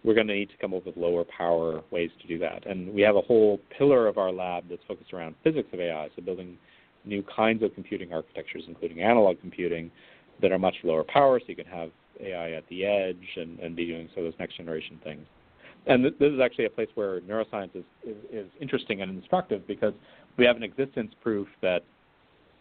we're 0.03 0.13
going 0.13 0.27
to 0.27 0.34
need 0.34 0.49
to 0.49 0.57
come 0.57 0.73
up 0.73 0.86
with 0.86 0.97
lower 0.97 1.23
power 1.25 1.81
ways 1.91 2.10
to 2.21 2.27
do 2.27 2.39
that. 2.39 2.65
And 2.65 2.93
we 2.93 3.01
have 3.01 3.15
a 3.15 3.21
whole 3.21 3.60
pillar 3.77 4.07
of 4.07 4.17
our 4.17 4.31
lab 4.31 4.65
that's 4.69 4.81
focused 4.88 5.13
around 5.13 5.36
physics 5.43 5.69
of 5.73 5.79
AI, 5.79 6.10
so 6.15 6.22
building 6.22 6.57
new 7.05 7.24
kinds 7.36 7.63
of 7.63 7.74
computing 7.74 8.13
architectures, 8.13 8.63
including 8.67 9.01
analog 9.01 9.39
computing, 9.41 9.91
that 10.41 10.51
are 10.51 10.59
much 10.59 10.76
lower 10.84 11.03
power, 11.03 11.39
so 11.39 11.45
you 11.47 11.55
can 11.55 11.65
have 11.65 11.89
AI 12.19 12.51
at 12.51 12.67
the 12.69 12.86
edge 12.86 13.28
and, 13.36 13.59
and 13.59 13.76
be 13.76 13.86
doing 13.86 14.09
so 14.15 14.24
those 14.24 14.34
next 14.39 14.57
generation 14.57 14.99
things 15.03 15.26
and 15.88 16.03
th- 16.03 16.15
this 16.19 16.32
is 16.32 16.39
actually 16.39 16.65
a 16.65 16.69
place 16.69 16.89
where 16.95 17.21
neuroscience 17.21 17.75
is, 17.75 17.84
is, 18.05 18.15
is, 18.32 18.47
interesting 18.59 19.01
and 19.01 19.11
instructive 19.11 19.65
because 19.67 19.93
we 20.38 20.45
have 20.45 20.55
an 20.55 20.63
existence 20.63 21.11
proof 21.21 21.47
that, 21.61 21.84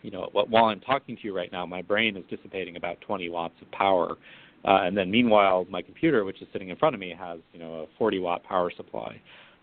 you 0.02 0.10
know, 0.10 0.28
while 0.32 0.64
I'm 0.66 0.80
talking 0.80 1.16
to 1.16 1.22
you 1.22 1.36
right 1.36 1.52
now, 1.52 1.66
my 1.66 1.82
brain 1.82 2.16
is 2.16 2.24
dissipating 2.30 2.76
about 2.76 3.00
20 3.02 3.28
watts 3.28 3.54
of 3.60 3.70
power. 3.72 4.16
Uh, 4.64 4.80
and 4.82 4.96
then 4.96 5.10
meanwhile, 5.10 5.66
my 5.70 5.82
computer, 5.82 6.24
which 6.24 6.40
is 6.40 6.48
sitting 6.52 6.70
in 6.70 6.76
front 6.76 6.94
of 6.94 7.00
me, 7.00 7.14
has, 7.18 7.38
you 7.52 7.60
know, 7.60 7.82
a 7.82 7.86
40 7.98 8.18
watt 8.20 8.42
power 8.44 8.70
supply. 8.74 9.20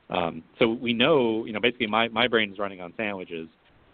Um, 0.10 0.44
so 0.60 0.70
we 0.70 0.94
know, 0.94 1.46
you 1.46 1.54
know, 1.54 1.60
basically 1.60 1.88
my, 1.88 2.08
my 2.10 2.28
brain 2.28 2.52
is 2.52 2.60
running 2.60 2.82
on 2.82 2.94
sandwiches 2.96 3.48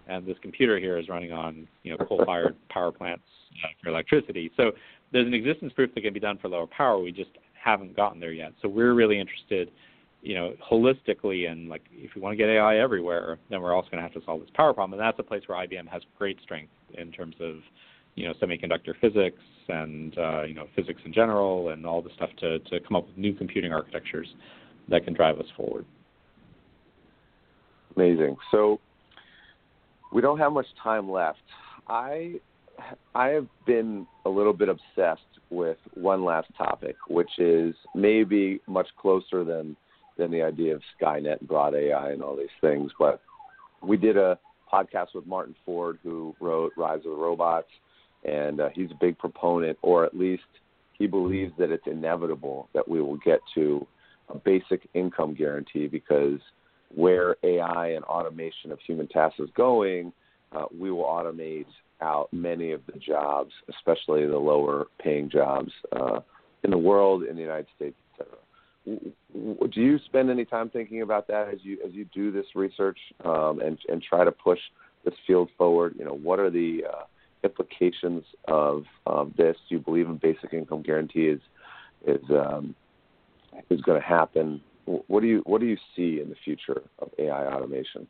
and 0.08 0.26
this 0.26 0.36
computer 0.42 0.80
here 0.80 0.98
is 0.98 1.08
running 1.08 1.32
on, 1.32 1.68
you 1.84 1.92
know, 1.92 2.06
coal-fired 2.06 2.56
power 2.70 2.92
plants 2.92 3.24
uh, 3.64 3.70
for 3.82 3.90
electricity. 3.90 4.52
So 4.58 4.72
there's 5.12 5.28
an 5.28 5.34
existence 5.34 5.72
proof 5.74 5.94
that 5.96 6.02
can 6.02 6.14
be 6.14 6.20
done 6.20 6.38
for 6.40 6.50
lower 6.50 6.68
power. 6.68 7.00
We 7.00 7.12
just 7.12 7.32
haven't 7.64 7.96
gotten 7.96 8.20
there 8.20 8.32
yet. 8.32 8.54
So 8.62 8.68
we're 8.68 8.94
really 8.94 9.20
interested, 9.20 9.72
you 10.22 10.36
know, 10.36 10.54
holistically 10.72 11.50
and 11.50 11.70
like 11.70 11.84
if 11.92 12.16
we 12.16 12.22
want 12.22 12.34
to 12.34 12.38
get 12.38 12.50
AI 12.50 12.78
everywhere, 12.78 13.38
then 13.50 13.62
we're 13.62 13.74
also 13.74 13.90
going 13.90 14.04
to 14.04 14.10
have 14.10 14.14
to 14.20 14.26
solve 14.26 14.42
this 14.42 14.50
power 14.54 14.74
problem, 14.74 15.00
and 15.00 15.02
that's 15.02 15.20
a 15.20 15.24
place 15.24 15.44
where 15.48 15.66
IBM 15.66 15.88
has 15.88 16.02
great 16.18 16.40
strength 16.42 16.72
in 16.96 17.12
terms 17.12 17.36
of, 17.40 17.56
you 18.16 18.28
know, 18.28 18.34
semiconductor 18.42 18.94
physics 19.00 19.42
and 19.70 20.18
uh, 20.18 20.44
you 20.44 20.54
know 20.54 20.68
physics 20.76 21.02
in 21.06 21.14
general 21.14 21.70
and 21.70 21.86
all 21.86 22.02
the 22.02 22.10
stuff 22.16 22.30
to 22.40 22.60
to 22.60 22.80
come 22.82 22.98
up 22.98 23.08
with 23.08 23.18
new 23.18 23.34
computing 23.34 23.72
architectures 23.72 24.28
that 24.90 25.06
can 25.06 25.14
drive 25.14 25.40
us 25.40 25.46
forward. 25.56 25.86
Amazing. 27.96 28.36
So 28.52 28.80
we 30.12 30.22
don't 30.22 30.38
have 30.38 30.52
much 30.52 30.66
time 30.82 31.10
left. 31.10 31.40
I 31.88 32.36
I 33.16 33.28
have 33.30 33.48
been 33.66 34.08
a 34.26 34.30
little 34.30 34.54
bit 34.54 34.70
obsessed 34.70 35.22
with 35.54 35.78
one 35.94 36.24
last 36.24 36.48
topic, 36.58 36.96
which 37.08 37.40
is 37.40 37.76
maybe 37.96 38.60
much 38.68 38.88
closer 39.00 39.44
than 39.44 39.76
than 40.18 40.30
the 40.32 40.44
idea 40.44 40.76
of 40.76 40.82
Skynet 41.00 41.40
and 41.40 41.48
broad 41.48 41.74
AI 41.74 42.12
and 42.12 42.22
all 42.22 42.36
these 42.36 42.48
things. 42.62 42.92
But 43.00 43.20
we 43.82 43.98
did 43.98 44.16
a 44.16 44.38
podcast 44.72 45.08
with 45.16 45.26
Martin 45.26 45.56
Ford, 45.66 45.98
who 46.04 46.36
wrote 46.40 46.72
Rise 46.78 47.00
of 47.00 47.04
the 47.06 47.10
Robots, 47.12 47.68
and 48.24 48.62
uh, 48.62 48.70
he's 48.76 48.92
a 48.92 48.98
big 49.00 49.18
proponent, 49.18 49.78
or 49.82 50.06
at 50.06 50.16
least 50.16 50.44
he 50.94 51.08
believes 51.08 51.52
that 51.58 51.72
it's 51.72 51.88
inevitable 51.88 52.70
that 52.74 52.88
we 52.88 53.02
will 53.02 53.18
get 53.18 53.40
to 53.56 53.86
a 54.30 54.38
basic 54.38 54.88
income 54.94 55.34
guarantee 55.34 55.88
because 55.88 56.40
where 56.94 57.36
AI 57.44 57.90
and 57.90 58.06
automation 58.06 58.72
of 58.72 58.80
human 58.86 59.08
tasks 59.08 59.40
is 59.40 59.50
going, 59.56 60.14
uh, 60.52 60.66
we 60.78 60.92
will 60.92 61.04
automate 61.04 61.66
out 62.04 62.28
many 62.32 62.72
of 62.72 62.82
the 62.86 63.00
jobs, 63.00 63.52
especially 63.70 64.26
the 64.26 64.38
lower 64.38 64.88
paying 65.00 65.30
jobs 65.30 65.72
uh, 65.92 66.20
in 66.64 66.72
the 66.72 66.78
world, 66.78 67.24
in 67.24 67.36
the 67.36 67.42
United 67.42 67.68
States, 67.76 67.96
etc. 68.12 68.38
Do 68.86 69.82
you 69.82 69.98
spend 70.06 70.30
any 70.30 70.46
time 70.46 70.70
thinking 70.70 71.02
about 71.02 71.28
that 71.28 71.48
as 71.48 71.60
you 71.64 71.78
as 71.86 71.94
you 71.94 72.06
do 72.14 72.32
this 72.32 72.46
research 72.54 73.00
um, 73.24 73.62
and 73.62 73.78
and 73.88 74.04
try 74.04 74.24
to 74.24 74.32
push 74.32 74.60
this 75.06 75.14
field 75.26 75.50
forward? 75.58 75.96
You 75.98 76.06
know, 76.06 76.16
what 76.16 76.40
are 76.40 76.50
the 76.50 76.84
uh, 76.92 77.04
implications 77.44 78.24
of 78.48 78.84
of 79.06 79.32
this? 79.38 79.56
Do 79.70 79.76
you 79.76 79.80
believe 79.80 80.08
in 80.08 80.18
basic 80.18 80.54
income 80.54 80.82
guarantee 80.82 81.28
is 81.28 81.42
is 82.06 82.24
um, 82.30 82.76
is 83.70 83.82
going 83.82 84.02
to 84.02 84.08
happen? 84.08 84.62
What 84.86 85.22
do 85.22 85.28
you 85.28 85.42
what 85.46 85.62
do 85.62 85.68
you 85.68 85.78
see 85.96 86.20
in 86.22 86.30
the 86.30 86.36
future 86.44 86.82
of 87.00 87.10
AI 87.18 87.48
automation? 87.48 88.08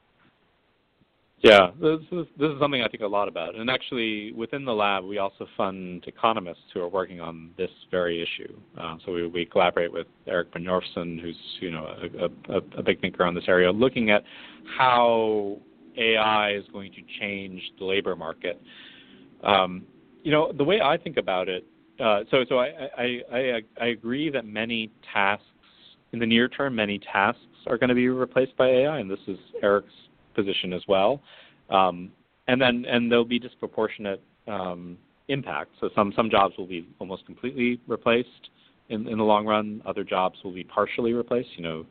Yeah, 1.44 1.72
this 1.78 2.00
is, 2.14 2.26
this 2.40 2.52
is 2.52 2.60
something 2.62 2.82
I 2.82 2.88
think 2.88 3.04
a 3.04 3.08
lot 3.08 3.28
about. 3.28 3.56
And 3.56 3.70
actually, 3.70 4.32
within 4.32 4.64
the 4.64 4.72
lab, 4.72 5.04
we 5.04 5.18
also 5.18 5.46
fund 5.58 6.06
economists 6.08 6.64
who 6.74 6.80
are 6.80 6.88
working 6.88 7.20
on 7.20 7.50
this 7.58 7.70
very 7.92 8.24
issue. 8.24 8.58
Um, 8.78 9.02
so 9.06 9.12
we, 9.12 9.28
we 9.28 9.46
collaborate 9.46 9.92
with 9.92 10.08
Erik 10.26 10.54
Brynjolfsson, 10.54 11.20
who's 11.20 11.36
you 11.60 11.70
know 11.72 11.86
a, 12.18 12.54
a, 12.54 12.80
a 12.80 12.82
big 12.82 13.02
thinker 13.02 13.26
on 13.26 13.36
this 13.36 13.44
area, 13.50 13.70
looking 13.70 14.10
at 14.10 14.24
how 14.78 15.58
AI 15.98 16.54
is 16.54 16.64
going 16.72 16.94
to 16.94 17.02
change 17.20 17.62
the 17.78 17.84
labor 17.84 18.16
market. 18.16 18.62
Um, 19.44 19.84
you 20.24 20.32
know, 20.32 20.54
the 20.58 20.64
way 20.64 20.80
I 20.80 20.96
think 20.96 21.18
about 21.18 21.50
it, 21.50 21.66
uh, 22.00 22.22
so 22.32 22.46
so 22.48 22.60
I, 22.60 22.68
I, 22.98 23.22
I 23.34 23.62
I 23.82 23.86
agree 23.88 24.30
that 24.30 24.46
many 24.46 24.92
tasks 25.14 25.44
in 26.14 26.20
the 26.20 26.26
near 26.26 26.48
term, 26.48 26.74
many 26.74 27.00
tasks 27.00 27.42
are 27.68 27.78
going 27.78 27.90
to 27.90 27.96
be 27.96 28.08
replaced 28.08 28.56
by 28.56 28.68
AI, 28.68 29.00
and 29.00 29.12
this 29.12 29.20
is 29.28 29.38
Erik's 29.62 29.92
position 30.34 30.74
as 30.74 30.82
well. 30.88 31.22
Um, 31.70 32.12
and 32.48 32.62
then 32.62 32.86
and 32.88 33.12
there'll 33.12 33.26
be 33.26 33.40
disproportionate 33.40 34.22
um, 34.48 34.98
impact. 35.28 35.72
So 35.80 35.90
some 35.96 36.14
some 36.16 36.30
jobs 36.30 36.58
will 36.58 36.68
be 36.68 36.88
almost 37.00 37.26
completely 37.26 37.80
replaced 37.88 38.50
in 38.90 39.08
in 39.08 39.18
the 39.18 39.24
long 39.24 39.46
run. 39.46 39.82
Other 39.86 40.04
jobs 40.04 40.38
will 40.44 40.54
be 40.54 40.64
partially 40.64 41.14
replaced. 41.14 41.50
You 41.56 41.64
know, 41.64 41.86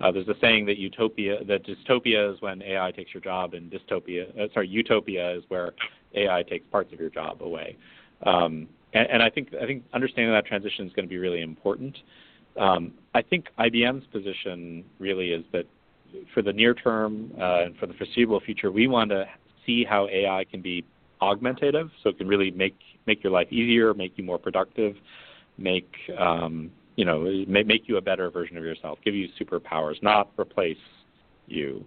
uh, 0.00 0.12
there's 0.12 0.28
a 0.28 0.34
saying 0.40 0.66
that 0.66 0.78
utopia 0.78 1.44
that 1.44 1.64
dystopia 1.64 2.32
is 2.34 2.40
when 2.40 2.62
AI 2.62 2.90
takes 2.92 3.14
your 3.14 3.22
job, 3.22 3.54
and 3.54 3.70
dystopia 3.70 4.28
uh, 4.38 4.52
sorry 4.52 4.68
utopia 4.68 5.36
is 5.36 5.44
where 5.48 5.72
AI 6.14 6.42
takes 6.42 6.66
parts 6.70 6.92
of 6.92 7.00
your 7.00 7.10
job 7.10 7.42
away. 7.42 7.76
Um, 8.24 8.68
and, 8.92 9.08
and 9.10 9.22
I 9.22 9.30
think 9.30 9.48
I 9.60 9.66
think 9.66 9.84
understanding 9.92 10.32
that 10.32 10.46
transition 10.46 10.86
is 10.86 10.92
going 10.92 11.06
to 11.06 11.10
be 11.10 11.18
really 11.18 11.42
important. 11.42 11.96
Um, 12.58 12.92
I 13.14 13.22
think 13.22 13.46
IBM's 13.58 14.06
position 14.12 14.84
really 14.98 15.32
is 15.32 15.44
that 15.52 15.66
for 16.32 16.42
the 16.42 16.52
near 16.52 16.74
term 16.74 17.32
uh, 17.38 17.64
and 17.64 17.76
for 17.76 17.86
the 17.86 17.94
foreseeable 17.94 18.40
future, 18.40 18.70
we 18.70 18.86
want 18.86 19.10
to 19.10 19.24
see 19.66 19.84
how 19.84 20.08
AI 20.08 20.44
can 20.50 20.60
be 20.60 20.84
augmentative, 21.20 21.90
so 22.02 22.10
it 22.10 22.18
can 22.18 22.28
really 22.28 22.50
make 22.50 22.76
make 23.06 23.22
your 23.22 23.32
life 23.32 23.48
easier, 23.50 23.94
make 23.94 24.12
you 24.16 24.24
more 24.24 24.38
productive, 24.38 24.94
make 25.58 25.90
um, 26.18 26.70
you 26.96 27.04
know 27.04 27.44
make, 27.46 27.66
make 27.66 27.88
you 27.88 27.96
a 27.96 28.00
better 28.00 28.30
version 28.30 28.56
of 28.56 28.64
yourself, 28.64 28.98
give 29.04 29.14
you 29.14 29.28
superpowers, 29.40 30.02
not 30.02 30.30
replace 30.38 30.78
you. 31.46 31.84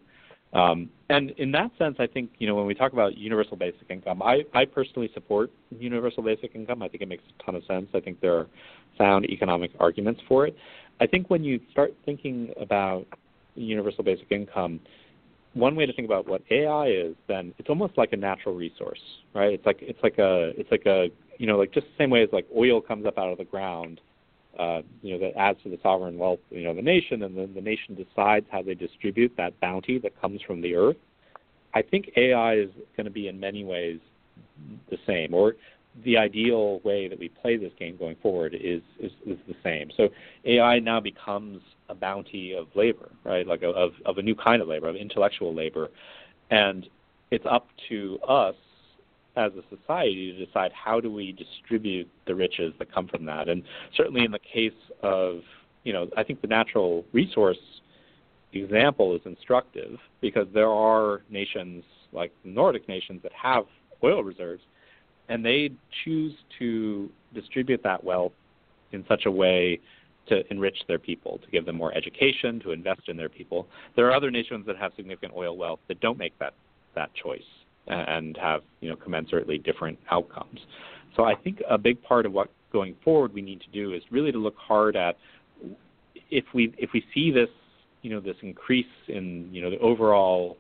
Um, 0.54 0.90
and 1.10 1.32
in 1.32 1.52
that 1.52 1.72
sense, 1.78 1.98
I 2.00 2.08
think 2.08 2.32
you 2.40 2.48
know 2.48 2.56
when 2.56 2.66
we 2.66 2.74
talk 2.74 2.94
about 2.94 3.18
universal 3.18 3.58
basic 3.58 3.90
income, 3.90 4.22
I, 4.22 4.44
I 4.54 4.66
personally 4.66 5.10
support 5.14 5.52
universal 5.78 6.24
basic 6.24 6.56
income. 6.56 6.82
I 6.82 6.88
think 6.88 7.04
it 7.04 7.10
makes 7.10 7.24
a 7.40 7.44
ton 7.44 7.56
of 7.56 7.64
sense. 7.66 7.90
I 7.94 8.00
think 8.00 8.22
there 8.22 8.36
are 8.38 8.48
sound 8.98 9.26
economic 9.26 9.72
arguments 9.80 10.22
for 10.28 10.48
it. 10.48 10.56
I 11.00 11.06
think 11.06 11.30
when 11.30 11.44
you 11.44 11.60
start 11.72 11.94
thinking 12.06 12.52
about 12.60 13.06
universal 13.62 14.04
basic 14.04 14.32
income, 14.32 14.80
one 15.54 15.76
way 15.76 15.86
to 15.86 15.94
think 15.94 16.06
about 16.06 16.28
what 16.28 16.42
AI 16.52 16.88
is, 16.88 17.16
then 17.28 17.54
it's 17.58 17.70
almost 17.70 17.98
like 17.98 18.14
a 18.14 18.18
natural 18.18 18.56
resource, 18.56 19.00
right? 19.34 19.54
It's 19.54 19.66
like 19.66 19.80
it's 19.82 20.00
like 20.04 20.18
a 20.20 20.52
it's 20.58 20.70
like 20.72 20.86
a 20.86 21.10
you 21.38 21.48
know 21.48 21.58
like 21.58 21.74
just 21.74 21.88
the 21.88 22.04
same 22.04 22.10
way 22.10 22.24
as 22.24 22.30
like 22.32 22.48
oil 22.56 22.82
comes 22.82 23.06
up 23.06 23.18
out 23.18 23.32
of 23.32 23.38
the 23.38 23.46
ground, 23.46 24.00
uh, 24.60 24.82
you 25.02 25.14
know 25.14 25.20
that 25.20 25.38
adds 25.38 25.60
to 25.64 25.70
the 25.70 25.80
sovereign 25.82 26.18
wealth 26.18 26.40
you 26.50 26.64
know 26.64 26.74
the 26.74 26.82
nation, 26.82 27.24
and 27.24 27.38
then 27.38 27.54
the 27.54 27.62
nation 27.62 27.96
decides 27.96 28.46
how 28.52 28.62
they 28.62 28.76
distribute 28.76 29.34
that 29.38 29.60
bounty 29.60 29.98
that 30.00 30.20
comes 30.22 30.42
from 30.42 30.62
the 30.62 30.76
earth. 30.76 30.98
I 31.74 31.82
think 31.82 32.12
AI 32.18 32.56
is 32.56 32.70
going 32.96 33.06
to 33.06 33.12
be 33.12 33.28
in 33.28 33.40
many 33.40 33.64
ways 33.64 34.00
the 34.90 34.98
same, 35.06 35.34
or 35.34 35.56
the 36.04 36.18
ideal 36.18 36.80
way 36.82 37.08
that 37.08 37.20
we 37.20 37.30
play 37.30 37.58
this 37.58 37.72
game 37.80 37.98
going 37.98 38.16
forward 38.22 38.54
is, 38.54 38.82
is, 39.00 39.12
is 39.26 39.38
the 39.48 39.56
same. 39.64 39.90
So 39.98 40.10
AI 40.46 40.80
now 40.80 41.00
becomes 41.00 41.62
a 41.90 41.96
bounty 41.96 42.54
of 42.54 42.68
labor, 42.76 43.10
right? 43.24 43.46
Like 43.46 43.64
a, 43.64 43.70
of 43.70 43.92
of 44.06 44.18
a 44.18 44.22
new 44.22 44.36
kind 44.36 44.62
of 44.62 44.68
labor, 44.68 44.88
of 44.88 44.96
intellectual 44.96 45.54
labor, 45.54 45.90
and 46.50 46.88
it's 47.32 47.46
up 47.50 47.68
to 47.90 48.20
us 48.28 48.56
as 49.36 49.52
a 49.54 49.76
society 49.76 50.34
to 50.34 50.46
decide 50.46 50.72
how 50.74 51.00
do 51.00 51.12
we 51.12 51.32
distribute 51.32 52.10
the 52.26 52.34
riches 52.34 52.74
that 52.80 52.92
come 52.92 53.08
from 53.08 53.26
that. 53.26 53.48
And 53.48 53.64
certainly 53.96 54.26
in 54.26 54.32
the 54.32 54.40
case 54.40 54.72
of, 55.04 55.42
you 55.84 55.94
know, 55.94 56.08
I 56.18 56.24
think 56.24 56.42
the 56.42 56.48
natural 56.48 57.06
resource 57.14 57.60
example 58.52 59.16
is 59.16 59.22
instructive 59.26 60.00
because 60.22 60.48
there 60.54 60.72
are 60.72 61.22
nations 61.30 61.84
like 62.12 62.32
Nordic 62.44 62.88
nations 62.88 63.22
that 63.22 63.32
have 63.34 63.66
oil 64.04 64.24
reserves 64.24 64.64
and 65.30 65.46
they 65.46 65.72
choose 66.04 66.34
to 66.58 67.10
distribute 67.34 67.82
that 67.84 68.04
wealth 68.04 68.32
in 68.92 69.06
such 69.08 69.26
a 69.26 69.32
way 69.32 69.80
to 70.30 70.44
enrich 70.52 70.78
their 70.88 71.00
people, 71.00 71.40
to 71.44 71.52
give 71.52 71.66
them 71.66 71.76
more 71.76 71.94
education, 71.96 72.60
to 72.62 72.72
invest 72.72 73.02
in 73.08 73.18
their 73.18 73.30
people. 73.30 73.68
There 73.96 74.08
are 74.08 74.14
other 74.14 74.32
nations 74.32 74.66
that 74.68 74.78
have 74.78 74.92
significant 74.96 75.34
oil 75.36 75.58
wealth 75.58 75.80
that 75.88 76.00
don't 76.00 76.18
make 76.18 76.38
that 76.40 76.54
that 76.96 77.12
choice 77.14 77.42
and 77.88 78.36
have 78.38 78.62
you 78.82 78.90
know 78.90 78.96
commensurately 78.96 79.64
different 79.64 79.98
outcomes. 80.12 80.60
So 81.16 81.24
I 81.24 81.36
think 81.36 81.62
a 81.70 81.78
big 81.78 82.02
part 82.04 82.26
of 82.26 82.34
what 82.34 82.50
going 82.72 82.96
forward 83.04 83.34
we 83.34 83.42
need 83.42 83.62
to 83.62 83.70
do 83.70 83.94
is 83.94 84.04
really 84.12 84.32
to 84.32 84.38
look 84.38 84.56
hard 84.58 84.96
at 84.96 85.18
if 86.30 86.46
we 86.54 86.74
if 86.78 86.90
we 86.94 87.04
see 87.14 87.32
this 87.32 87.50
you 88.02 88.10
know 88.10 88.20
this 88.20 88.36
increase 88.42 88.86
in 89.08 89.50
you 89.52 89.62
know 89.62 89.70
the 89.70 89.80
overall 89.80 90.58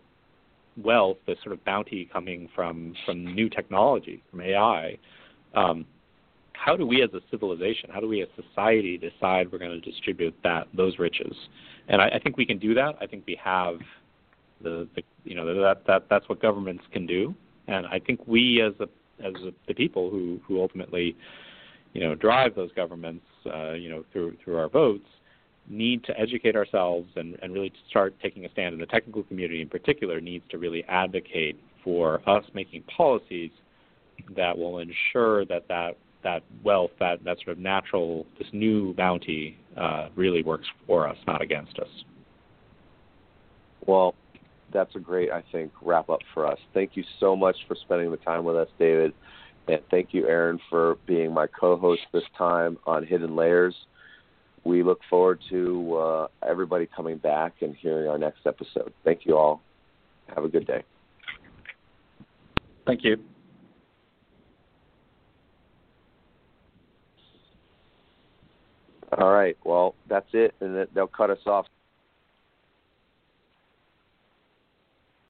wealth, 0.83 1.17
this 1.25 1.37
sort 1.43 1.53
of 1.53 1.63
bounty 1.65 2.09
coming 2.11 2.49
from 2.55 2.93
from 3.05 3.25
new 3.35 3.49
technology, 3.49 4.23
from 4.29 4.41
AI, 4.41 4.97
um, 5.55 5.85
how 6.57 6.75
do 6.75 6.85
we 6.85 7.01
as 7.01 7.09
a 7.13 7.19
civilization, 7.29 7.89
how 7.91 7.99
do 7.99 8.07
we 8.07 8.21
as 8.21 8.27
society 8.35 8.97
decide 8.97 9.51
we're 9.51 9.59
going 9.59 9.79
to 9.79 9.91
distribute 9.91 10.35
that 10.43 10.67
those 10.75 10.99
riches? 10.99 11.35
And 11.87 12.01
I, 12.01 12.09
I 12.09 12.19
think 12.19 12.37
we 12.37 12.45
can 12.45 12.57
do 12.57 12.73
that. 12.73 12.95
I 12.99 13.07
think 13.07 13.23
we 13.27 13.39
have 13.43 13.79
the, 14.61 14.87
the 14.95 15.03
you 15.23 15.35
know 15.35 15.45
that 15.45 15.85
that 15.85 16.05
that's 16.09 16.27
what 16.29 16.41
governments 16.41 16.83
can 16.91 17.05
do, 17.05 17.35
and 17.67 17.85
I 17.87 17.99
think 17.99 18.21
we 18.27 18.61
as 18.61 18.73
a 18.79 18.89
as 19.25 19.33
a, 19.43 19.51
the 19.67 19.73
people 19.73 20.09
who 20.09 20.39
who 20.47 20.61
ultimately 20.61 21.15
you 21.93 22.01
know 22.01 22.15
drive 22.15 22.55
those 22.55 22.71
governments 22.75 23.25
uh, 23.45 23.73
you 23.73 23.89
know 23.89 24.03
through 24.11 24.35
through 24.43 24.57
our 24.57 24.69
votes 24.69 25.07
need 25.69 26.03
to 26.05 26.17
educate 26.19 26.55
ourselves 26.55 27.09
and, 27.15 27.37
and 27.41 27.53
really 27.53 27.71
start 27.89 28.15
taking 28.21 28.45
a 28.45 28.51
stand. 28.51 28.73
And 28.73 28.81
the 28.81 28.87
technical 28.87 29.23
community 29.23 29.61
in 29.61 29.69
particular 29.69 30.21
needs 30.21 30.45
to 30.49 30.57
really 30.57 30.83
advocate 30.85 31.59
for 31.83 32.21
us 32.29 32.43
making 32.53 32.83
policies 32.83 33.51
that 34.35 34.57
will 34.57 34.79
ensure 34.79 35.45
that 35.45 35.67
that, 35.67 35.97
that 36.27 36.43
wealth, 36.63 36.91
that, 36.99 37.23
that 37.23 37.37
sort 37.37 37.57
of 37.57 37.59
natural, 37.59 38.25
this 38.37 38.47
new 38.51 38.93
bounty 38.93 39.57
uh, 39.75 40.09
really 40.15 40.43
works 40.43 40.67
for 40.85 41.07
us, 41.07 41.17
not 41.25 41.41
against 41.41 41.79
us. 41.79 41.89
Well, 43.85 44.13
that's 44.73 44.95
a 44.95 44.99
great, 44.99 45.31
I 45.31 45.43
think, 45.51 45.71
wrap 45.81 46.09
up 46.09 46.19
for 46.33 46.45
us. 46.45 46.59
Thank 46.73 46.91
you 46.95 47.03
so 47.19 47.35
much 47.35 47.55
for 47.67 47.75
spending 47.75 48.11
the 48.11 48.17
time 48.17 48.43
with 48.43 48.55
us, 48.55 48.67
David. 48.77 49.13
And 49.67 49.79
thank 49.89 50.13
you, 50.13 50.27
Aaron, 50.27 50.59
for 50.69 50.97
being 51.05 51.33
my 51.33 51.47
co 51.47 51.77
host 51.77 52.01
this 52.13 52.23
time 52.37 52.77
on 52.85 53.05
Hidden 53.05 53.35
Layers 53.35 53.75
we 54.67 54.83
look 54.83 54.99
forward 55.09 55.39
to 55.49 55.95
uh, 55.95 56.27
everybody 56.47 56.87
coming 56.93 57.17
back 57.17 57.53
and 57.61 57.75
hearing 57.75 58.07
our 58.07 58.17
next 58.17 58.45
episode. 58.45 58.93
Thank 59.05 59.25
you 59.25 59.37
all. 59.37 59.61
Have 60.35 60.43
a 60.43 60.49
good 60.49 60.67
day. 60.67 60.83
Thank 62.85 63.03
you. 63.03 63.17
All 69.15 69.31
right. 69.31 69.57
Well, 69.63 69.95
that's 70.07 70.27
it, 70.33 70.53
and 70.59 70.87
they'll 70.93 71.07
cut 71.07 71.29
us 71.29 71.39
off. 71.45 71.67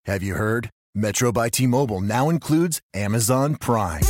Have 0.06 0.24
you 0.24 0.36
heard? 0.36 0.70
Metro 0.96 1.32
by 1.32 1.50
T 1.50 1.68
Mobile 1.68 2.02
now 2.02 2.30
includes 2.30 2.82
Amazon 2.94 3.56
Prime. 3.56 4.02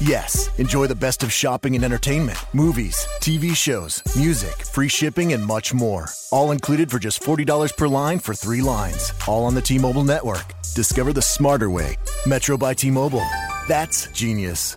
Yes, 0.00 0.50
enjoy 0.58 0.88
the 0.88 0.94
best 0.94 1.22
of 1.22 1.32
shopping 1.32 1.76
and 1.76 1.84
entertainment, 1.84 2.36
movies, 2.52 2.96
TV 3.20 3.54
shows, 3.56 4.02
music, 4.16 4.54
free 4.66 4.88
shipping, 4.88 5.32
and 5.32 5.46
much 5.46 5.72
more. 5.72 6.08
All 6.32 6.50
included 6.50 6.90
for 6.90 6.98
just 6.98 7.22
$40 7.22 7.76
per 7.76 7.86
line 7.86 8.18
for 8.18 8.34
three 8.34 8.60
lines. 8.60 9.12
All 9.28 9.44
on 9.44 9.54
the 9.54 9.62
T 9.62 9.78
Mobile 9.78 10.04
network. 10.04 10.44
Discover 10.74 11.12
the 11.12 11.22
smarter 11.22 11.70
way. 11.70 11.96
Metro 12.26 12.58
by 12.58 12.74
T 12.74 12.90
Mobile. 12.90 13.24
That's 13.68 14.08
genius. 14.08 14.76